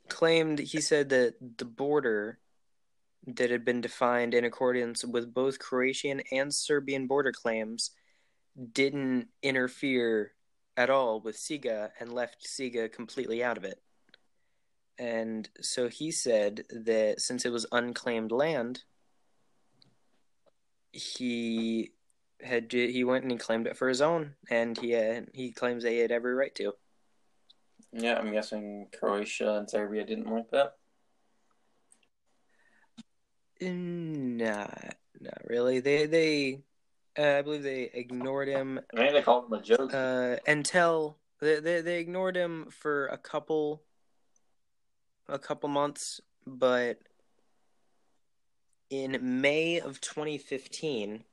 claimed, 0.08 0.60
he 0.60 0.80
said 0.80 1.10
that 1.10 1.34
the 1.58 1.66
border 1.66 2.40
that 3.28 3.50
had 3.50 3.66
been 3.66 3.82
defined 3.82 4.34
in 4.34 4.46
accordance 4.46 5.04
with 5.04 5.34
both 5.34 5.60
Croatian 5.60 6.22
and 6.32 6.54
Serbian 6.54 7.08
border 7.08 7.34
claims 7.34 7.92
didn't 8.72 9.28
interfere 9.42 10.34
at 10.78 10.90
all 10.90 11.22
with 11.22 11.38
Siga 11.38 11.92
and 12.00 12.14
left 12.14 12.46
Siga 12.46 12.92
completely 12.92 13.44
out 13.44 13.58
of 13.58 13.64
it. 13.64 13.82
And 14.98 15.50
so 15.62 15.90
he 15.90 16.12
said 16.12 16.64
that 16.70 17.22
since 17.22 17.46
it 17.46 17.52
was 17.52 17.66
unclaimed 17.72 18.32
land, 18.32 18.84
he 20.92 21.92
had 22.42 22.72
he 22.72 23.04
went 23.04 23.24
and 23.24 23.32
he 23.32 23.38
claimed 23.38 23.68
it 23.68 23.78
for 23.78 23.90
his 23.90 24.02
own, 24.02 24.36
and 24.50 24.78
he 24.78 24.92
had, 24.92 25.28
he 25.34 25.52
claims 25.52 25.84
they 25.84 25.98
had 25.98 26.12
every 26.12 26.34
right 26.34 26.54
to. 26.56 26.74
Yeah, 27.92 28.18
I'm 28.18 28.32
guessing 28.32 28.88
Croatia 28.98 29.56
and 29.56 29.70
Serbia 29.70 30.06
didn't 30.06 30.32
like 30.32 30.50
that. 30.52 30.76
Not, 33.62 34.96
not 35.20 35.42
really. 35.46 35.80
They 35.80 36.06
they, 36.06 36.64
uh, 37.18 37.38
I 37.40 37.42
believe 37.42 37.64
they 37.64 37.90
ignored 37.94 38.48
him 38.48 38.80
Maybe 38.94 39.14
they 39.14 39.22
called 39.22 39.46
him 39.46 39.54
a 39.54 39.62
joke. 39.62 39.94
uh, 39.94 40.38
until 40.48 41.18
they, 41.42 41.60
they 41.60 41.82
they 41.82 42.00
ignored 42.00 42.36
him 42.36 42.68
for 42.72 43.08
a 43.08 43.18
couple 43.18 43.84
a 45.28 45.40
couple 45.40 45.70
months, 45.70 46.22
but 46.46 47.00
in 48.90 49.42
May 49.42 49.80
of 49.80 50.00
2015, 50.00 51.24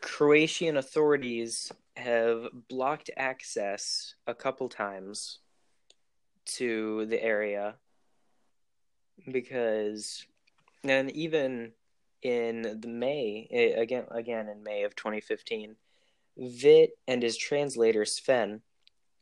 Croatian 0.00 0.76
authorities 0.76 1.70
have 1.96 2.48
blocked 2.68 3.10
access 3.16 4.14
a 4.26 4.34
couple 4.34 4.68
times 4.68 5.38
to 6.46 7.06
the 7.06 7.22
area 7.22 7.76
because 9.30 10.26
and 10.82 11.10
even 11.12 11.72
in 12.24 12.80
the 12.80 12.88
May 12.88 13.46
eh, 13.52 13.80
again 13.80 14.06
again 14.10 14.48
in 14.48 14.64
May 14.64 14.82
of 14.82 14.96
2015 14.96 15.76
Vit 16.36 16.90
and 17.06 17.22
his 17.22 17.36
translator 17.36 18.04
Sven 18.04 18.62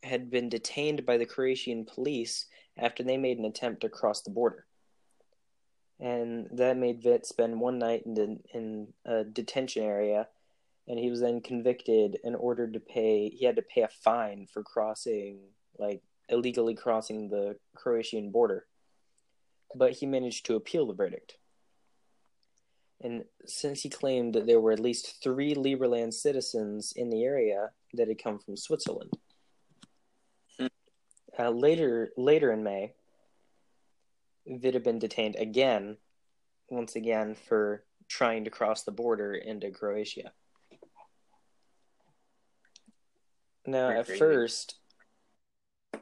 had 0.02 0.30
been 0.30 0.48
detained 0.48 1.04
by 1.04 1.16
the 1.16 1.26
Croatian 1.26 1.84
police 1.84 2.46
after 2.76 3.02
they 3.02 3.16
made 3.16 3.38
an 3.38 3.44
attempt 3.44 3.82
to 3.82 3.88
cross 3.88 4.22
the 4.22 4.30
border. 4.30 4.66
And 6.00 6.48
that 6.52 6.76
made 6.76 7.02
Vit 7.02 7.26
spend 7.26 7.60
one 7.60 7.78
night 7.78 8.02
in, 8.06 8.40
in 8.52 8.88
a 9.04 9.22
detention 9.22 9.84
area, 9.84 10.26
and 10.88 10.98
he 10.98 11.10
was 11.10 11.20
then 11.20 11.40
convicted 11.40 12.18
and 12.24 12.34
ordered 12.34 12.72
to 12.72 12.80
pay. 12.80 13.28
He 13.28 13.44
had 13.44 13.56
to 13.56 13.62
pay 13.62 13.82
a 13.82 13.88
fine 13.88 14.48
for 14.52 14.64
crossing, 14.64 15.38
like 15.78 16.02
illegally 16.28 16.74
crossing 16.74 17.28
the 17.28 17.56
Croatian 17.76 18.30
border. 18.30 18.66
But 19.76 19.92
he 19.92 20.06
managed 20.06 20.46
to 20.46 20.56
appeal 20.56 20.86
the 20.86 20.94
verdict. 20.94 21.36
And 23.02 23.24
since 23.46 23.82
he 23.82 23.88
claimed 23.88 24.34
that 24.34 24.46
there 24.46 24.60
were 24.60 24.72
at 24.72 24.80
least 24.80 25.22
three 25.22 25.54
Liberland 25.54 26.14
citizens 26.14 26.92
in 26.94 27.10
the 27.10 27.24
area 27.24 27.70
that 27.94 28.08
had 28.08 28.22
come 28.22 28.38
from 28.38 28.56
Switzerland. 28.56 29.12
Hmm. 30.58 30.66
Uh, 31.36 31.50
later, 31.50 32.12
later 32.16 32.52
in 32.52 32.62
May, 32.62 32.94
Vit 34.46 34.74
had 34.74 34.84
been 34.84 34.98
detained 34.98 35.36
again, 35.36 35.96
once 36.68 36.94
again 36.94 37.34
for 37.34 37.84
trying 38.08 38.44
to 38.44 38.50
cross 38.50 38.82
the 38.82 38.92
border 38.92 39.34
into 39.34 39.70
Croatia. 39.70 40.32
Now, 43.66 43.86
Pretty 43.86 44.00
at 44.00 44.06
crazy. 44.06 44.18
first, 44.18 44.76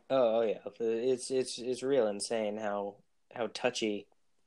oh, 0.09 0.39
oh 0.39 0.41
yeah, 0.43 0.59
it's 0.81 1.31
it's 1.31 1.59
it's 1.59 1.83
real 1.83 2.07
insane 2.07 2.57
how 2.57 2.97
how 3.35 3.49
touchy 3.53 4.07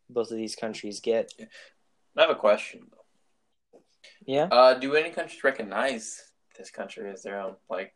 both 0.10 0.32
of 0.32 0.38
these 0.38 0.56
countries 0.56 1.00
get. 1.00 1.32
I 2.18 2.22
have 2.22 2.30
a 2.30 2.36
question 2.36 2.88
though. 2.92 3.80
Yeah. 4.26 4.48
Uh, 4.52 4.74
do 4.76 4.96
any 4.96 5.10
countries 5.10 5.44
recognize 5.44 6.22
this 6.58 6.70
country 6.70 7.10
as 7.10 7.24
their 7.24 7.40
own? 7.40 7.56
Like, 7.70 7.94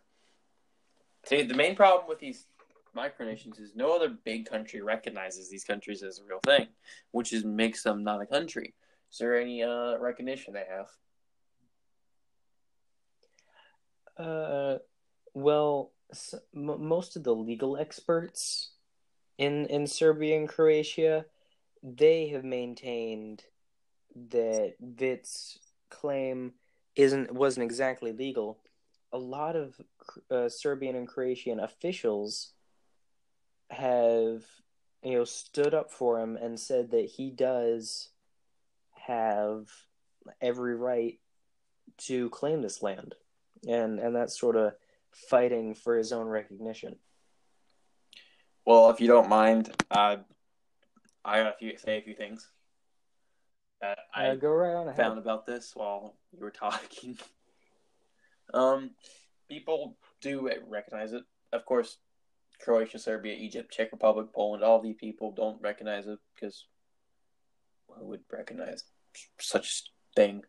see, 1.25 1.43
the 1.43 1.53
main 1.53 1.75
problem 1.75 2.07
with 2.07 2.19
these 2.19 2.45
micronations 2.95 3.59
is 3.59 3.75
no 3.75 3.95
other 3.95 4.09
big 4.09 4.49
country 4.49 4.81
recognizes 4.81 5.49
these 5.49 5.63
countries 5.63 6.03
as 6.03 6.19
a 6.19 6.23
real 6.23 6.39
thing, 6.45 6.67
which 7.11 7.31
is 7.33 7.45
makes 7.45 7.83
them 7.83 8.03
not 8.03 8.21
a 8.21 8.25
country. 8.25 8.73
Is 9.11 9.19
there 9.19 9.39
any 9.39 9.63
uh, 9.63 9.97
recognition 9.99 10.53
they 10.53 10.65
have? 10.69 10.89
Uh, 14.17 14.77
well, 15.33 15.91
m- 16.55 16.87
most 16.87 17.15
of 17.15 17.23
the 17.23 17.35
legal 17.35 17.77
experts 17.77 18.71
in 19.37 19.67
in 19.67 19.85
Serbia 19.85 20.37
and 20.37 20.49
Croatia, 20.49 21.25
they 21.83 22.29
have 22.29 22.43
maintained 22.43 23.43
that 24.29 24.75
Vit's 24.79 25.59
claim 25.89 26.53
isn't 26.95 27.31
wasn't 27.31 27.63
exactly 27.63 28.11
legal. 28.11 28.59
A 29.13 29.17
lot 29.17 29.55
of 29.55 29.79
uh, 30.29 30.49
Serbian 30.49 30.95
and 30.95 31.07
Croatian 31.07 31.59
officials 31.59 32.51
have 33.69 34.43
you 35.03 35.13
know 35.13 35.23
stood 35.23 35.73
up 35.73 35.91
for 35.91 36.19
him 36.19 36.37
and 36.37 36.59
said 36.59 36.91
that 36.91 37.05
he 37.05 37.29
does 37.29 38.09
have 38.93 39.69
every 40.41 40.75
right 40.75 41.19
to 41.97 42.29
claim 42.29 42.61
this 42.61 42.81
land 42.81 43.15
and 43.67 43.99
and 43.99 44.15
that's 44.15 44.39
sort 44.39 44.55
of 44.55 44.73
fighting 45.11 45.73
for 45.73 45.97
his 45.97 46.11
own 46.11 46.27
recognition 46.27 46.95
Well, 48.65 48.89
if 48.89 48.99
you 48.99 49.07
don't 49.07 49.29
mind, 49.29 49.73
uh, 49.89 50.17
I 51.23 51.43
got 51.43 51.53
a 51.53 51.57
few 51.57 51.77
say 51.77 51.97
a 51.97 52.01
few 52.01 52.13
things 52.13 52.47
that 53.81 53.99
I 54.13 54.27
Uh, 54.29 54.35
go 54.35 54.51
right 54.51 54.73
on 54.75 54.87
ahead. 54.87 54.97
found 54.97 55.19
about 55.19 55.45
this 55.45 55.75
while 55.75 56.17
you 56.31 56.39
were 56.39 56.51
talking. 56.51 57.17
um, 58.53 58.91
people 59.49 59.97
do 60.21 60.49
recognize 60.67 61.13
it. 61.13 61.23
Of 61.53 61.65
course, 61.65 61.97
Croatia, 62.59 62.99
Serbia, 62.99 63.33
Egypt, 63.33 63.71
Czech 63.71 63.91
Republic, 63.91 64.33
Poland, 64.33 64.63
all 64.63 64.81
these 64.81 64.95
people 64.95 65.31
don't 65.31 65.61
recognize 65.61 66.07
it 66.07 66.19
because 66.33 66.65
who 67.89 68.05
would 68.07 68.23
recognize 68.31 68.83
such 69.39 69.91
thing? 70.15 70.43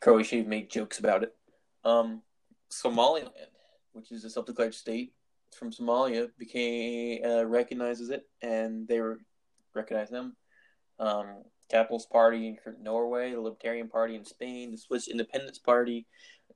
Croatia 0.00 0.42
made 0.44 0.70
jokes 0.70 0.98
about 0.98 1.22
it. 1.22 1.34
Um, 1.84 2.22
Somaliland, 2.68 3.30
which 3.92 4.12
is 4.12 4.24
a 4.24 4.30
self-declared 4.30 4.74
state 4.74 5.12
from 5.54 5.70
Somalia, 5.72 6.30
became 6.38 7.24
uh, 7.24 7.44
recognizes 7.44 8.10
it, 8.10 8.28
and 8.42 8.86
they 8.86 9.00
were 9.00 9.18
recognize 9.74 10.10
them. 10.10 10.36
Um, 10.98 11.44
Capitalist 11.70 12.10
Party 12.10 12.48
in 12.48 12.58
Norway, 12.82 13.32
the 13.32 13.40
Libertarian 13.40 13.88
Party 13.88 14.16
in 14.16 14.24
Spain, 14.24 14.72
the 14.72 14.78
Swiss 14.78 15.08
Independence 15.08 15.58
Party, 15.58 16.06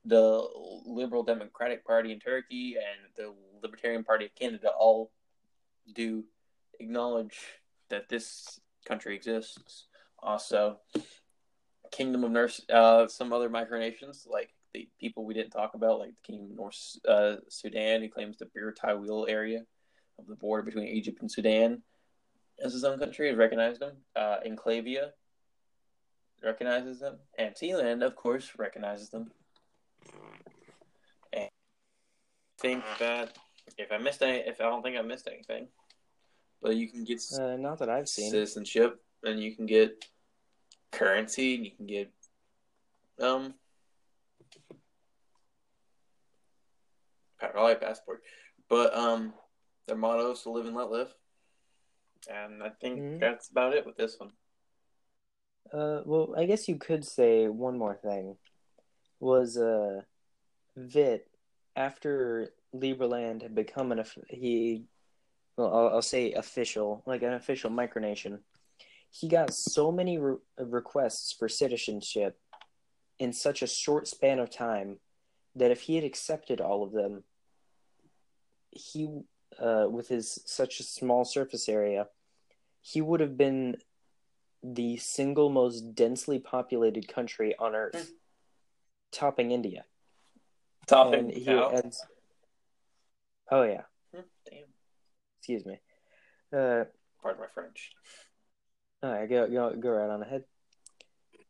the 0.03 0.45
Liberal 0.85 1.23
Democratic 1.23 1.85
Party 1.85 2.11
in 2.11 2.19
Turkey, 2.19 2.75
and 2.75 3.13
the 3.15 3.33
Libertarian 3.63 4.03
Party 4.03 4.25
of 4.25 4.35
Canada 4.35 4.69
all 4.77 5.11
do 5.93 6.23
acknowledge 6.79 7.39
that 7.89 8.09
this 8.09 8.59
country 8.85 9.15
exists. 9.15 9.85
Also, 10.19 10.79
Kingdom 11.91 12.23
of 12.23 12.31
North, 12.31 12.59
uh, 12.69 13.07
some 13.07 13.31
other 13.31 13.49
micronations 13.49 14.27
like 14.27 14.53
the 14.73 14.89
people 14.99 15.23
we 15.23 15.33
didn't 15.33 15.51
talk 15.51 15.73
about, 15.75 15.99
like 15.99 16.09
the 16.09 16.31
Kingdom 16.31 16.51
of 16.51 16.57
North 16.57 16.97
uh, 17.07 17.35
Sudan, 17.47 18.01
who 18.01 18.09
claims 18.09 18.37
the 18.37 18.45
Bir 18.45 18.73
Tawil 18.73 19.29
area 19.29 19.63
of 20.19 20.27
the 20.27 20.35
border 20.35 20.63
between 20.63 20.87
Egypt 20.87 21.21
and 21.21 21.31
Sudan 21.31 21.81
as 22.63 22.73
his 22.73 22.83
own 22.83 22.99
country, 22.99 23.27
has 23.29 23.37
recognized 23.37 23.81
them. 23.81 23.93
Uh, 24.15 24.37
Enclavia 24.45 25.11
recognizes 26.43 26.99
them, 26.99 27.17
and 27.37 27.55
Sealand, 27.55 28.05
of 28.05 28.15
course, 28.15 28.51
recognizes 28.57 29.09
them. 29.09 29.31
And 31.33 31.43
I 31.43 32.61
think 32.61 32.83
that 32.99 33.37
if 33.77 33.91
I 33.91 33.97
missed 33.97 34.21
any, 34.21 34.39
if 34.39 34.61
I 34.61 34.65
don't 34.65 34.83
think 34.83 34.97
I 34.97 35.01
missed 35.01 35.27
anything, 35.27 35.67
but 36.61 36.75
you 36.75 36.87
can 36.89 37.03
get 37.03 37.21
Uh, 37.37 37.57
not 37.57 37.79
that 37.79 37.89
I've 37.89 38.07
seen. 38.07 38.31
citizenship, 38.31 39.03
and 39.23 39.39
you 39.39 39.55
can 39.55 39.65
get 39.65 40.05
currency, 40.91 41.55
and 41.55 41.65
you 41.65 41.71
can 41.71 41.85
get 41.87 42.11
um 43.19 43.53
probably 47.39 47.75
passport, 47.75 48.21
but 48.69 48.95
um 48.95 49.33
their 49.87 49.95
motto 49.95 50.31
is 50.31 50.41
to 50.41 50.49
live 50.49 50.65
and 50.65 50.75
let 50.75 50.89
live, 50.89 51.13
and 52.27 52.63
I 52.63 52.69
think 52.69 52.99
Mhm. 52.99 53.19
that's 53.19 53.49
about 53.49 53.73
it 53.73 53.85
with 53.85 53.97
this 53.97 54.19
one. 54.19 54.31
Uh, 55.71 56.01
well, 56.05 56.33
I 56.37 56.45
guess 56.45 56.67
you 56.67 56.77
could 56.77 57.05
say 57.05 57.47
one 57.47 57.77
more 57.77 57.95
thing. 57.95 58.37
Was 59.19 59.57
uh, 59.57 60.01
Vit 60.75 61.29
after 61.75 62.53
Liberland 62.73 63.41
had 63.41 63.55
become 63.55 63.91
an 63.91 64.03
he, 64.29 64.85
well, 65.57 65.73
I'll, 65.73 65.89
I'll 65.95 66.01
say 66.01 66.33
official, 66.33 67.01
like 67.05 67.23
an 67.23 67.33
official 67.33 67.69
micronation. 67.69 68.39
He 69.09 69.27
got 69.27 69.53
so 69.53 69.91
many 69.91 70.17
re- 70.17 70.37
requests 70.57 71.31
for 71.31 71.47
citizenship 71.47 72.37
in 73.17 73.31
such 73.31 73.61
a 73.61 73.67
short 73.67 74.07
span 74.07 74.39
of 74.39 74.49
time 74.49 74.99
that 75.55 75.71
if 75.71 75.81
he 75.81 75.95
had 75.95 76.03
accepted 76.03 76.59
all 76.59 76.83
of 76.83 76.91
them, 76.91 77.23
he, 78.71 79.07
uh, 79.57 79.87
with 79.89 80.09
his 80.09 80.41
such 80.45 80.79
a 80.81 80.83
small 80.83 81.23
surface 81.23 81.69
area, 81.69 82.07
he 82.87 83.01
would 83.01 83.19
have 83.19 83.35
been 83.35 83.77
the 84.61 84.95
single 84.97 85.49
most 85.49 85.95
densely 85.95 86.37
populated 86.37 87.07
country 87.07 87.55
on 87.57 87.73
Earth, 87.73 87.95
Hmm. 87.95 88.13
topping 89.11 89.49
India. 89.51 89.85
Topping 90.85 91.31
And 91.31 91.31
he 91.33 91.49
out. 91.49 91.73
adds, 91.73 92.05
oh 93.49 93.63
yeah, 93.63 93.85
Hmm, 94.13 94.21
Damn, 94.47 94.65
excuse 95.39 95.65
me. 95.65 95.79
Uh, 96.53 96.85
pardon 97.23 97.41
my 97.41 97.47
French. 97.55 97.91
all 99.01 99.09
right, 99.11 99.27
go 99.27 99.47
go 99.49 99.75
go 99.75 99.89
right 99.89 100.09
on 100.11 100.21
ahead. 100.21 100.43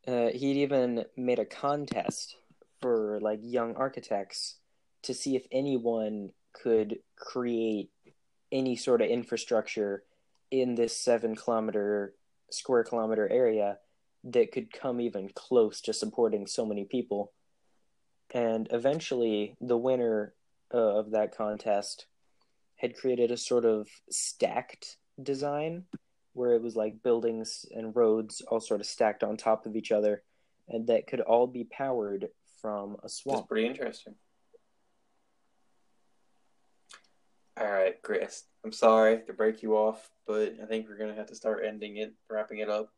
Uh, 0.08 0.28
he'd 0.30 0.56
even 0.56 1.04
made 1.18 1.38
a 1.38 1.44
contest 1.44 2.36
for 2.80 3.18
like 3.20 3.40
young 3.42 3.74
architects 3.76 4.56
to 5.02 5.12
see 5.12 5.36
if 5.36 5.46
anyone 5.52 6.30
could 6.54 6.98
create 7.16 7.90
any 8.50 8.74
sort 8.76 9.02
of 9.02 9.08
infrastructure 9.10 10.02
in 10.50 10.74
this 10.74 10.96
seven 10.96 11.34
kilometer 11.34 12.14
square 12.50 12.84
kilometer 12.84 13.28
area 13.28 13.78
that 14.24 14.52
could 14.52 14.72
come 14.72 15.00
even 15.00 15.30
close 15.34 15.80
to 15.82 15.92
supporting 15.92 16.46
so 16.46 16.64
many 16.64 16.84
people. 16.84 17.32
And 18.34 18.68
eventually, 18.72 19.54
the 19.60 19.76
winner 19.76 20.34
uh, 20.72 20.78
of 20.78 21.12
that 21.12 21.36
contest 21.36 22.06
had 22.76 22.96
created 22.96 23.30
a 23.30 23.36
sort 23.36 23.64
of 23.64 23.88
stacked 24.10 24.96
design 25.22 25.84
where 26.34 26.52
it 26.52 26.62
was 26.62 26.76
like 26.76 27.02
buildings 27.02 27.64
and 27.70 27.96
roads 27.96 28.42
all 28.48 28.60
sort 28.60 28.80
of 28.80 28.86
stacked 28.86 29.22
on 29.22 29.36
top 29.36 29.64
of 29.64 29.74
each 29.74 29.90
other 29.90 30.22
and 30.68 30.86
that 30.88 31.06
could 31.06 31.20
all 31.20 31.46
be 31.46 31.64
powered 31.64 32.28
from 32.60 32.94
a 32.94 33.02
That's 33.02 33.14
swamp. 33.14 33.48
pretty 33.48 33.66
interesting. 33.66 34.14
All 37.58 37.70
right, 37.70 38.00
Chris. 38.02 38.44
I'm 38.64 38.72
sorry 38.72 39.22
to 39.26 39.32
break 39.32 39.62
you 39.62 39.76
off, 39.76 40.10
but 40.26 40.54
I 40.62 40.66
think 40.66 40.88
we're 40.88 40.98
gonna 40.98 41.14
have 41.14 41.28
to 41.28 41.34
start 41.34 41.64
ending 41.66 41.96
it, 41.96 42.12
wrapping 42.28 42.58
it 42.58 42.68
up. 42.68 42.90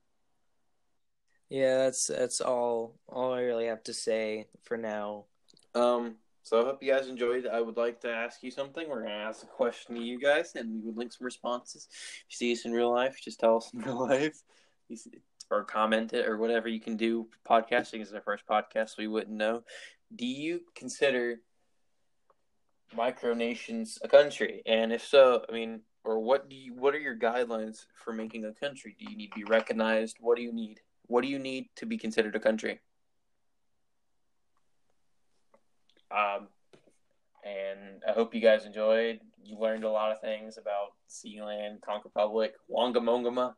Yeah, 1.49 1.79
that's 1.79 2.09
that's 2.09 2.41
all 2.41 2.99
all 3.09 3.33
I 3.33 3.43
really 3.43 3.67
have 3.67 3.85
to 3.85 3.95
say 3.95 4.49
for 4.65 4.77
now. 4.77 5.27
Um, 5.75 6.17
so 6.43 6.61
I 6.61 6.65
hope 6.65 6.83
you 6.83 6.93
guys 6.93 7.09
enjoyed. 7.09 7.47
I 7.47 7.61
would 7.61 7.77
like 7.77 8.01
to 8.01 8.11
ask 8.11 8.43
you 8.43 8.51
something. 8.51 8.89
We're 8.89 9.03
gonna 9.03 9.15
ask 9.15 9.45
a 9.45 9.47
question 9.47 9.95
to 9.95 10.03
you 10.03 10.19
guys, 10.19 10.55
and 10.57 10.75
we 10.75 10.81
would 10.81 10.97
link 10.97 11.13
some 11.13 11.25
responses. 11.25 11.87
If 11.91 12.25
you 12.31 12.37
see 12.37 12.53
us 12.53 12.65
in 12.65 12.73
real 12.73 12.93
life, 12.93 13.21
just 13.23 13.39
tell 13.39 13.59
us 13.59 13.71
in 13.73 13.81
real 13.85 14.01
life, 14.01 14.43
or 15.51 15.63
comment 15.65 16.15
it, 16.15 16.27
or 16.27 16.37
whatever 16.37 16.69
you 16.69 16.81
can 16.81 16.97
do. 16.97 17.29
Podcasting 17.49 18.01
is 18.01 18.13
our 18.13 18.23
first 18.23 18.45
podcast, 18.47 18.99
we 18.99 19.07
wouldn't 19.07 19.37
know. 19.37 19.63
Do 20.17 20.27
you 20.27 20.63
consider 20.75 21.43
micronations 22.97 23.99
a 24.03 24.09
country? 24.09 24.63
And 24.67 24.93
if 24.93 25.07
so, 25.07 25.45
I 25.49 25.53
mean, 25.53 25.81
or 26.05 26.21
what 26.21 26.49
do 26.49 26.57
you? 26.57 26.75
What 26.75 26.95
are 26.95 27.01
your 27.01 27.17
guidelines 27.17 27.87
for 27.95 28.13
making 28.13 28.45
a 28.45 28.53
country? 28.53 28.97
Do 28.99 29.11
you 29.11 29.17
need 29.17 29.33
to 29.33 29.39
be 29.39 29.45
recognized? 29.45 30.17
What 30.21 30.37
do 30.37 30.43
you 30.43 30.53
need? 30.53 30.81
What 31.07 31.23
do 31.23 31.29
you 31.29 31.39
need 31.39 31.69
to 31.77 31.87
be 31.87 31.99
considered 31.99 32.37
a 32.37 32.41
country? 32.41 32.81
Um, 36.11 36.49
and 37.45 38.03
I 38.09 38.13
hope 38.13 38.35
you 38.35 38.41
guys 38.41 38.65
enjoyed. 38.65 39.21
You 39.43 39.59
learned 39.59 39.85
a 39.85 39.91
lot 39.91 40.13
of 40.13 40.21
things 40.21 40.59
about 40.59 40.93
Sealand, 41.09 41.81
Conch 41.83 42.05
Republic, 42.05 42.55
Wangamongama, 42.71 43.55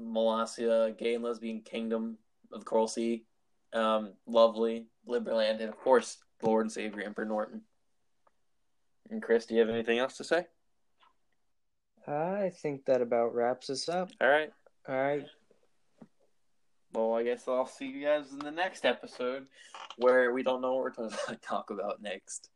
Molossia, 0.00 0.96
Gay 0.96 1.14
and 1.14 1.24
Lesbian 1.24 1.60
Kingdom 1.60 2.18
of 2.52 2.60
the 2.60 2.66
Coral 2.66 2.88
Sea, 2.88 3.24
um, 3.72 4.12
Lovely, 4.26 4.86
Liberland, 5.08 5.60
and 5.60 5.68
of 5.68 5.76
course, 5.78 6.18
Lord 6.42 6.64
and 6.64 6.72
Savior 6.72 7.02
Emperor 7.02 7.24
Norton. 7.24 7.62
And 9.10 9.22
Chris, 9.22 9.46
do 9.46 9.54
you 9.54 9.60
have 9.60 9.70
anything 9.70 9.98
else 9.98 10.16
to 10.16 10.24
say? 10.24 10.46
I 12.06 12.50
think 12.62 12.84
that 12.86 13.02
about 13.02 13.34
wraps 13.34 13.70
us 13.70 13.88
up. 13.88 14.10
All 14.20 14.28
right. 14.28 14.52
All 14.88 14.94
right. 14.94 15.26
Well, 16.92 17.14
I 17.14 17.24
guess 17.24 17.46
I'll 17.48 17.66
see 17.66 17.86
you 17.86 18.04
guys 18.04 18.32
in 18.32 18.38
the 18.38 18.50
next 18.50 18.84
episode 18.84 19.46
where 19.98 20.32
we 20.32 20.42
don't 20.42 20.60
know 20.60 20.74
what 20.74 20.84
we're 20.84 20.90
going 20.90 21.10
to 21.28 21.36
talk 21.36 21.70
about 21.70 22.00
next. 22.00 22.48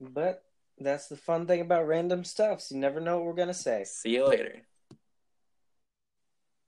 But 0.00 0.42
that's 0.78 1.08
the 1.08 1.16
fun 1.16 1.46
thing 1.46 1.60
about 1.60 1.86
random 1.86 2.24
stuff. 2.24 2.60
So 2.60 2.74
you 2.74 2.80
never 2.80 3.00
know 3.00 3.16
what 3.16 3.26
we're 3.26 3.32
gonna 3.34 3.54
say. 3.54 3.84
See 3.84 4.10
you 4.10 4.26
later. 4.26 4.62